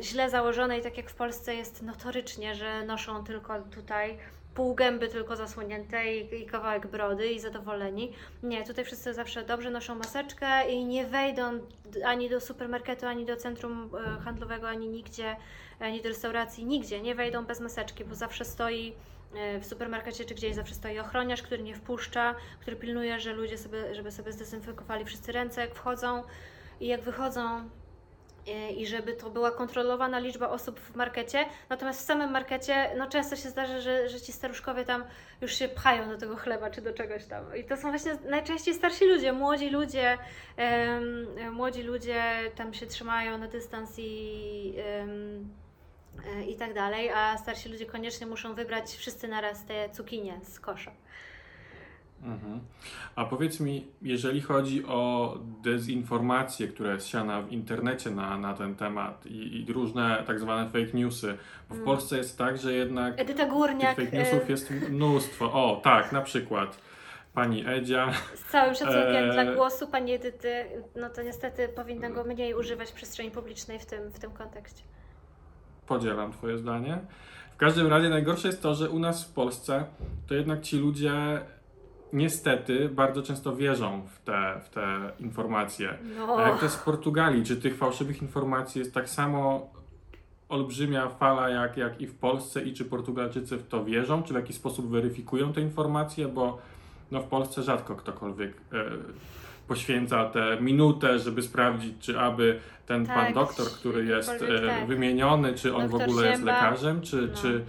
źle 0.00 0.30
założonej, 0.30 0.82
tak 0.82 0.96
jak 0.96 1.10
w 1.10 1.14
Polsce 1.14 1.54
jest 1.54 1.82
notorycznie, 1.82 2.54
że 2.54 2.82
noszą 2.82 3.24
tylko 3.24 3.62
tutaj 3.62 4.18
pół 4.54 4.74
gęby 4.74 5.08
tylko 5.08 5.36
zasłonięte 5.36 6.14
i, 6.14 6.46
kawałek 6.46 6.86
brody 6.86 7.26
i 7.26 7.40
zadowoleni. 7.40 8.12
Nie, 8.42 8.64
tutaj 8.64 8.84
wszyscy 8.84 9.14
zawsze 9.14 9.44
dobrze 9.44 9.70
noszą 9.70 9.94
maseczkę 9.94 10.70
i 10.70 10.84
nie 10.84 11.06
wejdą 11.06 11.60
ani 12.04 12.30
do 12.30 12.40
supermarketu, 12.40 13.06
ani 13.06 13.26
do 13.26 13.36
centrum 13.36 13.90
e, 13.94 14.20
handlowego, 14.20 14.68
ani 14.68 14.88
nigdzie, 14.88 15.36
ani 15.80 16.02
do 16.02 16.08
restauracji, 16.08 16.64
nigdzie 16.64 17.00
nie 17.00 17.14
wejdą 17.14 17.44
bez 17.44 17.60
maseczki, 17.60 18.04
bo 18.04 18.14
zawsze 18.14 18.44
stoi 18.44 18.92
e, 19.34 19.60
w 19.60 19.66
supermarkecie 19.66 20.24
czy 20.24 20.34
gdzieś 20.34 20.54
zawsze 20.54 20.74
stoi 20.74 20.98
ochroniarz, 20.98 21.42
który 21.42 21.62
nie 21.62 21.74
wpuszcza, 21.74 22.34
który 22.60 22.76
pilnuje, 22.76 23.20
że 23.20 23.32
ludzie 23.32 23.58
sobie, 23.58 23.94
żeby 23.94 24.12
sobie 24.12 24.32
zdezynfekowali 24.32 25.04
wszyscy 25.04 25.32
ręce, 25.32 25.60
jak 25.60 25.74
wchodzą 25.74 26.22
i 26.80 26.86
jak 26.86 27.00
wychodzą, 27.00 27.68
i 28.76 28.86
żeby 28.86 29.12
to 29.12 29.30
była 29.30 29.50
kontrolowana 29.50 30.18
liczba 30.18 30.48
osób 30.48 30.80
w 30.80 30.96
markecie. 30.96 31.46
Natomiast 31.68 32.00
w 32.00 32.04
samym 32.04 32.30
markecie 32.30 32.90
no 32.96 33.06
często 33.06 33.36
się 33.36 33.48
zdarza, 33.48 33.80
że, 33.80 34.08
że 34.08 34.20
ci 34.20 34.32
staruszkowie 34.32 34.84
tam 34.84 35.04
już 35.40 35.54
się 35.54 35.68
pchają 35.68 36.08
do 36.08 36.18
tego 36.18 36.36
chleba 36.36 36.70
czy 36.70 36.82
do 36.82 36.92
czegoś 36.92 37.24
tam. 37.24 37.56
I 37.56 37.64
to 37.64 37.76
są 37.76 37.88
właśnie 37.88 38.18
najczęściej 38.28 38.74
starsi 38.74 39.04
ludzie, 39.04 39.32
młodzi 39.32 39.70
ludzie, 39.70 40.18
um, 40.58 41.54
młodzi 41.54 41.82
ludzie 41.82 42.22
tam 42.56 42.74
się 42.74 42.86
trzymają 42.86 43.38
na 43.38 43.48
dystans 43.48 43.94
i, 43.98 44.74
um, 45.00 45.54
i 46.48 46.56
tak 46.56 46.74
dalej, 46.74 47.10
a 47.10 47.38
starsi 47.38 47.68
ludzie 47.68 47.86
koniecznie 47.86 48.26
muszą 48.26 48.54
wybrać 48.54 48.90
wszyscy 48.90 49.28
naraz 49.28 49.64
te 49.64 49.90
cukinie 49.90 50.40
z 50.42 50.60
kosza. 50.60 50.92
Mhm. 52.24 52.60
A 53.16 53.24
powiedz 53.24 53.60
mi, 53.60 53.86
jeżeli 54.02 54.40
chodzi 54.40 54.86
o 54.86 55.34
dezinformację, 55.62 56.68
która 56.68 56.92
jest 56.92 57.06
siana 57.06 57.42
w 57.42 57.52
internecie 57.52 58.10
na, 58.10 58.38
na 58.38 58.54
ten 58.54 58.74
temat 58.74 59.26
i, 59.26 59.64
i 59.68 59.72
różne 59.72 60.22
tak 60.26 60.40
zwane 60.40 60.66
fake 60.66 60.98
newsy, 60.98 61.38
bo 61.68 61.74
w 61.74 61.78
mm. 61.78 61.84
Polsce 61.84 62.16
jest 62.16 62.38
tak, 62.38 62.58
że 62.58 62.72
jednak 62.72 63.20
Edyta 63.20 63.46
Górniak, 63.46 63.96
tych 63.96 64.10
fake 64.10 64.18
newsów 64.18 64.48
y- 64.48 64.52
jest 64.52 64.70
mnóstwo. 64.70 65.52
O, 65.52 65.80
tak, 65.84 66.12
na 66.12 66.20
przykład 66.20 66.78
pani 67.34 67.66
Edzia. 67.66 68.12
Z 68.34 68.50
całym 68.50 68.74
szacunkiem 68.74 69.30
e... 69.30 69.32
dla 69.32 69.54
głosu 69.54 69.88
pani 69.88 70.12
Edyty, 70.12 70.64
no 70.96 71.10
to 71.10 71.22
niestety 71.22 71.68
powinna 71.68 72.10
go 72.10 72.24
mniej 72.24 72.54
używać 72.54 72.90
w 72.90 72.94
przestrzeni 72.94 73.30
publicznej 73.30 73.78
w 73.78 73.86
tym, 73.86 74.10
w 74.10 74.18
tym 74.18 74.30
kontekście. 74.30 74.82
Podzielam 75.86 76.32
Twoje 76.32 76.58
zdanie. 76.58 76.98
W 77.54 77.56
każdym 77.56 77.86
razie 77.86 78.08
najgorsze 78.08 78.48
jest 78.48 78.62
to, 78.62 78.74
że 78.74 78.90
u 78.90 78.98
nas 78.98 79.24
w 79.24 79.32
Polsce 79.32 79.84
to 80.26 80.34
jednak 80.34 80.60
ci 80.60 80.78
ludzie 80.78 81.40
niestety 82.14 82.88
bardzo 82.88 83.22
często 83.22 83.56
wierzą 83.56 84.02
w 84.06 84.24
te, 84.24 84.60
w 84.64 84.68
te 84.68 85.12
informacje. 85.20 85.98
No. 86.18 86.36
A 86.36 86.48
jak 86.48 86.58
to 86.58 86.64
jest 86.64 86.76
w 86.76 86.84
Portugalii? 86.84 87.44
Czy 87.44 87.56
tych 87.56 87.76
fałszywych 87.76 88.22
informacji 88.22 88.78
jest 88.78 88.94
tak 88.94 89.08
samo 89.08 89.70
olbrzymia 90.48 91.08
fala 91.08 91.48
jak, 91.48 91.76
jak 91.76 92.00
i 92.00 92.06
w 92.06 92.14
Polsce 92.14 92.62
i 92.62 92.72
czy 92.72 92.84
Portugalczycy 92.84 93.56
w 93.56 93.68
to 93.68 93.84
wierzą, 93.84 94.22
czy 94.22 94.32
w 94.32 94.36
jakiś 94.36 94.56
sposób 94.56 94.90
weryfikują 94.90 95.52
te 95.52 95.60
informacje, 95.60 96.28
bo 96.28 96.58
no 97.10 97.20
w 97.20 97.24
Polsce 97.24 97.62
rzadko 97.62 97.96
ktokolwiek 97.96 98.52
e, 98.72 98.84
poświęca 99.68 100.24
tę 100.24 100.58
minutę, 100.60 101.18
żeby 101.18 101.42
sprawdzić, 101.42 101.94
czy 102.00 102.20
aby 102.20 102.60
ten 102.86 103.06
Tak, 103.06 103.16
pan 103.16 103.32
doktor, 103.34 103.66
który 103.66 104.04
jest 104.04 104.30
e, 104.30 104.66
tak. 104.66 104.86
wymieniony, 104.86 105.54
czy 105.54 105.74
on 105.76 105.88
w 105.88 105.94
ogóle 105.94 106.30
jest 106.30 106.42
lekarzem, 106.42 107.00
czy, 107.00 107.16
No. 107.16 107.42
czy, 107.42 107.64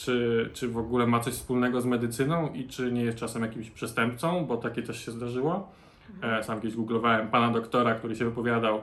czy, 0.00 0.50
czy 0.52 0.68
w 0.68 0.78
ogóle 0.78 1.06
ma 1.06 1.20
coś 1.20 1.34
wspólnego 1.34 1.80
z 1.80 1.84
medycyną 1.84 2.52
i 2.52 2.68
czy 2.68 2.92
nie 2.92 3.02
jest 3.02 3.18
czasem 3.18 3.42
jakimś 3.42 3.70
przestępcą, 3.70 4.46
bo 4.46 4.56
takie 4.56 4.82
też 4.82 5.04
się 5.04 5.12
zdarzyło. 5.12 5.68
Mhm. 6.14 6.34
E, 6.34 6.44
sam 6.44 6.60
kiedyś 6.60 6.76
googlowałem 6.76 7.28
pana 7.28 7.50
doktora, 7.50 7.94
który 7.94 8.16
się 8.16 8.24
wypowiadał 8.24 8.80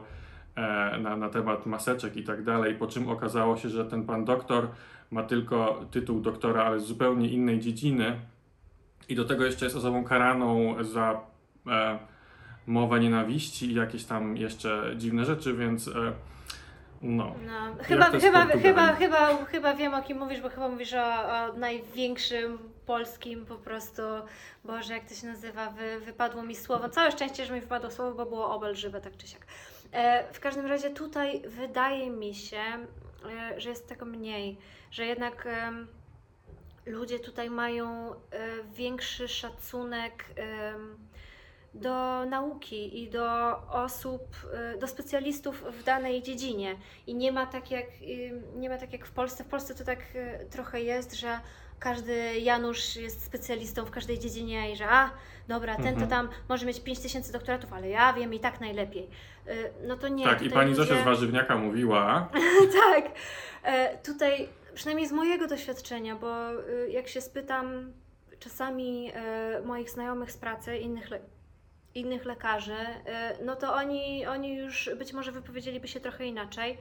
e, 0.56 0.98
na, 1.02 1.18
na 1.18 1.30
temat 1.30 1.66
maseczek 1.66 2.18
i 2.18 2.24
tak 2.24 2.44
dalej, 2.44 2.76
po 2.76 2.88
czym 2.88 3.10
okazało 3.10 3.58
się, 3.58 3.70
że 3.70 3.86
ten 3.86 4.06
pan 4.06 4.26
doktor 4.26 4.68
ma 5.12 5.24
tylko 5.24 5.86
tytuł 5.92 6.20
doktora, 6.20 6.64
ale 6.64 6.80
z 6.80 6.86
zupełnie 6.86 7.30
innej 7.30 7.60
dziedziny 7.60 8.20
i 9.10 9.16
do 9.16 9.26
tego 9.26 9.46
jeszcze 9.46 9.66
jest 9.66 9.78
osobą 9.78 10.04
karaną 10.04 10.76
za 10.84 11.22
e, 11.68 12.00
mowę 12.68 13.00
nienawiści 13.00 13.72
i 13.72 13.74
jakieś 13.74 14.06
tam 14.06 14.38
jeszcze 14.38 14.94
dziwne 14.98 15.26
rzeczy, 15.26 15.54
więc 15.54 15.88
e, 15.88 15.92
no. 17.02 17.36
No, 17.46 17.84
chyba, 17.84 18.06
chyba, 18.06 18.46
chyba, 18.46 18.94
chyba, 18.94 19.46
chyba 19.46 19.74
wiem 19.74 19.94
o 19.94 20.02
kim 20.02 20.18
mówisz, 20.18 20.42
bo 20.42 20.50
chyba 20.50 20.70
mówisz 20.70 20.94
o, 20.94 21.30
o 21.30 21.54
największym 21.54 22.60
polskim 22.86 23.46
po 23.46 23.56
prostu, 23.56 24.02
Boże, 24.64 24.94
jak 24.94 25.10
to 25.10 25.16
się 25.16 25.28
nazywa, 25.28 25.70
Wy, 25.70 26.00
wypadło 26.00 26.44
mi 26.44 26.56
słowo, 26.56 26.90
całe 26.90 27.12
szczęście, 27.12 27.46
że 27.46 27.54
mi 27.54 27.62
wypadło 27.62 27.92
słowo, 27.92 28.12
bo 28.16 28.26
było 28.26 28.56
obelżywe 28.56 29.02
tak 29.02 29.18
czy 29.18 29.28
siak. 29.28 29.46
E, 29.92 30.34
w 30.34 30.40
każdym 30.40 30.66
razie 30.66 30.90
tutaj 30.90 31.42
wydaje 31.48 32.10
mi 32.10 32.36
się, 32.36 32.62
e, 33.26 33.62
że 33.62 33.70
jest 33.70 33.88
tego 33.88 34.06
mniej, 34.06 34.58
że 34.92 35.06
jednak 35.06 35.48
em, 35.48 35.88
ludzie 36.86 37.20
tutaj 37.20 37.50
mają 37.50 38.12
e, 38.12 38.16
większy 38.74 39.28
szacunek 39.28 40.26
do 41.74 42.26
nauki 42.26 43.04
i 43.04 43.10
do 43.10 43.58
osób, 43.70 44.22
e, 44.54 44.78
do 44.78 44.88
specjalistów 44.88 45.64
w 45.80 45.84
danej 45.84 46.22
dziedzinie. 46.24 46.76
I 47.08 47.16
nie 47.16 47.32
ma 47.32 47.46
tak 47.46 47.72
jak, 47.72 47.86
y, 48.02 48.42
nie 48.56 48.70
ma 48.70 48.78
tak 48.78 48.94
jak 48.94 49.06
w 49.06 49.12
Polsce. 49.12 49.44
W 49.44 49.48
Polsce 49.48 49.76
to 49.76 49.84
tak 49.84 50.00
e, 50.16 50.46
trochę 50.46 50.82
jest, 50.82 51.16
że 51.16 51.40
każdy 51.80 52.40
Janusz 52.40 52.96
jest 52.96 53.24
specjalistą 53.26 53.86
w 53.86 53.92
każdej 53.92 54.20
dziedzinie 54.20 54.72
i 54.72 54.76
że 54.76 54.88
a, 54.90 55.12
dobra, 55.48 55.76
ten 55.76 55.88
Mhm. 55.88 56.04
to 56.04 56.16
tam 56.16 56.30
może 56.50 56.66
mieć 56.66 56.80
5000 56.84 57.32
doktoratów, 57.34 57.74
ale 57.74 57.90
ja 57.90 58.14
wiem 58.14 58.34
i 58.34 58.40
tak 58.40 58.62
najlepiej. 58.62 59.10
No 59.84 59.98
to 59.98 60.08
nie. 60.08 60.24
tak, 60.26 60.42
i 60.42 60.50
pani 60.50 60.70
ludzie... 60.72 60.84
Zosia 60.86 61.02
z 61.02 61.06
Warzywniaka 61.06 61.58
mówiła, 61.58 62.30
tak. 62.86 63.12
E, 63.64 63.98
tutaj, 63.98 64.50
przynajmniej 64.74 65.08
z 65.08 65.12
mojego 65.12 65.48
doświadczenia, 65.48 66.16
bo 66.16 66.54
y, 66.54 66.90
jak 66.92 67.08
się 67.08 67.22
spytam 67.22 67.94
czasami 68.40 69.12
e, 69.14 69.62
moich 69.66 69.90
znajomych 69.90 70.32
z 70.32 70.38
pracy, 70.38 70.78
innych, 70.78 71.08
innych 71.98 72.26
lekarzy, 72.26 72.74
e, 73.06 73.38
no 73.46 73.56
to 73.56 73.74
oni, 73.74 74.26
oni 74.26 74.56
już 74.56 74.90
być 74.98 75.14
może 75.14 75.32
wypowiedzieliby 75.32 75.88
się 75.88 76.00
trochę 76.00 76.26
inaczej. 76.26 76.78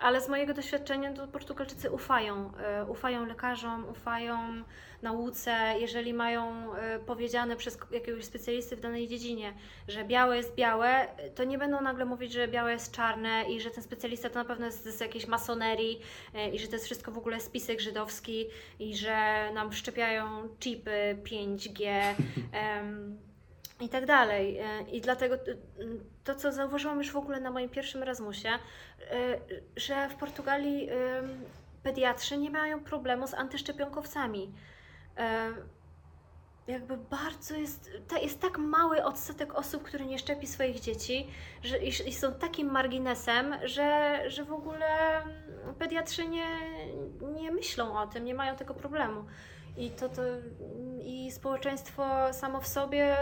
Ale 0.00 0.20
z 0.20 0.28
mojego 0.28 0.54
doświadczenia 0.54 1.12
to 1.12 1.28
Portugalczycy 1.28 1.90
ufają, 1.90 2.52
e, 2.58 2.84
ufają 2.84 3.26
lekarzom, 3.26 3.88
ufają 3.88 4.38
nauce, 5.02 5.74
jeżeli 5.80 6.14
mają 6.14 6.74
e, 6.74 6.98
powiedziane 6.98 7.56
przez 7.56 7.78
jakiegoś 7.90 8.24
specjalisty 8.24 8.76
w 8.76 8.80
danej 8.80 9.08
dziedzinie, 9.08 9.52
że 9.88 10.04
białe 10.04 10.36
jest 10.36 10.54
białe, 10.54 11.06
to 11.34 11.44
nie 11.44 11.58
będą 11.58 11.80
nagle 11.80 12.04
mówić, 12.04 12.32
że 12.32 12.48
białe 12.48 12.72
jest 12.72 12.92
czarne 12.92 13.44
i 13.50 13.60
że 13.60 13.70
ten 13.70 13.82
specjalista 13.84 14.30
to 14.30 14.38
na 14.38 14.44
pewno 14.44 14.66
jest 14.66 14.84
z 14.84 15.00
jakiejś 15.00 15.26
masonerii 15.26 16.00
i 16.52 16.58
że 16.58 16.68
to 16.68 16.72
jest 16.72 16.84
wszystko 16.84 17.12
w 17.12 17.18
ogóle 17.18 17.40
spisek 17.40 17.80
żydowski 17.80 18.46
i 18.78 18.96
że 18.96 19.50
nam 19.54 19.70
wszczepiają 19.70 20.48
chipy 20.60 21.18
5G 21.24 21.86
em, 22.52 23.27
i 23.80 23.88
tak 23.88 24.06
dalej. 24.06 24.58
E, 24.58 24.82
I 24.82 25.00
dlatego 25.00 25.38
t- 25.38 25.56
to, 26.24 26.34
co 26.34 26.52
zauważyłam 26.52 26.98
już 26.98 27.10
w 27.10 27.16
ogóle 27.16 27.40
na 27.40 27.50
moim 27.50 27.68
pierwszym 27.68 28.02
Erasmusie, 28.02 28.48
e, 28.48 28.58
że 29.76 30.08
w 30.08 30.14
Portugalii 30.14 30.88
pediatrzy 31.82 32.36
nie 32.36 32.50
mają 32.50 32.84
problemu 32.84 33.26
z 33.26 33.34
antyszczepionkowcami. 33.34 34.52
E, 35.16 35.52
jakby 36.68 36.96
bardzo 36.96 37.54
jest, 37.54 37.90
jest 38.22 38.40
tak 38.40 38.58
mały 38.58 39.04
odsetek 39.04 39.54
osób, 39.54 39.82
który 39.82 40.06
nie 40.06 40.18
szczepi 40.18 40.46
swoich 40.46 40.80
dzieci 40.80 41.26
że, 41.62 41.78
i, 41.78 41.88
i 41.88 42.12
są 42.12 42.32
takim 42.32 42.70
marginesem, 42.70 43.54
że, 43.64 44.20
że 44.26 44.44
w 44.44 44.52
ogóle 44.52 45.16
mm, 45.16 45.74
pediatrzy 45.78 46.28
nie, 46.28 46.46
nie 47.34 47.50
myślą 47.52 47.98
o 47.98 48.06
tym, 48.06 48.24
nie 48.24 48.34
mają 48.34 48.56
tego 48.56 48.74
problemu. 48.74 49.24
I 49.78 49.90
to, 49.90 50.08
to 50.08 50.22
i 51.02 51.30
społeczeństwo 51.32 52.32
samo 52.32 52.60
w 52.60 52.66
sobie 52.66 53.16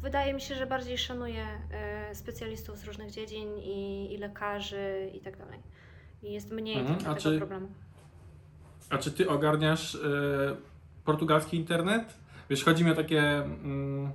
wydaje 0.00 0.34
mi 0.34 0.40
się, 0.40 0.54
że 0.54 0.66
bardziej 0.66 0.98
szanuje 0.98 1.46
e, 1.72 2.14
specjalistów 2.14 2.78
z 2.78 2.84
różnych 2.84 3.10
dziedzin 3.10 3.58
i, 3.58 4.08
i 4.14 4.18
lekarzy 4.18 5.10
i 5.14 5.20
tak 5.20 5.36
dalej. 5.36 5.58
I 6.22 6.32
jest 6.32 6.50
mniej 6.50 6.78
Mhm, 6.78 6.98
tego 6.98 7.10
a 7.10 7.14
czy- 7.14 7.38
problemu. 7.38 7.68
A 8.90 8.98
czy 8.98 9.12
ty 9.12 9.30
ogarniasz 9.30 9.94
e, 9.94 9.98
portugalski 11.04 11.56
internet? 11.56 12.14
Wiesz, 12.50 12.64
chodzi 12.64 12.84
mi 12.84 12.90
o 12.90 12.94
takie 12.94 13.22
mm, 13.22 14.12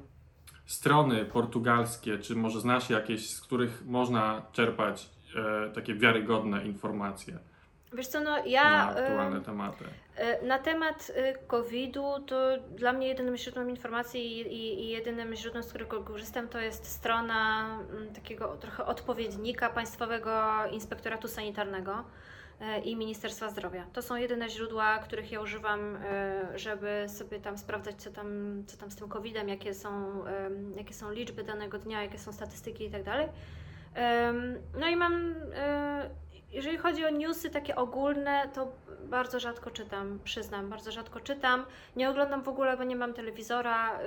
strony 0.66 1.26
portugalskie, 1.26 2.18
czy 2.20 2.36
może 2.36 2.60
znasz 2.62 2.90
jakieś, 2.90 3.30
z 3.30 3.42
których 3.42 3.86
można 3.86 4.42
czerpać 4.52 5.10
e, 5.68 5.70
takie 5.72 5.96
wiarygodne 5.96 6.66
informacje 6.66 7.40
Wiesz 7.94 8.08
co, 8.08 8.20
no 8.20 8.30
na 8.32 8.46
ja 8.46 8.90
aktualne 8.90 9.38
e, 9.38 9.42
tematy? 9.42 9.86
E, 10.16 10.46
na 10.46 10.60
temat 10.60 11.12
e, 11.16 11.34
COVID-u 11.34 12.20
to 12.20 12.58
dla 12.58 12.94
mnie 12.94 13.08
jedynym 13.08 13.38
źródłem 13.38 13.70
informacji 13.70 14.40
i, 14.42 14.84
i, 14.84 14.90
jedynym 14.90 15.36
źródłem, 15.36 15.64
z 15.64 15.70
którego 15.70 16.04
korzystam, 16.04 16.48
to 16.48 16.60
jest 16.60 16.86
strona 16.86 17.66
mm, 17.90 18.14
takiego 18.14 18.58
trochę 18.58 18.86
odpowiednika 18.86 19.70
Państwowego 19.70 20.32
Inspektoratu 20.72 21.28
Sanitarnego 21.28 22.04
e, 22.62 22.80
i 22.80 22.96
Ministerstwa 22.96 23.50
Zdrowia. 23.50 23.86
To 23.94 24.02
są 24.02 24.16
jedyne 24.16 24.50
źródła, 24.50 25.00
których 25.00 25.32
ja 25.32 25.42
używam, 25.42 25.98
żeby 26.56 27.06
sobie 27.08 27.40
tam 27.40 27.58
sprawdzać, 27.58 27.96
co 27.96 28.12
tam, 28.12 28.64
co 28.68 28.78
tam 28.78 28.92
z 28.92 28.96
tym 28.96 29.10
COVID-em, 29.10 29.50
jakie 29.50 29.74
są, 29.74 30.24
jakie 30.78 30.94
są 30.94 31.12
liczby 31.12 31.44
danego 31.44 31.80
dnia, 31.80 32.04
jakie 32.04 32.20
są 32.20 32.34
statystyki 32.34 32.86
i 32.86 32.92
tak 32.92 33.04
No 34.80 34.88
i 34.88 34.96
mam, 34.96 35.36
jeżeli 36.56 36.78
chodzi 36.78 37.06
o 37.06 37.10
newsy 37.10 37.50
takie 37.50 37.76
ogólne, 37.76 38.50
to 38.54 38.72
bardzo 39.04 39.40
rzadko 39.40 39.72
czytam, 39.72 40.20
przyznam, 40.24 40.70
bardzo 40.70 40.92
rzadko 40.92 41.20
czytam. 41.20 41.66
Nie 41.96 42.10
oglądam 42.10 42.44
w 42.44 42.48
ogóle, 42.48 42.78
bo 42.78 42.84
nie 42.84 42.96
mam 42.96 43.14
telewizora, 43.14 44.00
y, 44.02 44.06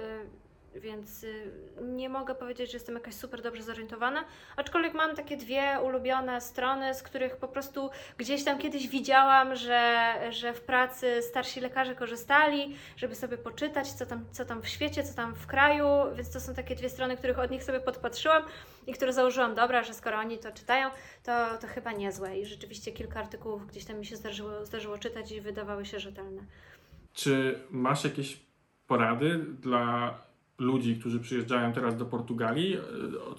więc 0.80 1.24
y, 1.24 1.52
nie 1.82 2.08
mogę 2.08 2.34
powiedzieć, 2.34 2.70
że 2.70 2.76
jestem 2.76 2.94
jakaś 2.94 3.14
super 3.14 3.42
dobrze 3.42 3.62
zorientowana. 3.62 4.24
Aczkolwiek 4.56 4.94
mam 4.94 5.16
takie 5.16 5.36
dwie 5.36 5.78
ulubione 5.84 6.40
strony, 6.40 6.94
z 6.94 7.02
których 7.02 7.36
po 7.36 7.48
prostu 7.48 7.90
gdzieś 8.18 8.44
tam 8.44 8.58
kiedyś 8.58 8.88
widziałam, 8.88 9.56
że, 9.56 10.14
że 10.30 10.52
w 10.52 10.60
pracy 10.60 11.22
starsi 11.22 11.60
lekarze 11.60 11.94
korzystali, 11.94 12.76
żeby 12.96 13.14
sobie 13.14 13.38
poczytać, 13.38 13.92
co 13.92 14.06
tam, 14.06 14.24
co 14.32 14.44
tam 14.44 14.62
w 14.62 14.68
świecie, 14.68 15.04
co 15.04 15.14
tam 15.14 15.34
w 15.34 15.46
kraju, 15.46 15.86
więc 16.14 16.32
to 16.32 16.40
są 16.40 16.54
takie 16.54 16.74
dwie 16.74 16.88
strony, 16.88 17.16
których 17.16 17.38
od 17.38 17.50
nich 17.50 17.64
sobie 17.64 17.80
podpatrzyłam 17.80 18.42
i 18.86 18.92
które 18.92 19.12
założyłam, 19.12 19.54
dobra, 19.54 19.82
że 19.82 19.94
skoro 19.94 20.18
oni 20.18 20.38
to 20.38 20.52
czytają, 20.52 20.90
to, 21.24 21.58
to 21.60 21.66
chyba 21.66 21.92
niezłe. 21.92 22.38
I 22.38 22.46
rzeczywiście 22.46 22.92
kilka 22.92 23.20
artykułów 23.20 23.66
gdzieś 23.66 23.84
tam 23.84 23.98
mi 23.98 24.06
się 24.06 24.16
zdarzyło, 24.16 24.66
zdarzyło 24.66 24.98
czytać 24.98 25.32
i 25.32 25.40
wydawały 25.40 25.86
się 25.86 26.00
rzetelne. 26.00 26.42
Czy 27.12 27.60
masz 27.70 28.04
jakieś 28.04 28.40
porady 28.86 29.38
dla 29.60 30.14
ludzi, 30.58 30.96
którzy 30.96 31.20
przyjeżdżają 31.20 31.72
teraz 31.72 31.96
do 31.96 32.04
Portugalii? 32.04 32.76
E, 32.76 32.80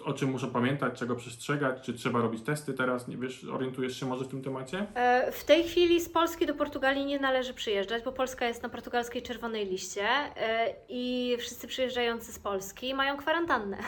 O, 0.04 0.06
o 0.06 0.14
czym 0.14 0.30
muszą 0.32 0.50
pamiętać, 0.52 1.00
czego 1.00 1.16
przestrzegać? 1.16 1.82
Czy 1.82 1.94
trzeba 1.94 2.22
robić 2.22 2.44
testy 2.44 2.74
teraz? 2.74 3.08
Nie 3.08 3.18
wiesz, 3.18 3.44
orientujesz 3.44 4.00
się 4.00 4.06
może 4.06 4.26
w 4.26 4.28
tym 4.28 4.42
temacie? 4.42 4.86
E, 4.96 5.32
W 5.32 5.44
tej 5.44 5.64
chwili 5.64 6.02
z 6.02 6.10
Polski 6.10 6.46
do 6.46 6.54
Portugalii 6.54 7.06
nie 7.06 7.20
należy 7.20 7.54
przyjeżdżać, 7.54 8.04
bo 8.04 8.12
Polska 8.12 8.48
jest 8.48 8.64
na 8.64 8.70
portugalskiej 8.70 9.22
czerwonej 9.22 9.66
liście 9.66 10.04
e, 10.08 10.76
i 10.90 11.36
wszyscy 11.40 11.68
przyjeżdżający 11.68 12.34
z 12.34 12.40
Polski 12.40 12.94
mają 12.94 13.18
kwarantannę. 13.18 13.78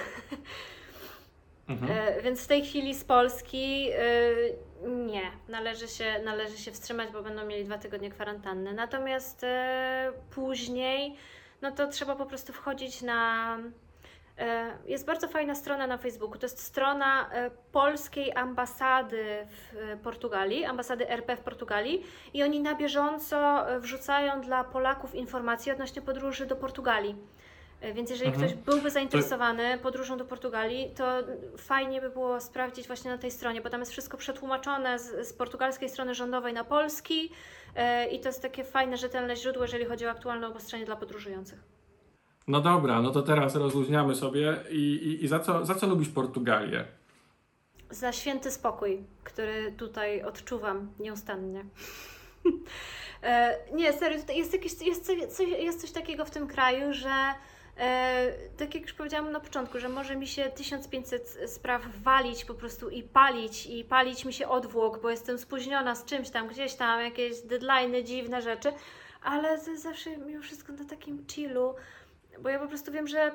Mhm. 1.67 1.91
Więc 2.23 2.43
w 2.43 2.47
tej 2.47 2.61
chwili 2.65 2.95
z 2.95 3.03
Polski 3.03 3.89
nie, 5.07 5.21
należy 5.49 5.87
się, 5.87 6.05
należy 6.25 6.57
się 6.57 6.71
wstrzymać, 6.71 7.09
bo 7.13 7.23
będą 7.23 7.45
mieli 7.45 7.65
dwa 7.65 7.77
tygodnie 7.77 8.09
kwarantanny. 8.09 8.73
Natomiast 8.73 9.45
później, 10.35 11.15
no 11.61 11.71
to 11.71 11.87
trzeba 11.87 12.15
po 12.15 12.25
prostu 12.25 12.53
wchodzić 12.53 13.01
na. 13.01 13.57
e, 14.37 14.77
Jest 14.85 15.05
bardzo 15.05 15.27
fajna 15.27 15.55
strona 15.55 15.87
na 15.87 15.97
Facebooku. 15.97 16.37
To 16.37 16.45
jest 16.45 16.63
strona 16.63 17.29
e, 17.31 17.51
polskiej 17.71 18.35
ambasady 18.35 19.25
w 19.47 19.77
e, 19.77 19.97
Portugalii, 19.97 20.65
ambasady 20.65 21.09
RP 21.09 21.35
w 21.35 21.39
Portugalii, 21.39 22.05
i 22.33 22.43
oni 22.43 22.59
na 22.59 22.75
bieżąco 22.75 23.65
wrzucają 23.79 24.41
dla 24.41 24.63
Polaków 24.63 25.15
informacje 25.15 25.73
odnośnie 25.73 26.01
podróży 26.01 26.45
do 26.45 26.55
Portugalii. 26.55 27.15
E, 27.81 27.93
Więc 27.93 28.09
jeżeli 28.09 28.29
Mhm. 28.29 28.47
ktoś 28.49 28.63
byłby 28.63 28.91
zainteresowany 28.91 29.77
podróżą 29.77 30.17
do 30.17 30.25
Portugalii, 30.25 30.91
to 30.97 31.23
fajnie 31.57 32.01
by 32.01 32.09
było 32.09 32.41
sprawdzić 32.41 32.87
właśnie 32.87 33.11
na 33.11 33.17
tej 33.17 33.31
stronie, 33.31 33.61
bo 33.61 33.69
tam 33.69 33.79
jest 33.79 33.91
wszystko 33.91 34.17
przetłumaczone 34.17 34.99
z, 34.99 35.27
z 35.27 35.33
portugalskiej 35.33 35.89
strony 35.89 36.15
rządowej 36.15 36.53
na 36.53 36.63
polski 36.63 37.31
e, 37.75 38.07
i 38.07 38.19
to 38.19 38.29
jest 38.29 38.41
takie 38.41 38.63
fajne, 38.63 38.97
rzetelne 38.97 39.35
źródło, 39.35 39.63
jeżeli 39.63 39.85
chodzi 39.85 40.05
o 40.05 40.09
aktualne 40.09 40.47
obostrzenie 40.47 40.85
dla 40.85 40.95
podróżujących. 40.95 41.59
No 42.47 42.61
dobra, 42.61 43.01
no 43.01 43.11
to 43.11 43.21
teraz 43.21 43.55
rozluźniamy 43.55 44.15
sobie 44.15 44.57
i, 44.69 44.75
i, 44.93 45.23
i 45.23 45.27
za, 45.27 45.39
co, 45.39 45.65
za 45.65 45.75
co 45.75 45.87
lubisz 45.87 46.09
Portugalię? 46.09 46.85
Za 47.89 48.11
święty 48.11 48.51
spokój, 48.51 49.03
który 49.23 49.71
tutaj 49.71 50.23
odczuwam 50.23 50.91
nieustannie. 50.99 51.65
E, 53.23 53.57
Nie, 53.73 53.93
serio, 53.93 54.19
tutaj 54.19 54.37
jest, 54.37 54.53
jakieś, 54.53 54.81
jest, 54.81 55.05
coś, 55.37 55.47
jest 55.59 55.81
coś 55.81 55.91
takiego 55.91 56.25
w 56.25 56.29
tym 56.31 56.47
kraju, 56.47 56.93
że 56.93 57.09
tak 58.57 58.75
jak 58.75 58.83
już 58.83 58.93
powiedziałam 58.93 59.31
na 59.31 59.39
początku, 59.39 59.79
że 59.79 59.89
może 59.89 60.15
mi 60.15 60.27
się 60.27 60.43
1500 60.43 61.37
spraw 61.47 61.81
walić 62.03 62.45
po 62.45 62.53
prostu 62.53 62.89
i 62.89 63.03
palić, 63.03 63.65
i 63.65 63.83
palić 63.83 64.25
mi 64.25 64.33
się 64.33 64.47
odwłok, 64.47 65.01
bo 65.01 65.09
jestem 65.09 65.37
spóźniona 65.37 65.95
z 65.95 66.05
czymś 66.05 66.29
tam, 66.29 66.47
gdzieś 66.47 66.73
tam, 66.73 67.01
jakieś 67.01 67.37
deadline'y, 67.37 68.03
dziwne 68.03 68.41
rzeczy, 68.41 68.73
ale 69.23 69.57
zawsze 69.57 70.17
mimo 70.17 70.41
wszystko 70.41 70.73
na 70.73 70.85
takim 70.85 71.25
chillu, 71.27 71.75
bo 72.39 72.49
ja 72.49 72.59
po 72.59 72.67
prostu 72.67 72.91
wiem, 72.91 73.07
że 73.07 73.31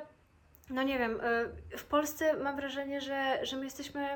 no 0.70 0.82
nie 0.82 0.98
wiem, 0.98 1.20
y, 1.72 1.78
w 1.78 1.84
Polsce 1.84 2.36
mam 2.36 2.56
wrażenie, 2.56 3.00
że, 3.00 3.38
że 3.42 3.56
my 3.56 3.64
jesteśmy 3.64 4.08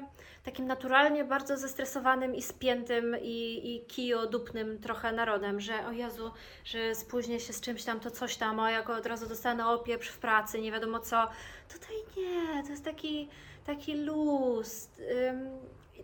takim 0.45 0.67
naturalnie 0.67 1.25
bardzo 1.25 1.57
zestresowanym 1.57 2.35
i 2.35 2.43
spiętym 2.43 3.17
i, 3.23 3.61
i 3.75 3.87
kijodupnym 3.87 4.79
trochę 4.79 5.13
narodem, 5.13 5.61
że 5.61 5.87
o 5.87 5.93
Jezu, 5.93 6.31
że 6.65 6.95
spóźnię 6.95 7.41
się 7.41 7.53
z 7.53 7.61
czymś 7.61 7.85
tam, 7.85 8.01
to 8.01 8.11
coś 8.11 8.37
tam, 8.37 8.61
a 8.61 8.71
jak 8.71 8.91
od 8.91 9.07
razu 9.07 9.27
dostanę 9.27 9.67
opieprz 9.67 10.09
w 10.09 10.19
pracy, 10.19 10.61
nie 10.61 10.73
wiadomo 10.73 10.99
co. 11.01 11.29
Tutaj 11.73 11.97
nie, 12.17 12.63
to 12.63 12.71
jest 12.71 12.85
taki, 12.85 13.29
taki 13.67 13.95
luz, 13.95 14.89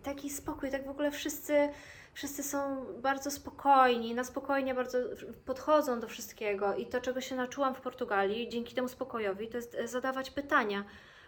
taki 0.03 0.29
spokój, 0.29 0.71
tak 0.71 0.85
w 0.85 0.89
ogóle 0.89 1.11
wszyscy, 1.11 1.69
wszyscy 2.17 2.43
są 2.43 2.85
bardzo 3.01 3.31
spokojni, 3.31 4.15
na 4.15 4.23
spokojnie 4.23 4.73
bardzo 4.73 4.97
podchodzą 5.45 5.99
do 5.99 6.07
wszystkiego 6.07 6.75
i 6.75 6.85
to, 6.85 7.01
czego 7.01 7.21
się 7.21 7.35
nauczyłam 7.35 7.75
w 7.75 7.81
Portugalii 7.81 8.49
dzięki 8.49 8.75
temu 8.75 8.87
spokojowi, 8.87 9.47
to 9.47 9.57
jest 9.57 9.75
e, 9.75 9.87
zadawać 9.87 10.31
pytania. 10.31 10.83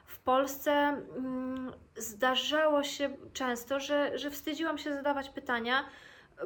W 0.06 0.20
Polsce 0.20 0.72
mm, 0.72 1.74
zdarzało 1.98 2.84
się 2.84 3.10
często, 3.34 3.80
że, 3.80 4.18
że 4.18 4.32
wstydziłam 4.32 4.78
się 4.78 4.94
zadawać 4.94 5.30
pytania, 5.30 5.86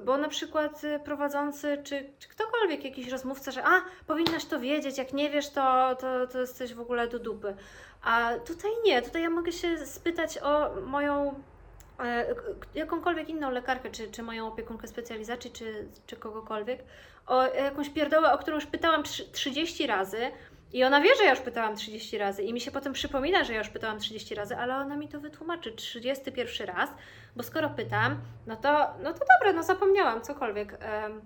bo 0.05 0.17
na 0.17 0.27
przykład 0.27 0.83
y, 0.83 0.99
prowadzący, 0.99 1.77
czy, 1.83 2.09
czy 2.19 2.29
ktokolwiek, 2.29 2.85
jakiś 2.85 3.07
rozmówca, 3.07 3.51
że 3.51 3.63
a, 3.65 3.81
powinnaś 4.07 4.45
to 4.45 4.59
wiedzieć, 4.59 4.97
jak 4.97 5.13
nie 5.13 5.29
wiesz, 5.29 5.49
to, 5.49 5.95
to, 5.95 6.27
to 6.27 6.39
jesteś 6.39 6.73
w 6.73 6.79
ogóle 6.79 7.07
do 7.07 7.19
dupy. 7.19 7.55
A 8.01 8.31
tutaj 8.45 8.71
nie, 8.85 9.01
tutaj 9.01 9.21
ja 9.21 9.29
mogę 9.29 9.51
się 9.51 9.85
spytać 9.85 10.37
o 10.37 10.81
moją 10.81 11.43
jakąkolwiek 12.75 13.29
inną 13.29 13.51
lekarkę, 13.51 13.91
czy, 13.91 14.11
czy 14.11 14.23
moją 14.23 14.47
opiekunkę 14.47 14.87
specjalizacji, 14.87 15.51
czy, 15.51 15.87
czy 16.07 16.15
kogokolwiek, 16.15 16.83
o 17.27 17.43
jakąś 17.43 17.89
pierdołę, 17.89 18.33
o 18.33 18.37
którą 18.37 18.55
już 18.55 18.65
pytałam 18.65 19.03
trzy- 19.03 19.31
30 19.31 19.87
razy 19.87 20.31
i 20.73 20.83
ona 20.83 21.01
wie, 21.01 21.15
że 21.15 21.23
ja 21.23 21.29
już 21.29 21.39
pytałam 21.39 21.75
30 21.75 22.17
razy 22.17 22.43
i 22.43 22.53
mi 22.53 22.61
się 22.61 22.71
potem 22.71 22.93
przypomina, 22.93 23.43
że 23.43 23.53
ja 23.53 23.59
już 23.59 23.69
pytałam 23.69 23.99
30 23.99 24.35
razy, 24.35 24.57
ale 24.57 24.75
ona 24.75 24.95
mi 24.95 25.07
to 25.07 25.19
wytłumaczy 25.19 25.71
31 25.71 26.67
raz, 26.67 26.89
bo 27.35 27.43
skoro 27.43 27.69
pytam, 27.69 28.21
no 28.47 28.55
to, 28.55 28.93
no 29.03 29.13
to 29.13 29.19
dobra, 29.19 29.53
no 29.55 29.63
zapomniałam, 29.63 30.21
cokolwiek. 30.21 30.77
Em, 30.79 31.21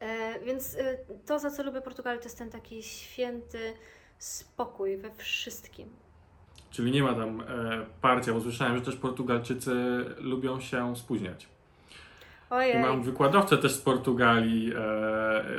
e, 0.00 0.40
więc 0.40 0.74
e, 0.74 0.96
to, 1.26 1.38
za 1.38 1.50
co 1.50 1.62
lubię 1.62 1.80
Portugalię, 1.80 2.18
to 2.18 2.24
jest 2.24 2.38
ten 2.38 2.50
taki 2.50 2.82
święty 2.82 3.74
spokój 4.18 4.96
we 4.96 5.10
wszystkim. 5.10 5.96
Czyli 6.70 6.92
nie 6.92 7.02
ma 7.02 7.14
tam 7.14 7.40
e, 7.40 7.44
parcia, 8.00 8.32
bo 8.32 8.40
słyszałem, 8.40 8.76
że 8.76 8.82
też 8.82 8.96
Portugalczycy 8.96 10.04
lubią 10.18 10.60
się 10.60 10.96
spóźniać. 10.96 11.48
I 12.50 12.52
Ojej. 12.54 12.82
mam 12.82 13.02
wykładowcę 13.02 13.58
też 13.58 13.72
z 13.72 13.80
Portugalii. 13.80 14.72
E, 14.74 14.78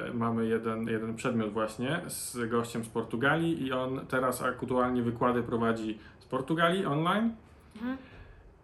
e, 0.07 0.13
mamy 0.13 0.45
jeden, 0.45 0.87
jeden 0.87 1.15
przedmiot 1.15 1.53
właśnie 1.53 2.01
z 2.07 2.49
gościem 2.49 2.83
z 2.83 2.87
Portugalii 2.87 3.63
i 3.63 3.73
on 3.73 4.05
teraz 4.07 4.41
aktualnie 4.41 5.01
wykłady 5.01 5.43
prowadzi 5.43 5.99
z 6.19 6.25
Portugalii 6.25 6.85
online. 6.85 7.31
Mhm. 7.75 7.97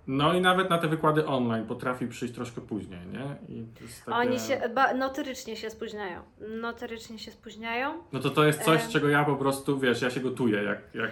No 0.07 0.33
i 0.33 0.41
nawet 0.41 0.69
na 0.69 0.77
te 0.77 0.87
wykłady 0.87 1.25
online 1.25 1.65
potrafi 1.65 2.07
przyjść 2.07 2.33
troszkę 2.35 2.61
później, 2.61 2.99
nie? 3.07 3.55
I 3.55 3.65
to 3.77 3.83
jest 3.83 4.05
takie... 4.05 4.17
Oni 4.17 4.39
się 4.39 4.69
ba, 4.75 4.93
notorycznie 4.93 5.55
się 5.55 5.69
spóźniają. 5.69 6.21
Notorycznie 6.39 7.19
się 7.19 7.31
spóźniają. 7.31 8.03
No 8.11 8.19
to 8.19 8.29
to 8.29 8.43
jest 8.45 8.61
coś, 8.63 8.83
Em. 8.83 8.89
czego 8.91 9.09
ja 9.09 9.25
po 9.25 9.35
prostu, 9.35 9.79
wiesz, 9.79 10.01
ja 10.01 10.09
się 10.09 10.19
gotuję, 10.19 10.63
jak... 10.63 10.79
jak... 10.93 11.11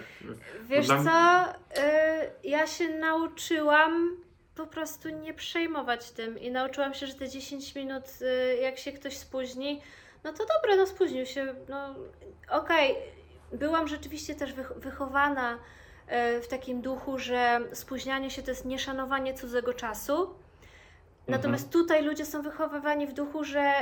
Wiesz 0.68 0.86
Dla 0.86 1.04
co? 1.04 1.50
Y, 1.80 1.84
ja 2.44 2.66
się 2.66 2.88
nauczyłam 2.98 4.16
po 4.54 4.66
prostu 4.66 5.08
nie 5.08 5.34
przejmować 5.34 6.10
tym 6.10 6.38
i 6.38 6.50
nauczyłam 6.50 6.94
się, 6.94 7.06
że 7.06 7.14
te 7.14 7.28
10 7.28 7.74
minut, 7.74 8.04
y, 8.22 8.56
jak 8.56 8.78
się 8.78 8.92
ktoś 8.92 9.16
spóźni, 9.16 9.80
no 10.24 10.32
to 10.32 10.38
dobra, 10.38 10.76
no 10.76 10.86
spóźnił 10.86 11.26
się, 11.26 11.54
no 11.68 11.94
okej. 12.50 12.94
Byłam 13.52 13.88
rzeczywiście 13.88 14.34
też 14.34 14.52
wych- 14.54 14.78
wychowana 14.78 15.58
w 16.42 16.46
takim 16.50 16.80
duchu, 16.80 17.18
że 17.18 17.60
spóźnianie 17.72 18.30
się 18.30 18.42
to 18.42 18.50
jest 18.50 18.64
nieszanowanie 18.64 19.34
cudzego 19.34 19.74
czasu. 19.74 20.34
Natomiast 21.28 21.72
tutaj 21.72 22.04
ludzie 22.04 22.26
są 22.26 22.42
wychowywani 22.42 23.06
w 23.06 23.12
duchu, 23.12 23.44
że 23.44 23.72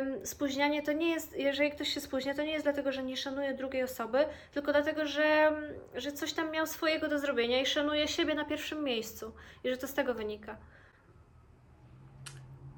ym, 0.00 0.26
spóźnianie 0.26 0.82
to 0.82 0.92
nie 0.92 1.10
jest, 1.10 1.36
jeżeli 1.38 1.70
ktoś 1.70 1.88
się 1.88 2.00
spóźnia, 2.00 2.34
to 2.34 2.42
nie 2.42 2.52
jest 2.52 2.64
dlatego, 2.64 2.92
że 2.92 3.02
nie 3.02 3.16
szanuje 3.16 3.54
drugiej 3.54 3.82
osoby, 3.82 4.26
tylko 4.52 4.72
dlatego, 4.72 5.06
że, 5.06 5.52
że 5.94 6.12
coś 6.12 6.32
tam 6.32 6.50
miał 6.50 6.66
swojego 6.66 7.08
do 7.08 7.18
zrobienia 7.18 7.60
i 7.60 7.66
szanuje 7.66 8.08
siebie 8.08 8.34
na 8.34 8.44
pierwszym 8.44 8.84
miejscu. 8.84 9.32
I 9.64 9.70
że 9.70 9.76
to 9.76 9.88
z 9.88 9.94
tego 9.94 10.14
wynika. 10.14 10.56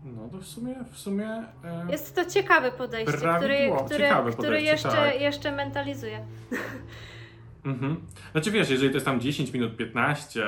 No 0.05 0.29
to 0.29 0.39
w 0.39 0.47
sumie, 0.47 0.75
w 0.93 0.99
sumie... 0.99 1.29
E... 1.65 1.87
Jest 1.91 2.15
to 2.15 2.25
ciekawe 2.25 2.73
podejście, 2.73 3.13
które, 3.13 3.39
Prawidłowo, 3.39 3.85
które, 3.85 3.99
ciekawe 3.99 4.33
które 4.33 4.49
podejście, 4.49 4.71
jeszcze, 4.71 4.89
tak. 4.89 5.21
jeszcze 5.21 5.53
mentalizuje. 5.53 6.21
Mhm. 7.65 7.97
Znaczy 8.33 8.51
wiesz, 8.51 8.71
jeżeli 8.71 8.91
to 8.91 8.95
jest 8.97 9.07
tam 9.07 9.21
10 9.21 9.53
minut, 9.53 9.77
15 9.77 10.43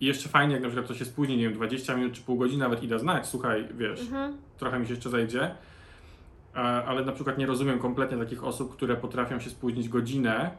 i 0.00 0.06
jeszcze 0.06 0.28
fajnie, 0.28 0.54
jak 0.54 0.62
na 0.62 0.68
przykład 0.68 0.84
ktoś 0.84 0.98
się 0.98 1.04
spóźni, 1.04 1.36
nie 1.36 1.42
wiem, 1.44 1.54
20 1.54 1.96
minut 1.96 2.12
czy 2.12 2.22
pół 2.22 2.36
godziny, 2.36 2.62
nawet 2.64 2.82
i 2.82 2.88
da 2.88 2.98
znać, 2.98 3.26
słuchaj, 3.26 3.68
wiesz, 3.74 4.00
Mhm. 4.00 4.36
trochę 4.58 4.78
mi 4.78 4.86
się 4.86 4.92
jeszcze 4.94 5.10
zajdzie, 5.10 5.42
e, 6.54 6.58
ale 6.58 7.04
na 7.04 7.12
przykład 7.12 7.38
nie 7.38 7.46
rozumiem 7.46 7.78
kompletnie 7.78 8.18
takich 8.18 8.44
osób, 8.44 8.72
które 8.76 8.96
potrafią 8.96 9.40
się 9.40 9.50
spóźnić 9.50 9.88
godzinę 9.88 10.50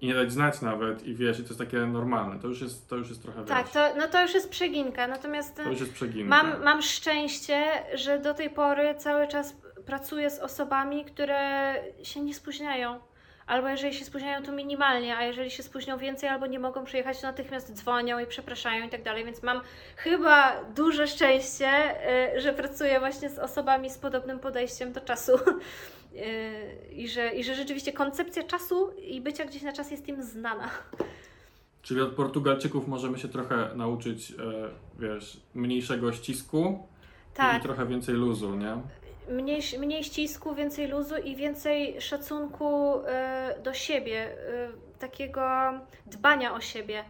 i 0.00 0.06
nie 0.06 0.14
dać 0.14 0.32
znać 0.32 0.60
nawet 0.60 1.06
i 1.06 1.14
wiesz, 1.14 1.38
i 1.38 1.42
to 1.42 1.48
jest 1.48 1.58
takie 1.58 1.78
normalne, 1.78 2.38
to 2.40 2.48
już 2.48 2.60
jest, 2.60 2.88
to 2.88 2.96
już 2.96 3.08
jest 3.08 3.22
trochę, 3.22 3.44
Tak, 3.44 3.64
wiesz, 3.64 3.72
to, 3.74 3.88
no 3.98 4.08
to 4.08 4.22
już 4.22 4.34
jest 4.34 4.50
przeginka. 4.50 5.06
Natomiast 5.06 5.56
to 5.56 5.62
już 5.70 5.80
jest 5.80 5.92
przeginka. 5.92 6.28
Mam, 6.42 6.62
mam 6.64 6.82
szczęście, 6.82 7.64
że 7.94 8.18
do 8.18 8.34
tej 8.34 8.50
pory 8.50 8.94
cały 8.98 9.28
czas 9.28 9.56
pracuję 9.86 10.30
z 10.30 10.38
osobami, 10.38 11.04
które 11.04 11.74
się 12.02 12.20
nie 12.20 12.34
spóźniają. 12.34 13.00
Albo 13.46 13.68
jeżeli 13.68 13.94
się 13.94 14.04
spóźniają, 14.04 14.42
to 14.42 14.52
minimalnie, 14.52 15.16
a 15.16 15.24
jeżeli 15.24 15.50
się 15.50 15.62
spóźnią 15.62 15.98
więcej 15.98 16.28
albo 16.28 16.46
nie 16.46 16.58
mogą 16.58 16.84
przyjechać, 16.84 17.20
to 17.20 17.26
natychmiast 17.26 17.72
dzwonią 17.74 18.18
i 18.18 18.26
przepraszają 18.26 18.86
i 18.86 18.88
tak 18.90 19.02
dalej. 19.02 19.24
Więc 19.24 19.42
mam 19.42 19.60
chyba 19.96 20.64
duże 20.76 21.06
szczęście, 21.06 21.68
y, 22.36 22.40
że 22.40 22.52
pracuję 22.52 23.00
właśnie 23.00 23.30
z 23.30 23.38
osobami 23.38 23.90
z 23.90 23.98
podobnym 23.98 24.38
podejściem 24.38 24.92
do 24.92 25.00
czasu. 25.00 25.32
Y, 26.16 26.92
I 26.92 27.08
że, 27.08 27.34
I 27.34 27.44
że 27.44 27.54
rzeczywiście 27.54 27.92
koncepcja 27.92 28.42
czasu 28.42 28.90
i 28.90 29.20
bycia 29.20 29.44
gdzieś 29.44 29.62
na 29.62 29.72
czas 29.72 29.90
jest 29.90 30.08
im 30.08 30.22
znana. 30.22 30.70
Czyli 31.82 32.00
od 32.00 32.12
Portugalczyków 32.12 32.88
możemy 32.88 33.18
się 33.18 33.28
trochę 33.28 33.70
nauczyć, 33.74 34.30
e, 34.30 34.34
wiesz, 34.98 35.40
mniejszego 35.54 36.12
ścisku 36.12 36.86
i 37.32 37.36
Tak, 37.36 37.62
trochę 37.62 37.86
więcej 37.86 38.14
luzu, 38.14 38.54
nie? 38.54 38.76
Mniej, 39.28 39.60
mniej 39.78 40.04
ścisku, 40.04 40.54
więcej 40.54 40.88
luzu 40.88 41.16
i 41.16 41.36
więcej 41.36 42.00
szacunku 42.00 43.00
e, 43.06 43.54
do 43.62 43.74
siebie, 43.74 44.22
e, 44.24 44.98
takiego 44.98 45.42
dbania 46.06 46.54
o 46.54 46.60
siebie 46.60 47.04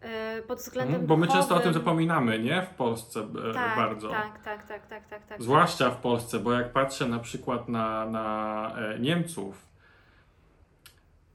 e, 0.00 0.42
pod 0.42 0.58
względem 0.58 0.94
Mhm, 0.94 1.06
Bo 1.06 1.16
my 1.16 1.26
często 1.26 1.54
o 1.54 1.58
tym 1.60 1.72
duchowym. 1.72 1.72
zapominamy, 1.74 2.38
nie? 2.38 2.62
W 2.62 2.70
Polsce 2.74 3.20
e, 3.20 3.54
tak, 3.54 3.76
bardzo. 3.76 4.08
Tak, 4.10 4.42
tak, 4.44 4.66
tak, 4.66 4.86
tak, 4.86 5.08
tak, 5.08 5.26
tak. 5.26 5.42
Zwłaszcza 5.42 5.90
w 5.90 5.96
Polsce, 5.96 6.38
bo 6.38 6.52
jak 6.52 6.72
patrzę 6.72 7.06
na 7.06 7.18
przykład 7.18 7.68
na, 7.68 8.06
na 8.06 8.70
e, 8.78 8.98
Niemców, 8.98 9.66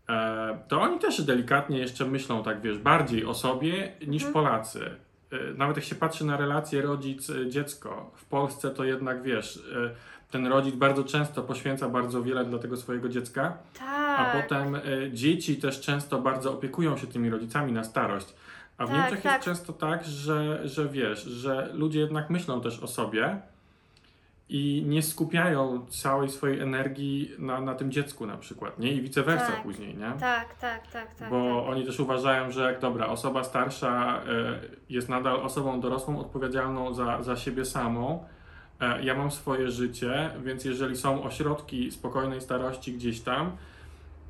e, 0.09 0.57
to 0.67 0.81
oni 0.81 0.99
też 0.99 1.21
delikatnie 1.21 1.79
jeszcze 1.79 2.05
myślą 2.05 2.43
tak, 2.43 2.61
wiesz, 2.61 2.77
bardziej 2.77 3.25
o 3.25 3.33
sobie 3.33 3.91
niż 4.07 4.23
Mhm. 4.25 4.33
Polacy. 4.33 4.95
E, 5.31 5.53
nawet 5.53 5.77
jak 5.77 5.85
się 5.85 5.95
patrzy 5.95 6.25
na 6.25 6.37
relacje 6.37 6.81
rodzic-dziecko, 6.81 8.11
w 8.15 8.25
Polsce 8.25 8.69
to 8.69 8.83
jednak, 8.83 9.23
wiesz, 9.23 9.57
e, 9.75 9.89
ten 10.31 10.47
rodzic 10.47 10.75
bardzo 10.75 11.03
często 11.03 11.43
poświęca 11.43 11.89
bardzo 11.89 12.23
wiele 12.23 12.45
dla 12.45 12.59
tego 12.59 12.77
swojego 12.77 13.09
dziecka, 13.09 13.57
a 13.81 14.25
Tak, 14.25 14.43
potem 14.43 14.75
e, 14.75 14.81
dzieci 15.13 15.55
też 15.57 15.81
często 15.81 16.21
bardzo 16.21 16.53
opiekują 16.53 16.97
się 16.97 17.07
tymi 17.07 17.29
rodzicami 17.29 17.71
na 17.71 17.83
starość. 17.83 18.33
A 18.77 18.85
w 18.85 18.89
Tak, 18.89 18.97
Niemczech 18.97 19.21
tak. 19.21 19.33
jest 19.33 19.45
często 19.45 19.73
tak, 19.73 20.05
że, 20.05 20.67
że 20.67 20.89
wiesz, 20.89 21.23
że 21.23 21.69
ludzie 21.73 21.99
jednak 21.99 22.29
myślą 22.29 22.61
też 22.61 22.79
o 22.79 22.87
sobie 22.87 23.41
i 24.49 24.83
nie 24.87 25.03
skupiają 25.03 25.85
całej 25.85 26.29
swojej 26.29 26.59
energii 26.59 27.31
na, 27.39 27.61
na 27.61 27.75
tym 27.75 27.91
dziecku 27.91 28.25
na 28.25 28.37
przykład, 28.37 28.79
nie? 28.79 28.91
I 28.91 29.01
vice 29.01 29.23
versa 29.23 29.51
Tak. 29.51 29.63
później, 29.63 29.97
nie? 29.97 30.11
Tak, 30.19 30.55
tak, 30.55 30.87
tak, 30.87 31.15
tak. 31.15 31.29
Bo 31.29 31.61
tak. 31.61 31.69
oni 31.69 31.85
też 31.85 31.99
uważają, 31.99 32.51
że 32.51 32.71
jak 32.71 32.79
dobra, 32.79 33.07
osoba 33.07 33.43
starsza 33.43 34.21
e, 34.27 34.59
jest 34.89 35.09
nadal 35.09 35.35
osobą 35.35 35.79
dorosłą, 35.79 36.19
odpowiedzialną 36.19 36.93
za, 36.93 37.23
za 37.23 37.35
siebie 37.35 37.65
samą. 37.65 38.25
E, 38.79 39.03
ja 39.03 39.15
mam 39.15 39.31
swoje 39.31 39.71
życie, 39.71 40.29
więc 40.43 40.65
jeżeli 40.65 40.97
są 40.97 41.23
ośrodki 41.23 41.91
spokojnej 41.91 42.41
starości 42.41 42.93
gdzieś 42.93 43.21
tam, 43.21 43.51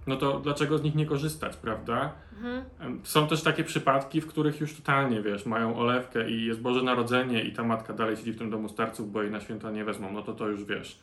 no 0.07 0.17
to 0.17 0.39
dlaczego 0.39 0.77
z 0.77 0.83
nich 0.83 0.95
nie 0.95 1.05
korzystać, 1.05 1.57
prawda? 1.57 2.11
Mhm. 2.33 3.01
Są 3.03 3.27
też 3.27 3.43
takie 3.43 3.63
przypadki, 3.63 4.21
w 4.21 4.27
których 4.27 4.59
już 4.61 4.75
totalnie, 4.75 5.21
wiesz, 5.21 5.45
mają 5.45 5.75
olewkę 5.79 6.29
i 6.29 6.45
jest 6.45 6.61
Boże 6.61 6.83
Narodzenie 6.83 7.43
i 7.43 7.53
ta 7.53 7.63
matka 7.63 7.93
dalej 7.93 8.17
siedzi 8.17 8.31
w 8.31 8.37
tym 8.37 8.49
domu 8.49 8.69
starców, 8.69 9.11
bo 9.11 9.21
jej 9.21 9.31
na 9.31 9.39
święta 9.39 9.71
nie 9.71 9.83
wezmą, 9.85 10.11
no 10.11 10.21
to 10.21 10.33
to 10.33 10.47
już, 10.47 10.63
wiesz, 10.63 10.99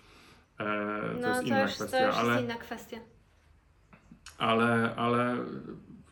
e, 0.59 0.65
to 0.65 1.21
No 1.21 1.29
jest 1.29 1.41
to 1.41 1.47
inna 1.47 1.63
już, 1.63 1.75
kwestia, 1.75 1.99
to 1.99 2.07
już 2.07 2.17
ale... 2.17 2.33
jest 2.33 2.45
inna 2.45 2.55
kwestia. 2.55 2.97
ale, 4.39 4.95
ale 4.97 5.37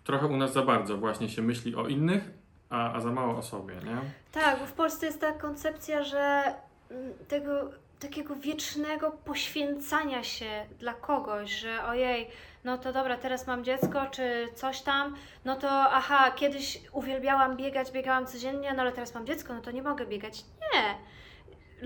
trochę 0.04 0.26
u 0.26 0.36
nas 0.36 0.52
za 0.52 0.62
bardzo 0.62 0.96
właśnie 0.98 1.28
się 1.28 1.42
myśli 1.42 1.74
o 1.76 1.86
innych, 1.86 2.30
a, 2.70 2.92
a 2.92 3.00
za 3.00 3.12
mało 3.12 3.36
o 3.38 3.42
sobie, 3.42 3.74
nie? 3.74 3.96
Tak, 4.32 4.60
bo 4.60 4.66
w 4.66 4.72
Polsce 4.72 5.06
jest 5.06 5.20
ta 5.20 5.32
koncepcja, 5.32 6.04
że 6.04 6.54
mm, 6.90 7.12
tego 7.28 7.70
takiego 8.00 8.34
wiecznego 8.36 9.10
poświęcania 9.10 10.22
się 10.24 10.66
dla 10.78 10.94
kogoś, 10.94 11.50
że 11.50 11.84
ojej, 11.84 12.28
no 12.64 12.78
to 12.78 12.92
dobra, 12.92 13.16
teraz 13.16 13.46
mam 13.46 13.64
dziecko, 13.64 14.06
czy 14.10 14.48
coś 14.54 14.80
tam, 14.80 15.16
no 15.44 15.56
to 15.56 15.70
aha, 15.70 16.30
kiedyś 16.30 16.80
uwielbiałam 16.92 17.56
biegać, 17.56 17.90
biegałam 17.90 18.26
codziennie, 18.26 18.72
no 18.74 18.82
ale 18.82 18.92
teraz 18.92 19.14
mam 19.14 19.26
dziecko, 19.26 19.54
no 19.54 19.60
to 19.60 19.70
nie 19.70 19.82
mogę 19.82 20.06
biegać. 20.06 20.44
Nie. 20.74 20.98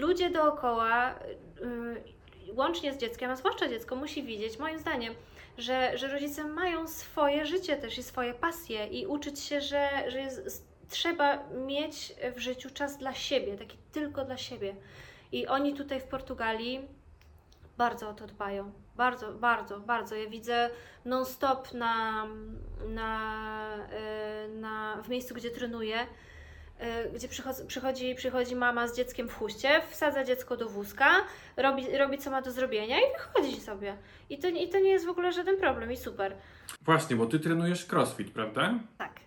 Ludzie 0.01 0.31
dookoła, 0.31 1.15
yy, 1.61 2.55
łącznie 2.55 2.95
z 2.95 2.97
dzieckiem, 2.97 3.31
a 3.31 3.37
zwłaszcza 3.37 3.69
dziecko, 3.69 3.97
musi 3.97 4.23
widzieć, 4.23 4.59
moim 4.59 4.79
zdaniem, 4.79 5.15
że, 5.59 5.99
że 5.99 6.09
rodzice 6.09 6.45
mają 6.45 6.89
swoje 6.89 7.47
życie 7.47 7.77
też 7.77 7.99
i 7.99 8.03
swoje 8.03 8.35
pasje 8.35 8.87
i 8.87 9.07
uczyć 9.07 9.41
się, 9.41 9.61
że, 9.61 10.11
że 10.11 10.21
jest, 10.21 10.67
trzeba 10.89 11.39
mieć 11.67 12.15
w 12.37 12.39
życiu 12.39 12.71
czas 12.71 12.99
dla 12.99 13.15
siebie, 13.15 13.57
taki 13.57 13.79
tylko 13.93 14.25
dla 14.25 14.37
siebie. 14.37 14.77
I 15.33 15.47
oni 15.47 15.75
tutaj 15.75 16.01
w 16.01 16.05
Portugalii 16.05 16.89
bardzo 17.77 18.09
o 18.09 18.15
to 18.15 18.27
dbają. 18.27 18.86
Bardzo, 18.97 19.33
bardzo, 19.33 19.81
bardzo. 19.81 20.15
Ja 20.15 20.31
widzę 20.31 20.71
non-stop 21.05 21.75
na, 21.75 22.27
na, 22.89 23.77
y, 24.47 24.49
na, 24.49 25.03
w 25.03 25.09
miejscu, 25.09 25.35
gdzie 25.35 25.51
trenuję, 25.51 25.97
y, 27.07 27.11
gdzie 27.15 27.29
przychodzi, 27.67 28.15
przychodzi, 28.15 28.57
mama 28.57 28.89
z 28.89 28.97
dzieckiem 28.97 29.29
w 29.29 29.35
chuście, 29.35 29.83
wsadza 29.91 30.25
dziecko 30.25 30.57
do 30.57 30.69
wózka, 30.69 31.07
robi, 31.57 31.97
robi 31.99 32.19
co 32.19 32.31
ma 32.31 32.43
do 32.43 32.51
zrobienia 32.51 32.97
i 32.99 33.03
wychodzi 33.19 33.61
sobie. 33.61 33.97
I 34.31 34.39
to, 34.39 34.49
I 34.49 34.69
to 34.69 34.79
nie 34.79 34.91
jest 34.91 35.07
w 35.07 35.11
ogóle 35.11 35.33
żaden 35.33 35.57
problem 35.57 35.93
i 35.93 35.97
super. 35.97 36.37
Właśnie, 36.83 37.17
bo 37.17 37.27
ty 37.27 37.41
trenujesz 37.41 37.93
crossfit, 37.93 38.31
prawda? 38.31 38.75
Tak. 38.99 39.21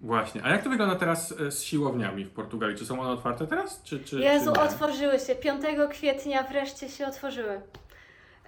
Właśnie. 0.00 0.44
A 0.44 0.50
jak 0.50 0.62
to 0.62 0.70
wygląda 0.70 0.96
teraz 0.96 1.32
e, 1.40 1.50
z 1.50 1.62
siłowniami 1.62 2.24
w 2.24 2.30
Portugalii? 2.30 2.76
Czy 2.76 2.86
są 2.86 3.00
one 3.00 3.10
otwarte 3.10 3.46
teraz? 3.46 3.82
Czy, 3.82 4.04
czy, 4.04 4.20
Jezu, 4.20 4.52
czy 4.52 4.60
otworzyły 4.60 5.18
się. 5.18 5.34
5 5.34 5.62
kwietnia 5.90 6.42
wreszcie 6.42 6.88
się 6.88 7.06
otworzyły. 7.06 7.60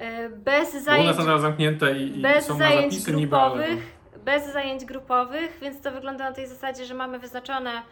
Y, 0.00 0.30
Bez 0.30 0.72
Bo 0.72 0.78
u 0.78 0.82
zajęć 0.82 1.06
nas 1.06 1.18
nadal 1.18 1.40
zamknięte 1.40 1.98
i, 1.98 2.18
i 2.18 2.22
bez 2.22 2.46
są 2.46 2.52
na 2.52 2.58
zajęć 2.58 2.92
zapisy 2.92 3.12
niby, 3.12 3.36
ale... 3.36 3.54
grupowych, 3.54 3.98
bez 4.24 4.52
zajęć 4.52 4.84
grupowych, 4.84 5.58
więc 5.62 5.80
to 5.80 5.92
wygląda 5.92 6.30
na 6.30 6.36
tej 6.36 6.46
zasadzie, 6.46 6.84
że 6.84 6.94
mamy 6.94 7.18
wyznaczone, 7.18 7.82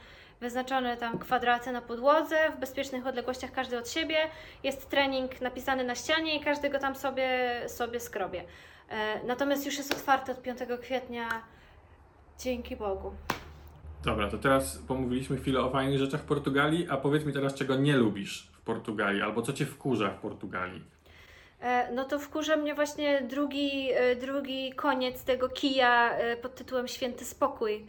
wyznaczone 0.40 0.96
tam 0.96 1.18
kwadraty 1.18 1.72
na 1.72 1.80
podłodze, 1.80 2.36
w 2.57 2.61
bezpiecznych 2.61 3.07
odległościach 3.07 3.52
każdy 3.52 3.78
od 3.78 3.88
siebie, 3.88 4.16
jest 4.64 4.90
trening 4.90 5.40
napisany 5.40 5.84
na 5.84 5.94
ścianie 5.94 6.36
i 6.36 6.40
każdy 6.40 6.70
go 6.70 6.78
tam 6.78 6.94
sobie, 6.94 7.61
sobie 7.66 8.00
skrobie. 8.00 8.44
E, 8.88 9.20
natomiast 9.26 9.66
już 9.66 9.78
jest 9.78 9.92
otwarte 9.92 10.32
od 10.32 10.42
5 10.42 10.59
kwietnia, 10.82 11.28
dzięki 12.38 12.76
Bogu. 12.76 13.12
Dobra, 14.04 14.30
to 14.30 14.38
teraz 14.38 14.78
pomówiliśmy 14.88 15.36
chwilę 15.36 15.61
o 15.61 15.70
fajnych 15.70 15.98
rzeczach 15.98 16.20
w 16.20 16.24
Portugalii, 16.24 16.86
a 16.90 16.96
powiedz 16.96 17.24
mi 17.24 17.32
teraz, 17.32 17.54
czego 17.54 17.76
nie 17.76 17.96
lubisz 17.96 18.50
w 18.52 18.61
Portugalii, 18.61 19.22
albo 19.22 19.42
co 19.42 19.52
cię 19.52 19.66
wkurza 19.66 20.11
w 20.11 20.20
Portugalii. 20.20 20.95
E, 21.61 21.92
No 21.92 22.04
to 22.04 22.18
wkurza 22.18 22.57
mnie 22.57 22.74
właśnie 22.74 23.22
drugi, 23.22 23.90
e, 23.94 24.16
drugi 24.16 24.72
koniec 24.72 25.24
tego 25.24 25.48
kija 25.48 26.16
e, 26.16 26.36
pod 26.36 26.54
tytułem 26.54 26.88
Święty 26.88 27.24
Spokój. 27.24 27.86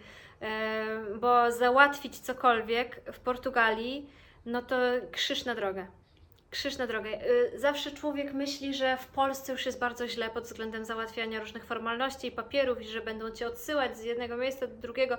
Bo 1.19 1.51
załatwić 1.51 2.19
cokolwiek 2.19 3.01
w 3.13 3.19
Portugalii, 3.19 4.09
no 4.45 4.61
to 4.61 4.75
krzyż 5.11 5.45
na 5.45 5.55
drogę. 5.55 5.87
Krzyż 6.49 6.77
na 6.77 6.87
drogę. 6.87 7.09
Zawsze 7.55 7.91
człowiek 7.91 8.33
myśli, 8.33 8.73
że 8.73 8.97
w 8.97 9.07
Polsce 9.07 9.51
już 9.51 9.65
jest 9.65 9.79
bardzo 9.79 10.07
źle 10.07 10.29
pod 10.29 10.43
względem 10.43 10.85
załatwiania 10.85 11.39
różnych 11.39 11.65
formalności 11.65 12.27
i 12.27 12.31
papierów 12.31 12.81
i 12.81 12.87
że 12.87 13.01
będą 13.01 13.31
cię 13.31 13.47
odsyłać 13.47 13.97
z 13.97 14.03
jednego 14.03 14.37
miejsca 14.37 14.67
do 14.67 14.75
drugiego. 14.75 15.17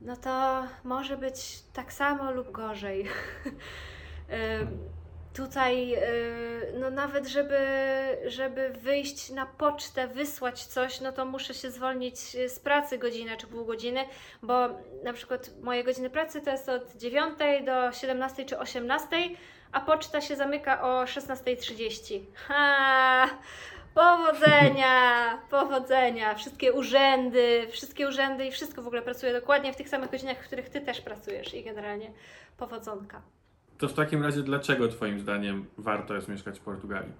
No 0.00 0.16
to 0.16 0.64
może 0.84 1.16
być 1.16 1.62
tak 1.72 1.92
samo 1.92 2.32
lub 2.32 2.50
gorzej. 2.50 3.08
Tutaj, 5.34 5.88
yy, 5.88 5.98
no 6.78 6.90
nawet 6.90 7.26
żeby, 7.26 7.58
żeby 8.26 8.70
wyjść 8.70 9.30
na 9.30 9.46
pocztę, 9.46 10.08
wysłać 10.08 10.64
coś, 10.64 11.00
no 11.00 11.12
to 11.12 11.24
muszę 11.24 11.54
się 11.54 11.70
zwolnić 11.70 12.18
z 12.48 12.58
pracy 12.58 12.98
godzinę 12.98 13.36
czy 13.36 13.46
pół 13.46 13.64
godziny, 13.64 14.00
bo 14.42 14.68
na 15.04 15.12
przykład 15.12 15.50
moje 15.62 15.84
godziny 15.84 16.10
pracy 16.10 16.40
to 16.40 16.50
jest 16.50 16.68
od 16.68 16.96
9 16.96 17.38
do 17.66 17.92
17 17.92 18.44
czy 18.44 18.58
18, 18.58 19.16
a 19.72 19.80
poczta 19.80 20.20
się 20.20 20.36
zamyka 20.36 20.82
o 20.82 21.04
16.30. 21.04 22.20
Ha! 22.34 23.28
Powodzenia! 23.94 24.98
Powodzenia! 25.50 26.34
Wszystkie 26.34 26.72
urzędy, 26.72 27.68
wszystkie 27.70 28.08
urzędy 28.08 28.46
i 28.46 28.50
wszystko 28.50 28.82
w 28.82 28.86
ogóle 28.86 29.02
pracuje 29.02 29.32
dokładnie 29.32 29.72
w 29.72 29.76
tych 29.76 29.88
samych 29.88 30.10
godzinach, 30.10 30.38
w 30.38 30.46
których 30.46 30.68
Ty 30.68 30.80
też 30.80 31.00
pracujesz 31.00 31.54
i 31.54 31.64
generalnie 31.64 32.12
powodzonka. 32.56 33.22
To 33.78 33.88
w 33.88 33.92
takim 33.92 34.22
razie 34.22 34.42
dlaczego 34.42 34.88
twoim 34.88 35.20
zdaniem 35.20 35.66
warto 35.78 36.14
jest 36.14 36.28
mieszkać 36.28 36.58
w 36.58 36.62
Portugalii? 36.62 37.12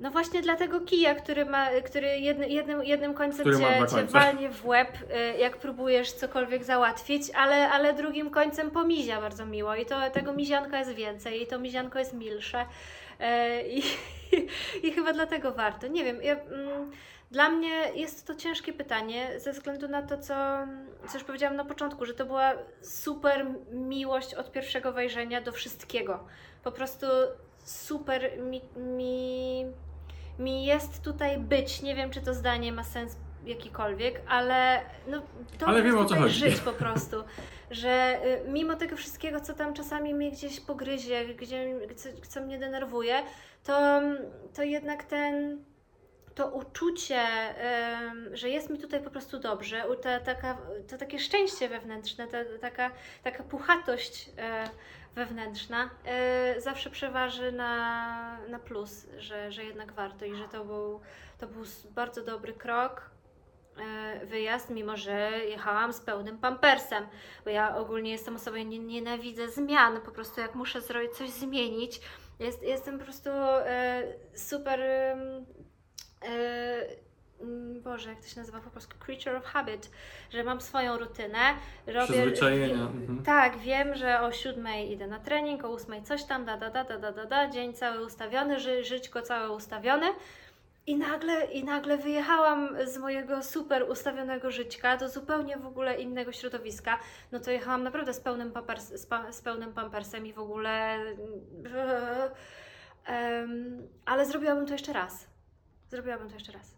No 0.00 0.10
właśnie 0.10 0.42
dlatego 0.42 0.80
kija, 0.80 1.14
który 1.14 1.44
ma, 1.44 1.68
który 1.84 2.18
jedny, 2.18 2.48
jednym, 2.48 2.84
jednym 2.84 3.14
końcem 3.14 3.46
cię, 3.46 3.86
cię 3.96 4.04
walnie 4.04 4.50
w 4.50 4.66
łeb, 4.66 4.98
y, 5.36 5.38
jak 5.38 5.56
próbujesz 5.56 6.12
cokolwiek 6.12 6.64
załatwić, 6.64 7.22
ale, 7.34 7.70
ale 7.70 7.94
drugim 7.94 8.30
końcem 8.30 8.70
pomizia 8.70 9.20
bardzo 9.20 9.46
miło 9.46 9.74
i 9.74 9.86
to 9.86 10.10
tego 10.10 10.32
mizianka 10.32 10.78
jest 10.78 10.90
więcej 10.90 11.42
i 11.42 11.46
to 11.46 11.58
mizianko 11.58 11.98
jest 11.98 12.14
milsze 12.14 12.62
y, 12.62 13.24
i, 13.68 13.82
i 14.88 14.92
chyba 14.92 15.12
dlatego 15.12 15.52
warto. 15.52 15.86
Nie 15.86 16.04
wiem, 16.04 16.22
ja, 16.22 16.34
mm, 16.34 16.90
dla 17.30 17.48
mnie 17.48 17.92
jest 17.94 18.26
to 18.26 18.34
ciężkie 18.34 18.72
pytanie 18.72 19.40
ze 19.40 19.52
względu 19.52 19.88
na 19.88 20.02
to, 20.02 20.18
co, 20.18 20.34
co 21.08 21.14
już 21.18 21.24
powiedziałam 21.24 21.56
na 21.56 21.64
początku, 21.64 22.06
że 22.06 22.14
to 22.14 22.26
była 22.26 22.52
super 22.82 23.46
miłość 23.72 24.34
od 24.34 24.52
pierwszego 24.52 24.92
wejrzenia 24.92 25.40
do 25.40 25.52
wszystkiego. 25.52 26.24
Po 26.64 26.72
prostu 26.72 27.06
super 27.64 28.30
mi, 28.40 28.60
mi, 28.76 29.64
mi 30.38 30.64
jest 30.64 31.02
tutaj 31.02 31.38
być. 31.38 31.82
Nie 31.82 31.94
wiem, 31.94 32.10
czy 32.10 32.20
to 32.20 32.34
zdanie 32.34 32.72
ma 32.72 32.84
sens 32.84 33.16
jakikolwiek, 33.44 34.20
ale 34.28 34.80
no, 35.08 35.22
to 35.58 35.66
Ale 35.66 35.78
jest 35.78 35.86
wiem, 35.86 35.98
o 35.98 36.04
co 36.04 36.16
chodzi. 36.16 36.34
żyć 36.34 36.60
po 36.60 36.72
prostu. 36.72 37.16
Że 37.70 38.18
y, 38.46 38.48
mimo 38.48 38.74
tego 38.74 38.96
wszystkiego, 38.96 39.40
co 39.40 39.54
tam 39.54 39.74
czasami 39.74 40.14
mnie 40.14 40.30
gdzieś 40.30 40.60
pogryzie, 40.60 41.34
gdzie, 41.34 41.74
co, 41.96 42.08
co 42.28 42.40
mnie 42.40 42.58
denerwuje, 42.58 43.22
to, 43.64 44.00
to 44.54 44.62
jednak 44.62 45.04
ten 45.04 45.64
to 46.36 46.46
uczucie, 46.48 47.22
że 48.32 48.48
jest 48.48 48.70
mi 48.70 48.78
tutaj 48.78 49.02
po 49.02 49.10
prostu 49.10 49.38
dobrze, 49.38 49.84
to 50.88 50.98
takie 50.98 51.18
szczęście 51.18 51.68
wewnętrzne, 51.68 52.26
ta, 52.26 52.38
taka, 52.60 52.90
taka 53.22 53.42
puchatość 53.42 54.30
e, 54.38 54.70
wewnętrzna 55.14 55.90
e, 56.04 56.60
zawsze 56.60 56.90
przeważy 56.90 57.52
na, 57.52 58.38
na 58.48 58.58
plus, 58.58 59.06
że, 59.18 59.52
że 59.52 59.64
jednak 59.64 59.92
warto 59.92 60.24
i 60.24 60.34
że 60.34 60.48
to 60.48 60.64
był, 60.64 61.00
to 61.38 61.46
był 61.46 61.64
bardzo 61.90 62.24
dobry 62.24 62.52
krok. 62.52 63.10
e, 63.80 64.26
Wyjazd, 64.26 64.70
mimo 64.70 64.96
że 64.96 65.30
jechałam 65.48 65.92
z 65.92 66.00
pełnym 66.00 66.38
pampersem, 66.38 67.06
bo 67.44 67.50
ja 67.50 67.76
ogólnie 67.76 68.10
jestem 68.10 68.36
osobą, 68.36 68.56
nie, 68.56 68.78
nienawidzę 68.78 69.48
zmian, 69.48 70.00
po 70.00 70.10
prostu 70.10 70.40
jak 70.40 70.54
muszę 70.54 70.80
zrobić 70.80 71.12
coś 71.12 71.30
zmienić, 71.30 72.00
jest, 72.40 72.62
jestem 72.62 72.98
po 72.98 73.04
prostu 73.04 73.30
super 74.34 74.80
Boże, 77.84 78.10
jak 78.10 78.20
to 78.20 78.26
się 78.26 78.40
nazywa 78.40 78.60
po 78.60 78.70
polsku? 78.70 78.92
Creature 78.98 79.36
of 79.36 79.44
habit, 79.44 79.90
że 80.30 80.44
mam 80.44 80.60
swoją 80.60 80.98
rutynę, 80.98 81.38
robię... 81.86 82.06
Przyzwyczajenia. 82.06 82.74
Mhm. 82.74 83.22
Tak, 83.22 83.58
wiem, 83.58 83.94
że 83.94 84.20
o 84.20 84.32
siódmej 84.32 84.92
idę 84.92 85.06
na 85.06 85.18
trening, 85.18 85.64
o 85.64 85.68
ósmej 85.68 86.02
coś 86.02 86.24
tam, 86.24 86.44
da, 86.44 86.56
da, 86.56 86.70
da, 86.70 86.84
da, 86.84 86.98
da, 86.98 87.12
da, 87.12 87.26
da, 87.26 87.50
dzień 87.50 87.74
cały 87.74 88.06
ustawiony, 88.06 88.60
ży, 88.60 88.84
żyćko 88.84 89.22
całe 89.22 89.50
ustawione 89.50 90.06
I 90.86 90.96
nagle, 90.96 91.44
I 91.44 91.64
nagle 91.64 91.98
wyjechałam 91.98 92.76
z 92.84 92.98
mojego 92.98 93.42
super 93.42 93.90
ustawionego 93.90 94.50
żyćka 94.50 94.96
do 94.96 95.08
zupełnie 95.08 95.56
w 95.56 95.66
ogóle 95.66 96.00
innego 96.00 96.32
środowiska. 96.32 96.98
No 97.32 97.40
to 97.40 97.50
jechałam 97.50 97.82
naprawdę 97.82 98.14
z 98.14 98.20
pełnym, 98.20 98.52
pampers, 98.52 98.88
z, 98.88 99.06
pa, 99.06 99.32
z 99.32 99.42
pełnym 99.42 99.72
pampersem 99.72 100.26
i 100.26 100.32
w 100.32 100.38
ogóle. 100.38 100.98
Um, 103.08 103.88
ale 104.04 104.26
zrobiłabym 104.26 104.66
to 104.66 104.72
jeszcze 104.72 104.92
raz. 104.92 105.35
Zrobiłabym 105.88 106.28
to 106.28 106.34
jeszcze 106.34 106.52
raz. 106.52 106.75